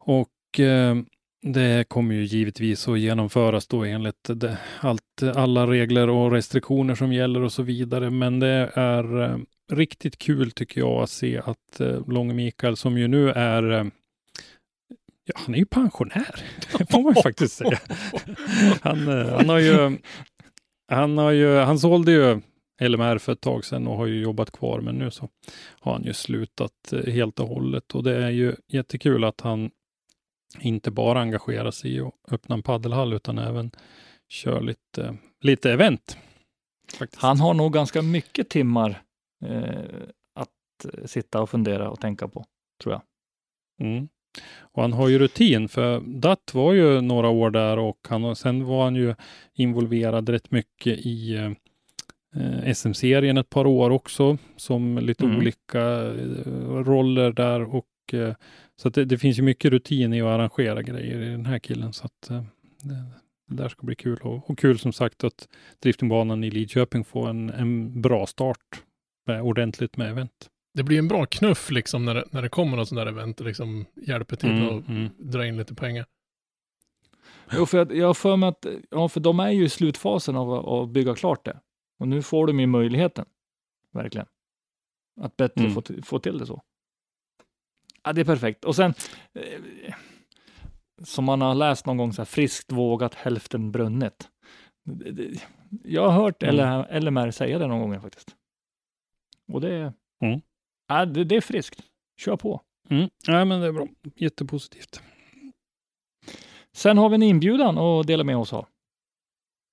Och 0.00 0.60
eh, 0.60 0.96
det 1.52 1.88
kommer 1.88 2.14
ju 2.14 2.24
givetvis 2.24 2.88
att 2.88 2.98
genomföras 2.98 3.66
då 3.66 3.84
enligt 3.84 4.30
det, 4.34 4.58
allt, 4.80 5.22
alla 5.34 5.66
regler 5.66 6.08
och 6.08 6.32
restriktioner 6.32 6.94
som 6.94 7.12
gäller 7.12 7.42
och 7.42 7.52
så 7.52 7.62
vidare. 7.62 8.10
Men 8.10 8.40
det 8.40 8.70
är 8.74 9.22
eh, 9.22 9.38
riktigt 9.72 10.18
kul 10.18 10.50
tycker 10.50 10.80
jag 10.80 11.02
att 11.02 11.10
se 11.10 11.38
att 11.38 11.80
eh, 11.80 12.08
Långe 12.08 12.34
Mikael 12.34 12.76
som 12.76 12.98
ju 12.98 13.08
nu 13.08 13.30
är 13.30 13.70
eh, 13.70 13.84
Ja, 15.28 15.34
han 15.36 15.54
är 15.54 15.58
ju 15.58 15.66
pensionär. 15.66 16.44
Det 16.78 16.86
får 16.90 17.02
man 17.02 17.14
ju 17.16 17.22
faktiskt 17.22 17.54
säga. 17.54 17.78
Han, 18.82 19.08
eh, 19.08 19.36
han 19.36 19.48
har 19.48 19.58
ju, 19.58 19.98
han 20.88 21.18
har 21.18 21.30
ju, 21.30 21.56
han 21.58 21.78
sålde 21.78 22.12
ju 22.12 22.40
LMR 22.80 23.18
för 23.18 23.32
ett 23.32 23.40
tag 23.40 23.64
sedan 23.64 23.86
och 23.86 23.96
har 23.96 24.06
ju 24.06 24.20
jobbat 24.20 24.50
kvar, 24.50 24.80
men 24.80 24.94
nu 24.94 25.10
så 25.10 25.28
har 25.80 25.92
han 25.92 26.04
ju 26.04 26.12
slutat 26.12 26.92
eh, 26.92 27.12
helt 27.12 27.40
och 27.40 27.48
hållet 27.48 27.94
och 27.94 28.02
det 28.02 28.16
är 28.24 28.30
ju 28.30 28.54
jättekul 28.68 29.24
att 29.24 29.40
han 29.40 29.70
inte 30.60 30.90
bara 30.90 31.20
engagerar 31.20 31.70
sig 31.70 31.96
i 31.96 32.00
att 32.00 32.12
öppna 32.30 32.54
en 32.54 32.62
paddelhall 32.62 33.12
utan 33.12 33.38
även 33.38 33.70
kör 34.28 34.60
lite, 34.60 35.16
lite 35.40 35.72
event. 35.72 36.18
Faktiskt. 36.98 37.22
Han 37.22 37.40
har 37.40 37.54
nog 37.54 37.72
ganska 37.72 38.02
mycket 38.02 38.48
timmar 38.48 39.02
eh, 39.44 40.08
att 40.34 41.10
sitta 41.10 41.42
och 41.42 41.50
fundera 41.50 41.90
och 41.90 42.00
tänka 42.00 42.28
på, 42.28 42.44
tror 42.82 42.92
jag. 42.94 43.02
Mm. 43.88 44.08
Och 44.58 44.82
han 44.82 44.92
har 44.92 45.08
ju 45.08 45.18
rutin, 45.18 45.68
för 45.68 46.00
Datt 46.00 46.54
var 46.54 46.72
ju 46.72 47.00
några 47.00 47.28
år 47.28 47.50
där 47.50 47.78
och 47.78 47.98
han, 48.08 48.24
och 48.24 48.38
sen 48.38 48.64
var 48.64 48.84
han 48.84 48.94
ju 48.94 49.14
involverad 49.54 50.28
rätt 50.28 50.50
mycket 50.50 50.98
i 50.98 51.34
eh, 52.34 52.72
SM-serien 52.74 53.36
ett 53.38 53.50
par 53.50 53.66
år 53.66 53.90
också 53.90 54.38
som 54.56 54.98
lite 54.98 55.24
Mm. 55.24 55.36
olika 55.36 55.80
eh, 55.80 56.72
roller 56.84 57.32
där 57.32 57.74
och 57.74 57.86
så 58.76 58.88
att 58.88 58.94
det, 58.94 59.04
det 59.04 59.18
finns 59.18 59.38
ju 59.38 59.42
mycket 59.42 59.70
rutin 59.70 60.12
i 60.14 60.20
att 60.22 60.26
arrangera 60.28 60.82
grejer 60.82 61.20
i 61.20 61.28
den 61.28 61.46
här 61.46 61.58
killen 61.58 61.92
så 61.92 62.04
att 62.06 62.30
eh, 62.30 62.42
det, 62.82 62.94
det 63.48 63.56
där 63.62 63.68
ska 63.68 63.86
bli 63.86 63.94
kul 63.94 64.18
och, 64.22 64.50
och 64.50 64.58
kul 64.58 64.78
som 64.78 64.92
sagt 64.92 65.24
att 65.24 65.48
driftingbanan 65.82 66.44
i 66.44 66.50
Lidköping 66.50 67.04
får 67.04 67.28
en, 67.28 67.50
en 67.50 68.02
bra 68.02 68.26
start 68.26 68.82
med, 69.26 69.42
ordentligt 69.42 69.96
med 69.96 70.10
event. 70.10 70.50
Det 70.74 70.82
blir 70.82 70.98
en 70.98 71.08
bra 71.08 71.26
knuff 71.26 71.70
liksom 71.70 72.04
när 72.04 72.14
det, 72.14 72.24
när 72.30 72.42
det 72.42 72.48
kommer 72.48 72.76
något 72.76 72.88
sånt 72.88 72.98
där 72.98 73.06
event 73.06 73.40
och 73.40 73.46
liksom 73.46 73.84
hjälper 74.06 74.36
till 74.36 74.50
Mm, 74.50 74.78
att 74.78 74.88
mm. 74.88 75.08
dra 75.18 75.46
in 75.46 75.56
lite 75.56 75.74
pengar. 75.74 76.06
Jo, 77.52 77.66
för 77.66 77.78
jag, 77.78 77.96
jag 77.96 78.06
har 78.06 78.14
för 78.14 78.36
mig 78.36 78.48
att, 78.48 78.66
ja, 78.90 79.08
för 79.08 79.20
de 79.20 79.40
är 79.40 79.50
ju 79.50 79.64
i 79.64 79.68
slutfasen 79.68 80.36
av 80.36 80.68
att- 80.68 80.88
bygga 80.90 81.14
klart 81.14 81.44
det. 81.44 81.60
Och 81.98 82.08
nu 82.08 82.22
får 82.22 82.46
de 82.46 82.60
ju 82.60 82.66
möjligheten, 82.66 83.24
verkligen, 83.92 84.26
att 85.20 85.36
bättre 85.36 85.60
Mm. 85.64 85.74
få, 85.74 85.82
få 86.02 86.18
till 86.18 86.38
det 86.38 86.46
så. 86.46 86.62
Ja, 88.06 88.12
det 88.12 88.20
är 88.20 88.24
perfekt. 88.24 88.64
Och 88.64 88.76
sen, 88.76 88.94
eh, 89.34 89.94
som 91.02 91.24
man 91.24 91.40
har 91.40 91.54
läst 91.54 91.86
någon 91.86 91.96
gång, 91.96 92.12
så 92.12 92.20
här, 92.22 92.26
friskt 92.26 92.72
vågat 92.72 93.14
hälften 93.14 93.72
brunnet. 93.72 94.28
Jag 95.84 96.08
har 96.10 96.22
hört 96.22 96.42
Mm. 96.42 96.84
LMR 97.02 97.30
säga 97.30 97.58
det 97.58 97.66
någon 97.66 97.80
gång 97.90 98.00
faktiskt. 98.00 98.36
Och 99.52 99.60
det, 99.60 99.74
är- 99.74 99.92
Mm. 100.24 100.40
ja, 100.88 101.04
det, 101.06 101.24
det 101.24 101.36
är 101.36 101.40
friskt. 101.40 101.80
Kör 102.20 102.36
på. 102.36 102.60
Mm. 102.90 103.08
Nej, 103.28 103.44
men 103.44 103.60
det 103.60 103.66
är 103.66 103.72
bra. 103.72 103.86
Jättepositivt. 104.16 105.00
Sen 106.72 106.98
har 106.98 107.08
vi 107.08 107.14
en 107.14 107.22
inbjudan 107.22 107.78
att 107.78 108.06
dela 108.06 108.24
med 108.24 108.36
oss 108.36 108.52
av. 108.52 108.66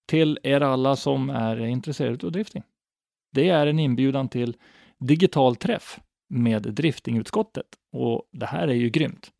Till 0.08 0.40
er 0.44 0.62
alla 0.62 0.96
som 0.96 1.30
är 1.30 1.66
intresserade 1.66 2.26
av 2.26 2.32
drifting. 2.32 2.64
Det 3.32 3.50
är 3.50 3.68
en 3.68 3.80
inbjudan 3.80 4.30
till 4.30 4.58
digital 5.00 5.56
träff 5.56 6.00
med 6.30 6.62
driftingutskottet 6.62 7.66
och 7.92 8.24
det 8.32 8.46
här 8.46 8.68
är 8.68 8.74
ju 8.74 8.90
grymt. 8.90 9.32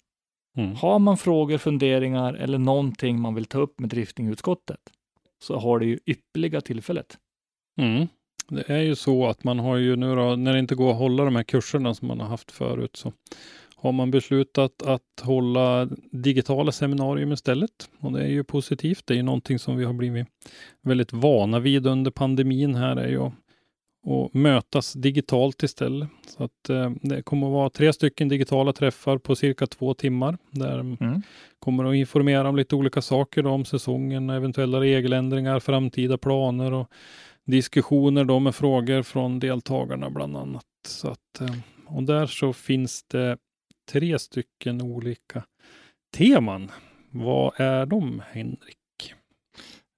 Mm. 0.58 0.76
Har 0.76 1.00
man 1.00 1.18
frågor, 1.18 1.58
funderingar 1.58 2.34
eller 2.34 2.58
någonting 2.58 3.22
man 3.22 3.36
vill 3.36 3.46
ta 3.46 3.60
upp 3.60 3.80
med 3.80 3.90
driftingutskottet 3.90 4.80
så 5.44 5.60
har 5.60 5.80
det 5.80 5.86
ju 5.86 6.00
ypperliga 6.06 6.62
tillfället. 6.62 7.18
Mm. 7.78 8.08
Det 8.50 8.70
är 8.70 8.82
ju 8.82 8.96
så 8.96 9.28
att 9.28 9.44
man 9.44 9.60
har 9.60 9.78
ju 9.78 9.96
nu 9.96 10.16
då, 10.16 10.36
när 10.36 10.54
det 10.54 10.60
inte 10.60 10.76
går 10.76 10.92
att 10.92 10.98
hålla 10.98 11.26
de 11.26 11.36
här 11.36 11.44
kurserna 11.44 11.94
som 11.94 12.08
man 12.08 12.20
har 12.20 12.28
haft 12.28 12.52
förut, 12.52 12.96
så 12.96 13.14
har 13.76 13.92
man 13.92 14.12
beslutat 14.12 14.82
att 14.82 15.22
hålla 15.22 15.86
digitala 16.12 16.72
seminarium 16.72 17.32
istället. 17.32 17.90
Och 18.00 18.12
det 18.12 18.24
är 18.24 18.28
ju 18.28 18.44
positivt. 18.44 19.08
Det 19.08 19.14
är 19.14 19.16
ju 19.16 19.24
någonting 19.24 19.60
som 19.60 19.78
vi 19.78 19.84
har 19.84 19.94
blivit 19.94 20.28
väldigt 20.82 21.14
vana 21.14 21.60
vid 21.60 21.88
under 21.88 22.12
pandemin 22.12 22.76
här, 22.76 22.96
är 22.96 23.08
ju 23.08 23.22
att 23.22 23.34
att 24.06 24.34
mötas 24.34 24.94
digitalt 24.94 25.64
istället. 25.64 26.10
Så 26.28 26.44
att 26.44 26.70
eh, 26.70 26.92
det 27.02 27.22
kommer 27.24 27.48
att 27.48 27.54
vara 27.54 27.70
tre 27.70 27.94
stycken 27.94 28.28
digitala 28.30 28.74
träffar 28.74 29.18
på 29.18 29.36
cirka 29.36 29.68
två 29.68 29.94
timmar 29.94 30.38
där 30.52 30.80
Mm. 30.80 31.22
kommer 31.60 31.86
att 31.86 31.96
informera 31.96 32.50
om 32.50 32.56
lite 32.56 32.76
olika 32.76 33.02
saker 33.02 33.44
då, 33.44 33.50
om 33.50 33.66
säsongen, 33.66 34.30
eventuella 34.30 34.80
regeländringar, 34.80 35.60
framtida 35.60 36.18
planer 36.18 36.74
och 36.74 36.90
diskussioner 37.46 38.24
då 38.24 38.40
med 38.40 38.56
frågor 38.56 39.04
från 39.04 39.40
deltagarna 39.40 40.10
bland 40.10 40.38
annat. 40.38 40.66
Så 40.88 41.08
att, 41.08 41.42
eh, 41.42 41.56
och 41.88 42.04
där 42.04 42.26
så 42.26 42.54
finns 42.54 43.04
det 43.04 43.38
tre 43.92 44.20
stycken 44.20 44.82
olika 44.82 45.44
teman. 46.18 46.72
Vad 47.12 47.54
är 47.60 47.86
de, 47.86 48.22
Henrik? 48.32 49.14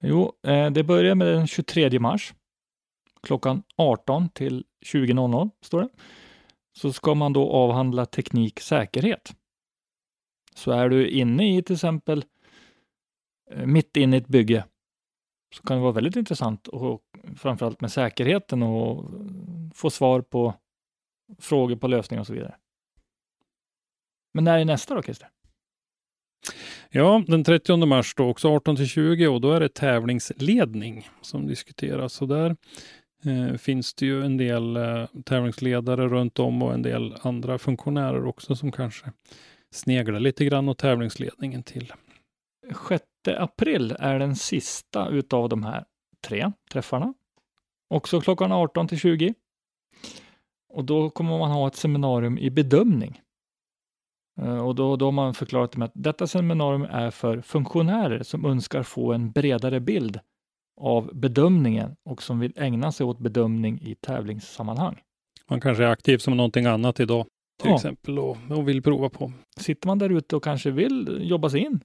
Jo, 0.02 0.32
eh, 0.46 0.70
det 0.70 0.82
börjar 0.82 1.14
med 1.14 1.26
den 1.26 1.46
23 1.46 1.98
mars. 1.98 2.34
Klockan 3.26 3.62
18 3.76 4.28
till 4.28 4.64
20.00 4.86 5.50
står 5.60 5.80
det. 5.80 5.88
Så 6.78 6.92
ska 6.92 7.14
man 7.14 7.32
då 7.32 7.50
avhandla 7.50 8.06
teknik 8.06 8.60
säkerhet. 8.60 9.36
Så 10.54 10.70
är 10.70 10.88
du 10.88 11.08
inne 11.08 11.56
i 11.56 11.62
till 11.62 11.74
exempel 11.74 12.24
eh, 13.50 13.66
mitt 13.66 13.96
inne 13.96 14.16
i 14.16 14.20
ett 14.20 14.28
bygge 14.28 14.64
så 15.54 15.62
kan 15.62 15.76
det 15.76 15.82
vara 15.82 15.92
väldigt 15.92 16.16
intressant 16.16 16.68
och 16.68 17.02
framförallt 17.36 17.80
med 17.80 17.92
säkerheten 17.92 18.62
och 18.62 19.10
få 19.74 19.90
svar 19.90 20.20
på 20.20 20.54
frågor 21.38 21.76
på 21.76 21.88
lösningar 21.88 22.20
och 22.20 22.26
så 22.26 22.32
vidare. 22.32 22.56
Men 24.34 24.44
när 24.44 24.58
är 24.58 24.64
nästa 24.64 24.94
då, 24.94 25.02
Christer? 25.02 25.28
Ja, 26.90 27.24
den 27.26 27.44
30 27.44 27.86
mars 27.86 28.14
då 28.14 28.28
också 28.28 28.48
18 28.48 28.76
till 28.76 28.88
20 28.88 29.26
och 29.26 29.40
då 29.40 29.52
är 29.52 29.60
det 29.60 29.68
tävlingsledning 29.68 31.08
som 31.20 31.46
diskuteras. 31.46 32.12
Så 32.12 32.26
där 32.26 32.56
eh, 33.26 33.54
finns 33.54 33.94
det 33.94 34.06
ju 34.06 34.24
en 34.24 34.36
del 34.36 34.76
eh, 34.76 35.06
tävlingsledare 35.24 36.08
runt 36.08 36.38
om 36.38 36.62
och 36.62 36.74
en 36.74 36.82
del 36.82 37.16
andra 37.22 37.58
funktionärer 37.58 38.26
också 38.26 38.56
som 38.56 38.72
kanske 38.72 39.12
sneglar 39.70 40.20
lite 40.20 40.44
grann 40.44 40.68
åt 40.68 40.78
tävlingsledningen 40.78 41.62
till. 41.62 41.92
6 42.88 43.04
april 43.36 43.96
är 43.98 44.18
den 44.18 44.36
sista 44.36 45.08
utav 45.08 45.48
de 45.48 45.64
här 45.64 45.84
tre 46.26 46.52
träffarna. 46.72 47.14
Också 47.88 48.20
klockan 48.20 48.52
18 48.52 48.88
till 48.88 48.98
20. 48.98 49.34
Och 50.68 50.84
då 50.84 51.10
kommer 51.10 51.38
man 51.38 51.50
ha 51.50 51.68
ett 51.68 51.76
seminarium 51.76 52.38
i 52.38 52.50
bedömning. 52.50 53.20
Eh, 54.40 54.66
och 54.66 54.74
då, 54.74 54.96
då 54.96 55.04
har 55.04 55.12
man 55.12 55.34
förklarat 55.34 55.72
det 55.72 55.78
med 55.78 55.86
att 55.86 55.92
detta 55.94 56.26
seminarium 56.26 56.82
är 56.82 57.10
för 57.10 57.40
funktionärer 57.40 58.22
som 58.22 58.44
önskar 58.44 58.82
få 58.82 59.12
en 59.12 59.30
bredare 59.30 59.80
bild 59.80 60.20
av 60.80 61.10
bedömningen 61.14 61.96
och 62.04 62.22
som 62.22 62.38
vill 62.40 62.52
ägna 62.56 62.92
sig 62.92 63.06
åt 63.06 63.18
bedömning 63.18 63.80
i 63.82 63.94
tävlingssammanhang. 63.94 64.98
Man 65.50 65.60
kanske 65.60 65.84
är 65.84 65.88
aktiv 65.88 66.18
som 66.18 66.36
någonting 66.36 66.66
annat 66.66 67.00
idag 67.00 67.26
till 67.62 67.70
Ja. 67.70 67.76
exempel 67.76 68.18
och, 68.18 68.36
och 68.50 68.68
vill 68.68 68.82
prova 68.82 69.08
på. 69.08 69.32
Sitter 69.60 69.86
man 69.88 69.98
där 69.98 70.10
ute 70.10 70.36
och 70.36 70.44
kanske 70.44 70.70
vill 70.70 71.18
jobba 71.20 71.50
sig 71.50 71.60
in, 71.60 71.80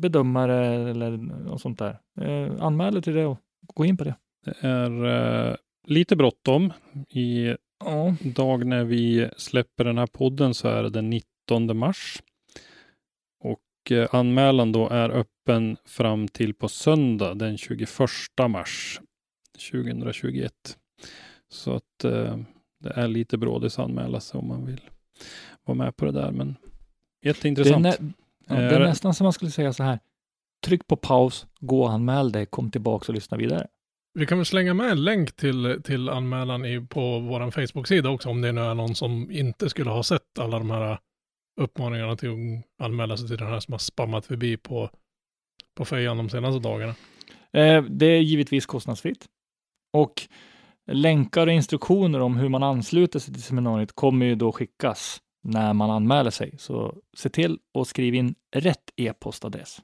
bedömare 0.00 0.66
eller 0.90 1.10
något 1.10 1.60
sånt 1.60 1.78
där, 1.78 1.98
eh, 2.20 2.52
anmäl 2.64 3.02
till 3.02 3.14
det 3.14 3.26
och 3.26 3.38
gå 3.74 3.84
in 3.84 3.96
på 3.96 4.04
det. 4.04 4.14
Det 4.44 4.54
är 4.68 5.04
eh, 5.50 5.54
lite 5.86 6.16
bråttom. 6.16 6.72
I 7.10 7.54
Ja, 7.84 8.14
dag 8.34 8.66
när 8.66 8.84
vi 8.84 9.28
släpper 9.36 9.84
den 9.84 9.98
här 9.98 10.06
podden 10.06 10.54
så 10.54 10.68
är 10.68 10.82
det 10.82 10.90
den 10.90 11.10
19 11.10 11.76
mars. 11.76 12.22
Eh, 13.90 14.08
anmälan 14.12 14.72
då 14.72 14.88
är 14.88 15.10
öppen 15.10 15.76
fram 15.84 16.28
till 16.28 16.54
på 16.54 16.68
söndag 16.68 17.34
den 17.34 17.58
21 17.58 17.88
mars 18.48 19.00
2021. 19.70 20.52
Så 21.48 21.74
att 21.74 22.04
eh, 22.04 22.38
det 22.80 22.90
är 22.94 23.08
lite 23.08 23.38
brådis 23.38 23.78
att 23.78 23.84
anmäla 23.84 24.20
sig 24.20 24.38
om 24.38 24.48
man 24.48 24.66
vill 24.66 24.80
vara 25.64 25.78
med 25.78 25.96
på 25.96 26.04
det 26.04 26.12
där. 26.12 26.30
Men 26.30 26.56
det, 27.22 27.28
är 27.28 27.34
jätteintressant. 27.34 27.82
nä, 27.82 27.94
ja, 28.46 28.54
det 28.54 28.62
är 28.62 28.80
Eh, 28.80 28.88
nästan 28.88 29.14
som 29.14 29.24
man 29.24 29.32
skulle 29.32 29.50
säga 29.50 29.72
så 29.72 29.82
här. 29.82 29.98
Tryck 30.66 30.86
på 30.86 30.96
paus, 30.96 31.46
gå 31.60 31.82
och 31.82 31.90
anmäl 31.90 32.32
dig, 32.32 32.46
kom 32.46 32.70
tillbaka 32.70 33.04
och 33.08 33.14
lyssna 33.14 33.36
vidare. 33.36 33.66
Vi 34.14 34.26
kan 34.26 34.38
väl 34.38 34.44
slänga 34.44 34.74
med 34.74 34.90
en 34.90 35.04
länk 35.04 35.36
till, 35.36 35.80
till 35.84 36.08
anmälan 36.08 36.64
i, 36.64 36.80
på 36.80 37.18
vår 37.18 37.50
Facebook-sida 37.50 38.10
också 38.10 38.28
om 38.28 38.40
det 38.40 38.52
nu 38.52 38.60
är 38.60 38.74
någon 38.74 38.94
som 38.94 39.30
inte 39.30 39.70
skulle 39.70 39.90
ha 39.90 40.02
sett 40.02 40.38
alla 40.38 40.58
de 40.58 40.70
här 40.70 40.98
uppmaningarna 41.60 42.16
till 42.16 42.28
att 42.28 42.84
anmäla 42.84 43.16
sig 43.16 43.28
till 43.28 43.36
den 43.36 43.48
här 43.48 43.60
som 43.60 43.72
har 43.72 43.78
spammat 43.78 44.26
förbi 44.26 44.56
på, 44.56 44.90
på 45.74 45.84
fejan 45.84 46.16
de 46.16 46.30
senaste 46.30 46.68
dagarna. 46.68 46.94
Eh, 47.52 47.82
det 47.82 48.06
är 48.06 48.20
givetvis 48.20 48.66
kostnadsfritt. 48.66 49.26
Och 49.92 50.22
länkar 50.86 51.46
och 51.46 51.52
instruktioner 51.52 52.20
om 52.20 52.36
hur 52.36 52.48
man 52.48 52.62
ansluter 52.62 53.18
sig 53.18 53.34
till 53.34 53.42
seminariet 53.42 53.92
kommer 53.92 54.26
ju 54.26 54.34
då 54.34 54.52
skickas 54.52 55.20
när 55.42 55.72
man 55.72 55.90
anmäler 55.90 56.30
sig. 56.30 56.58
Så 56.58 56.96
se 57.16 57.28
till 57.28 57.58
att 57.78 57.88
skriva 57.88 58.16
in 58.16 58.34
rätt 58.56 58.90
e-postadress. 58.96 59.82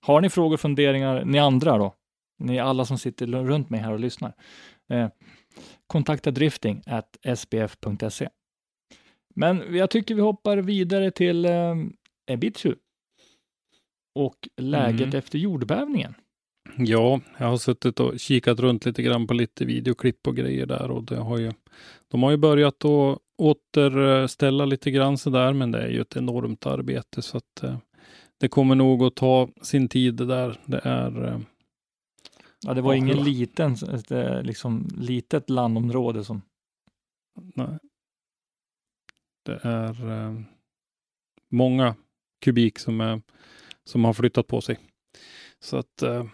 Har 0.00 0.20
ni 0.20 0.30
frågor 0.30 0.54
och 0.54 0.60
funderingar, 0.60 1.24
ni 1.24 1.38
andra 1.38 1.78
då, 1.78 1.94
ni 2.38 2.58
alla 2.58 2.84
som 2.84 2.98
sitter 2.98 3.26
runt 3.26 3.70
mig 3.70 3.80
här 3.80 3.92
och 3.92 4.00
lyssnar, 4.00 4.34
eh, 4.90 5.08
kontakta 5.86 6.30
drifting 6.30 6.82
at 6.86 7.38
sbf.se. 7.38 8.28
Men 9.38 9.76
jag 9.76 9.90
tycker 9.90 10.14
vi 10.14 10.20
hoppar 10.20 10.56
vidare 10.56 11.10
till 11.10 11.44
eh, 11.44 11.74
Ebitsu 12.26 12.74
och 14.14 14.48
läget 14.56 15.00
Mm. 15.00 15.18
efter 15.18 15.38
jordbävningen. 15.38 16.14
Ja, 16.76 17.20
jag 17.38 17.46
har 17.46 17.56
suttit 17.56 18.00
och 18.00 18.18
kikat 18.20 18.60
runt 18.60 18.84
lite 18.86 19.02
grann 19.02 19.26
på 19.26 19.34
lite 19.34 19.64
videoklipp 19.64 20.26
och 20.26 20.36
grejer 20.36 20.66
där 20.66 20.90
och 20.90 21.04
det 21.04 21.16
har 21.16 21.38
ju, 21.38 21.52
de 22.08 22.22
har 22.22 22.30
ju 22.30 22.36
börjat 22.36 22.84
att 22.84 23.18
återställa 23.38 24.64
lite 24.64 24.90
grann 24.90 25.18
så 25.18 25.30
där, 25.30 25.52
men 25.52 25.70
det 25.72 25.82
är 25.82 25.88
ju 25.88 26.00
ett 26.00 26.16
enormt 26.16 26.66
arbete 26.66 27.22
så 27.22 27.36
att 27.36 27.62
eh, 27.62 27.76
det 28.40 28.48
kommer 28.48 28.74
nog 28.74 29.02
att 29.02 29.14
ta 29.16 29.48
sin 29.62 29.88
tid 29.88 30.14
det 30.14 30.26
där. 30.26 30.60
Det 30.64 30.80
är 30.84 31.26
eh, 31.28 31.38
Ja, 32.66 32.74
det 32.74 32.80
var 32.80 32.92
Ja, 32.92 32.96
ingen 32.96 33.24
liten, 33.24 33.76
liksom, 34.42 34.88
litet 34.98 35.50
landområde 35.50 36.24
som... 36.24 36.42
Nej. 37.54 37.78
Det 39.48 39.60
är 39.62 40.10
eh, 40.10 40.40
många 41.50 41.94
kubik 42.44 42.78
som, 42.78 43.00
är, 43.00 43.20
som 43.84 44.04
har 44.04 44.12
flyttat 44.12 44.46
på 44.46 44.60
sig. 44.60 44.78
Så 45.60 45.76
att 45.76 46.02
eh, 46.02 46.24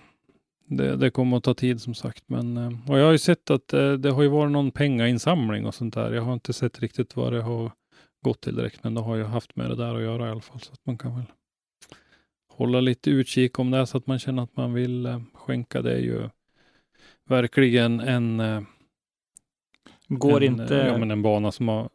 det, 0.66 0.96
det 0.96 1.10
kommer 1.10 1.36
att 1.36 1.44
ta 1.44 1.54
tid 1.54 1.80
som 1.80 1.94
sagt. 1.94 2.24
Men, 2.26 2.56
eh, 2.56 2.90
och 2.90 2.98
jag 2.98 3.04
har 3.04 3.12
ju 3.12 3.18
sett 3.18 3.50
att 3.50 3.68
det, 3.68 3.96
det 3.96 4.10
har 4.10 4.22
ju 4.22 4.28
varit 4.28 4.52
någon 4.52 4.70
pengainsamling 4.70 5.66
och 5.66 5.74
sånt 5.74 5.94
där. 5.94 6.12
Jag 6.12 6.22
har 6.22 6.34
inte 6.34 6.52
sett 6.52 6.80
riktigt 6.80 7.16
vad 7.16 7.32
det 7.32 7.42
har 7.42 7.72
gått 8.24 8.40
till 8.40 8.56
direkt, 8.56 8.84
men 8.84 8.94
det 8.94 9.00
har 9.00 9.16
ju 9.16 9.24
haft 9.24 9.56
med 9.56 9.70
det 9.70 9.76
där 9.76 9.94
att 9.94 10.02
göra 10.02 10.28
i 10.28 10.30
alla 10.30 10.40
fall. 10.40 10.60
Så 10.60 10.72
att 10.72 10.86
man 10.86 10.98
kan 10.98 11.14
väl 11.14 11.32
hålla 12.48 12.80
lite 12.80 13.10
utkik 13.10 13.58
om 13.58 13.70
det 13.70 13.78
är 13.78 13.84
så 13.84 13.98
att 13.98 14.06
man 14.06 14.18
känner 14.18 14.42
att 14.42 14.56
man 14.56 14.74
vill 14.74 15.24
skänka. 15.34 15.82
Det 15.82 15.92
är 15.92 16.00
ju 16.00 16.28
verkligen 17.28 18.00
en 18.00 18.42
Går 20.08 20.42
en, 20.42 20.60
inte... 20.60 20.74
Ja, 20.74 20.98
men 20.98 21.10
en 21.10 21.22
bana 21.22 21.52
som 21.52 21.68
har 21.68 21.88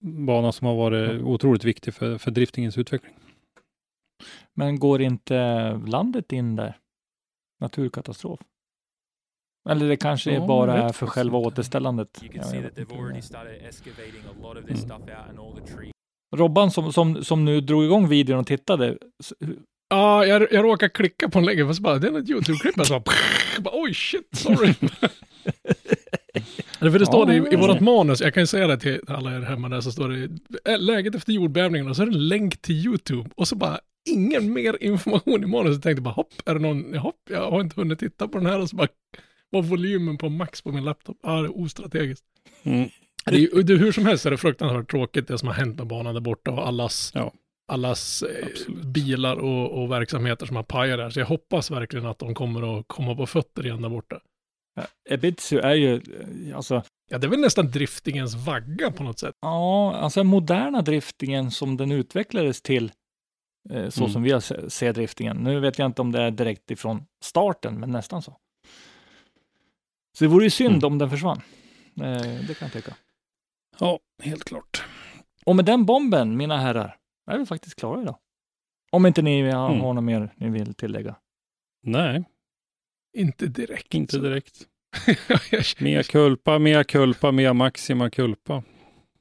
bana 0.00 0.52
som 0.52 0.66
har 0.66 0.74
varit 0.74 1.22
otroligt 1.22 1.64
viktig 1.64 1.94
för, 1.94 2.18
för 2.18 2.30
driftingens 2.30 2.78
utveckling. 2.78 3.14
Men 4.54 4.78
går 4.78 5.02
inte 5.02 5.72
landet 5.86 6.32
in 6.32 6.56
där? 6.56 6.78
Naturkatastrof? 7.60 8.40
Eller 9.68 9.88
det 9.88 9.96
kanske 9.96 10.32
Ja, 10.32 10.46
bara 10.46 10.76
jag 10.76 10.88
är 10.88 10.92
för 10.92 11.06
själva 11.06 11.38
inte. 11.38 11.48
återställandet. 11.48 12.22
Mm. 12.22 12.70
Robban 16.36 16.70
som, 16.70 16.92
som, 16.92 17.24
som 17.24 17.44
nu 17.44 17.60
drog 17.60 17.84
igång 17.84 18.08
videon 18.08 18.38
och 18.38 18.46
tittade. 18.46 18.98
Ja, 19.88 20.24
jag, 20.26 20.52
jag 20.52 20.64
råkade 20.64 20.90
klicka 20.90 21.28
på 21.28 21.38
en 21.38 21.44
länge, 21.44 21.66
fast 21.66 21.80
bara, 21.80 21.98
det 21.98 22.08
är 22.08 22.18
ett 22.18 22.30
YouTube-klipp. 22.30 22.74
Jag 22.76 23.02
bara, 23.62 23.74
oj 23.74 23.94
shit, 23.94 24.36
sorry. 24.36 24.74
För 26.80 26.98
det 26.98 27.06
står 27.06 27.26
det 27.26 27.34
i, 27.34 27.52
i 27.52 27.56
vårt 27.56 27.80
manus, 27.80 28.20
jag 28.20 28.34
kan 28.34 28.42
ju 28.42 28.46
säga 28.46 28.66
det 28.66 28.76
till 28.78 29.00
alla 29.08 29.36
er 29.36 29.40
hemma 29.40 29.68
där, 29.68 29.80
så 29.80 29.92
står 29.92 30.08
det 30.08 30.28
"Ä- 30.70 30.76
läget 30.76 31.14
efter 31.14 31.32
jordbävningen 31.32 31.88
och 31.88 31.96
så 31.96 32.02
är 32.02 32.06
det 32.06 32.12
en 32.12 32.28
länk 32.28 32.62
till 32.62 32.86
YouTube 32.86 33.30
och 33.34 33.48
så 33.48 33.56
bara 33.56 33.78
ingen 34.10 34.52
mer 34.52 34.82
information 34.82 35.42
i 35.44 35.46
manus. 35.46 35.72
Jag 35.74 35.82
tänkte 35.82 36.02
bara 36.02 36.14
hopp, 36.14 36.32
är 36.46 36.54
det 36.54 36.60
någon, 36.60 36.94
hopp, 36.94 37.16
jag 37.30 37.50
har 37.50 37.60
inte 37.60 37.80
hunnit 37.80 37.98
titta 37.98 38.28
på 38.28 38.38
den 38.38 38.46
här 38.46 38.60
och 38.60 38.68
så 38.70 38.76
bara 38.76 38.88
var 39.50 39.62
volymen 39.62 40.18
på 40.18 40.28
max 40.28 40.62
på 40.62 40.72
min 40.72 40.84
laptop. 40.84 41.16
Ja, 41.22 41.30
det 41.40 41.46
är 41.46 41.58
ostrategiskt. 41.60 42.24
Mm. 42.62 42.88
Det 43.26 43.36
är, 43.44 43.62
det, 43.62 43.74
hur 43.74 43.92
som 43.92 44.06
helst 44.06 44.26
är 44.26 44.30
det 44.30 44.36
fruktansvärt 44.36 44.90
tråkigt 44.90 45.28
det 45.28 45.38
som 45.38 45.48
har 45.48 45.54
hänt 45.54 45.78
med 45.78 45.86
banan 45.86 46.14
där 46.14 46.20
borta 46.20 46.50
och 46.50 46.66
allas, 46.68 47.12
Ja. 47.14 47.32
allas 47.68 48.22
eh, 48.22 48.46
Absolut. 48.46 48.84
bilar 48.84 49.36
och, 49.36 49.82
och 49.82 49.90
verksamheter 49.90 50.46
som 50.46 50.56
har 50.56 50.62
pajat 50.62 50.98
där. 50.98 51.10
Så 51.10 51.20
jag 51.20 51.26
hoppas 51.26 51.70
verkligen 51.70 52.06
att 52.06 52.18
de 52.18 52.34
kommer 52.34 52.78
att 52.78 52.84
komma 52.88 53.14
på 53.16 53.26
fötter 53.26 53.66
igen 53.66 53.82
där 53.82 53.88
borta. 53.88 54.20
Ebitsu 55.10 55.58
är 55.58 55.74
ju, 55.74 55.94
eh, 55.94 56.56
alltså, 56.56 56.82
Ja, 57.12 57.18
det 57.18 57.26
är 57.26 57.28
väl 57.28 57.40
nästan 57.40 57.70
driftingens 57.70 58.34
vagga 58.34 58.90
på 58.90 59.02
något 59.02 59.18
sätt. 59.18 59.34
ja, 59.40 59.94
alltså 59.96 60.24
moderna 60.24 60.82
driftingen 60.82 61.50
som 61.50 61.76
den 61.76 61.92
utvecklades 61.92 62.62
till, 62.62 62.92
eh, 63.70 63.88
så 63.88 64.00
Mm. 64.00 64.12
som 64.12 64.22
vi 64.22 64.40
ser 64.70 64.92
driftingen. 64.92 65.36
Nu 65.36 65.60
vet 65.60 65.78
jag 65.78 65.86
inte 65.86 66.02
om 66.02 66.12
det 66.12 66.20
är 66.22 66.30
direkt 66.30 66.70
ifrån 66.70 67.04
starten, 67.24 67.80
men 67.80 67.90
nästan 67.90 68.22
så. 68.22 68.36
Så 70.18 70.24
det 70.24 70.28
vore 70.28 70.44
ju 70.44 70.50
synd 70.50 70.74
Mm. 70.74 70.84
om 70.92 70.98
den 70.98 71.10
försvann. 71.10 71.40
Eh, 72.00 72.22
det 72.22 72.58
kan 72.58 72.66
jag 72.66 72.72
tycka. 72.72 72.96
Ja, 73.78 73.98
helt 74.22 74.44
klart. 74.44 74.84
Och 75.44 75.56
med 75.56 75.64
den 75.64 75.84
bomben, 75.86 76.36
mina 76.36 76.56
herrar, 76.58 76.96
är 77.30 77.38
vi 77.38 77.46
faktiskt 77.46 77.76
klara 77.76 78.02
idag. 78.02 78.16
Om 78.92 79.06
inte 79.06 79.22
ni 79.22 79.50
har, 79.50 79.68
Mm. 79.70 79.80
har 79.80 79.94
något 79.94 80.04
mer 80.04 80.34
ni 80.36 80.50
vill 80.50 80.74
tillägga. 80.74 81.14
Nej, 81.82 82.24
Inte 83.16 83.46
direkt. 83.46 83.94
inte 83.94 84.16
så. 84.16 84.22
direkt. 84.22 84.66
Mea 85.80 86.02
culpa, 86.02 86.58
mea 86.58 86.84
culpa, 86.84 87.32
mea 87.32 87.52
maxima 87.54 88.10
culpa. 88.10 88.62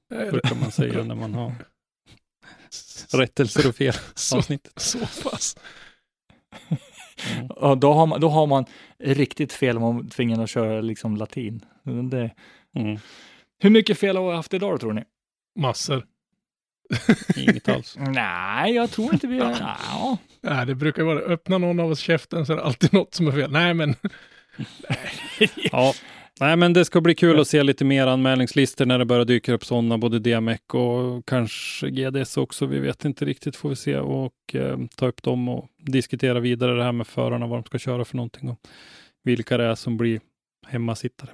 brukar 0.10 0.56
man 0.56 0.72
säga 0.72 1.04
när 1.04 1.16
man 1.16 1.34
har 1.34 1.54
rättelser 3.18 3.70
och 3.70 3.76
fel 3.76 3.94
Så, 4.16 4.38
avsnitt. 4.38 4.72
så 4.76 5.00
pass. 5.00 5.58
Mm. 7.32 7.50
Ja, 7.56 7.76
då, 7.76 7.94
har 7.94 8.06
man, 8.08 8.22
då 8.22 8.30
har 8.30 8.48
man 8.48 8.66
riktigt 9.00 9.54
fel 9.54 9.78
om 9.78 9.84
man 9.84 10.10
tvingas 10.10 10.40
att 10.40 10.50
köra 10.50 10.82
liksom 10.82 11.18
latin. 11.18 11.66
Det, 12.12 12.32
Mm. 12.76 13.00
hur 13.60 13.70
mycket 13.70 14.00
fel 14.00 14.18
har 14.18 14.30
vi 14.30 14.36
haft 14.36 14.54
idag 14.54 14.80
tror 14.80 14.94
ni? 14.94 15.04
Massor. 15.60 16.06
Inget 17.36 17.70
alls. 17.70 17.96
Nej, 18.00 18.74
jag 18.74 18.92
tror 18.92 19.14
inte 19.14 19.28
vi... 19.28 19.38
ja. 19.60 20.18
Nej, 20.42 20.66
det 20.66 20.76
brukar 20.76 21.04
vara, 21.04 21.20
öppna 21.20 21.58
någon 21.58 21.80
av 21.80 21.92
oss 21.92 22.00
käften 22.00 22.46
så 22.46 22.54
är 22.54 22.58
det 22.58 22.64
alltid 22.64 22.94
något 22.94 23.14
som 23.14 23.28
är 23.28 23.32
fel. 23.32 23.52
Nej, 23.52 23.74
men 23.74 23.96
Ja, 25.72 25.94
nej 26.40 26.56
men 26.56 26.74
det 26.74 26.86
ska 26.86 27.02
bli 27.02 27.16
kul 27.16 27.40
att 27.40 27.48
se 27.48 27.64
lite 27.64 27.86
mer 27.86 28.08
anmälningslistor 28.08 28.86
när 28.86 29.00
det 29.00 29.06
börjar 29.06 29.26
dyka 29.26 29.54
upp 29.54 29.66
sådana, 29.66 29.98
både 29.98 30.20
DMEC 30.20 30.62
och 30.74 31.26
kanske 31.26 31.90
GDS 31.90 32.38
också. 32.38 32.66
Vi 32.66 32.80
vet 32.80 33.06
inte 33.06 33.26
riktigt, 33.26 33.56
får 33.56 33.70
vi 33.70 33.76
se 33.76 33.98
och 33.98 34.56
eh, 34.56 34.78
ta 34.96 35.08
upp 35.08 35.24
dem 35.24 35.50
och 35.50 35.70
diskutera 35.78 36.40
vidare 36.40 36.76
det 36.76 36.84
här 36.84 36.92
med 36.92 37.08
förarna, 37.08 37.48
vad 37.48 37.58
de 37.60 37.66
ska 37.66 37.78
köra 37.78 38.06
för 38.06 38.16
någonting 38.16 38.50
och 38.50 38.60
vilka 39.24 39.58
det 39.58 39.66
är 39.66 39.76
som 39.76 39.98
blir 39.98 40.22
hemmasittare. 40.68 41.30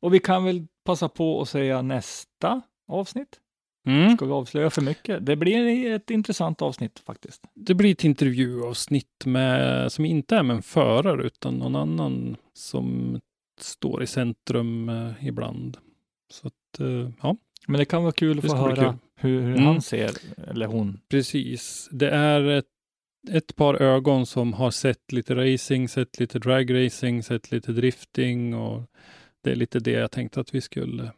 Och 0.00 0.14
vi 0.14 0.18
kan 0.18 0.44
väl 0.44 0.66
passa 0.84 1.08
på 1.08 1.42
att 1.42 1.48
säga 1.48 1.82
nästa 1.82 2.62
avsnitt. 2.88 3.38
Mm. 3.86 4.16
Ska 4.16 4.26
vi 4.26 4.32
avslöja 4.32 4.70
för 4.70 4.82
mycket? 4.82 5.26
Det 5.26 5.36
blir 5.36 5.90
ett 5.90 6.10
intressant 6.10 6.62
avsnitt 6.62 6.98
faktiskt. 7.06 7.42
Det 7.54 7.74
blir 7.74 7.90
ett 7.92 8.04
intervjuavsnitt 8.04 9.24
med, 9.26 9.92
som 9.92 10.04
inte 10.04 10.36
är 10.36 10.42
med 10.42 10.56
en 10.56 10.62
förare 10.62 11.22
utan 11.26 11.54
någon 11.54 11.76
annan 11.76 12.36
som 12.54 13.20
står 13.60 14.02
i 14.02 14.06
centrum 14.06 14.88
eh, 14.88 15.26
ibland. 15.28 15.76
Så 16.30 16.46
att, 16.46 16.80
eh, 16.80 17.10
ja, 17.22 17.36
Men 17.66 17.78
det 17.78 17.84
kan 17.84 18.02
vara 18.02 18.12
kul 18.12 18.38
att 18.38 18.44
få 18.46 18.56
höra 18.56 18.98
hur, 19.16 19.40
hur 19.40 19.52
Mm. 19.52 19.64
han 19.66 19.82
ser, 19.82 20.10
eller 20.50 20.66
hon. 20.66 21.00
precis. 21.08 21.88
Det 21.92 22.10
är 22.10 22.44
ett, 22.44 22.64
ett 23.30 23.56
par 23.56 23.82
ögon 23.82 24.26
som 24.26 24.52
har 24.52 24.70
sett 24.70 25.12
lite 25.12 25.34
racing, 25.34 25.88
sett 25.88 26.20
lite 26.20 26.38
dragracing, 26.38 27.22
sett 27.22 27.50
lite 27.52 27.72
drifting 27.72 28.54
och 28.54 28.82
det 29.44 29.50
är 29.50 29.56
lite 29.56 29.78
det 29.80 29.90
jag 29.90 30.10
tänkte 30.10 30.40
att 30.40 30.54
vi 30.54 30.60
skulle 30.60 31.12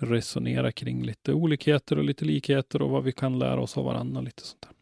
resonera 0.00 0.72
kring. 0.72 1.02
Lite 1.02 1.32
olikheter 1.32 1.98
och 1.98 2.04
lite 2.04 2.24
likheter 2.24 2.82
och 2.82 2.90
vad 2.90 3.04
vi 3.04 3.12
kan 3.12 3.38
lära 3.38 3.60
oss 3.60 3.78
av 3.78 3.84
varandra. 3.84 4.20
Lite 4.20 4.42
sånt 4.42 4.62
där. 4.62 4.72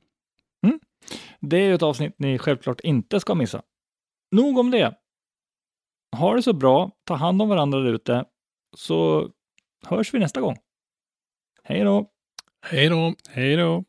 Det 1.41 1.57
är 1.57 1.65
ju 1.65 1.75
ett 1.75 1.83
avsnitt 1.83 2.15
ni 2.19 2.39
självklart 2.39 2.81
inte 2.81 3.21
ska 3.21 3.35
missa. 3.35 3.63
Nog 4.31 4.59
om 4.59 4.71
det. 4.71 4.97
Ha 6.17 6.35
det 6.35 6.43
så 6.43 6.53
bra, 6.53 6.91
ta 7.05 7.15
hand 7.15 7.43
om 7.43 7.49
varandra 7.49 7.79
där 7.79 7.93
ute, 7.93 8.25
så 8.77 9.31
hörs 9.87 10.15
vi 10.15 10.19
nästa 10.19 10.41
gång. 10.41 10.57
Hej 11.63 11.81
då! 11.81 12.11
hej 12.63 12.89
då. 12.89 13.15
Hej 13.29 13.57
då! 13.57 13.85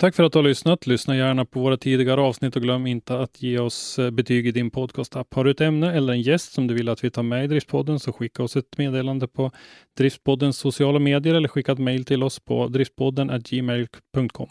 Tack 0.00 0.14
för 0.14 0.22
att 0.24 0.32
du 0.32 0.38
har 0.38 0.44
lyssnat. 0.44 0.86
Lyssna 0.86 1.16
gärna 1.16 1.44
på 1.44 1.60
våra 1.60 1.76
tidigare 1.76 2.20
avsnitt 2.20 2.56
och 2.56 2.62
glöm 2.62 2.86
inte 2.86 3.18
att 3.18 3.42
ge 3.42 3.58
oss 3.58 3.98
eh, 3.98 4.10
betyg 4.10 4.46
i 4.46 4.50
din 4.50 4.70
podcastapp. 4.70 5.34
Har 5.34 5.44
du 5.44 5.50
ett 5.50 5.60
ämne 5.60 5.92
eller 5.92 6.12
en 6.12 6.22
gäst 6.22 6.52
som 6.52 6.66
du 6.66 6.74
vill 6.74 6.88
att 6.88 7.04
vi 7.04 7.10
tar 7.10 7.22
med 7.22 7.44
i 7.44 7.46
Driftpodden 7.46 8.00
så 8.00 8.12
skicka 8.12 8.42
oss 8.42 8.56
ett 8.56 8.78
meddelande 8.78 9.28
på 9.28 9.50
Driftpoddens 9.98 10.56
sociala 10.56 10.98
medier 10.98 11.34
eller 11.34 11.48
skicka 11.48 11.72
ett 11.72 11.78
mejl 11.78 12.04
till 12.04 12.22
oss 12.22 12.40
på 12.40 12.68
driftpodden 12.68 13.42
gmail.com. 13.44 14.48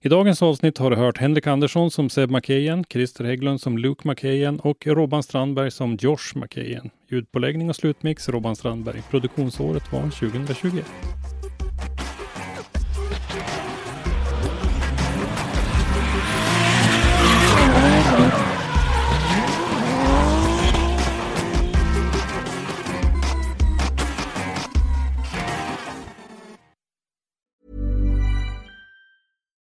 I 0.00 0.08
dagens 0.08 0.42
avsnitt 0.42 0.78
har 0.78 0.90
du 0.90 0.96
hört 0.96 1.18
Henrik 1.18 1.46
Andersson 1.46 1.90
som 1.90 2.10
Seb 2.10 2.30
Macahan, 2.30 2.84
Christer 2.90 3.24
Hägglund 3.24 3.60
som 3.60 3.78
Luke 3.78 4.06
Macahan 4.06 4.60
och 4.60 4.86
Robban 4.86 5.22
Strandberg 5.22 5.70
som 5.70 5.96
Josh 6.00 6.34
Macahan. 6.34 6.90
Ljudpåläggning 7.10 7.68
och 7.68 7.76
slutmix 7.76 8.28
Robban 8.28 8.56
Strandberg. 8.56 9.02
Produktionsåret 9.10 9.92
var 9.92 10.02
2021. 10.02 10.84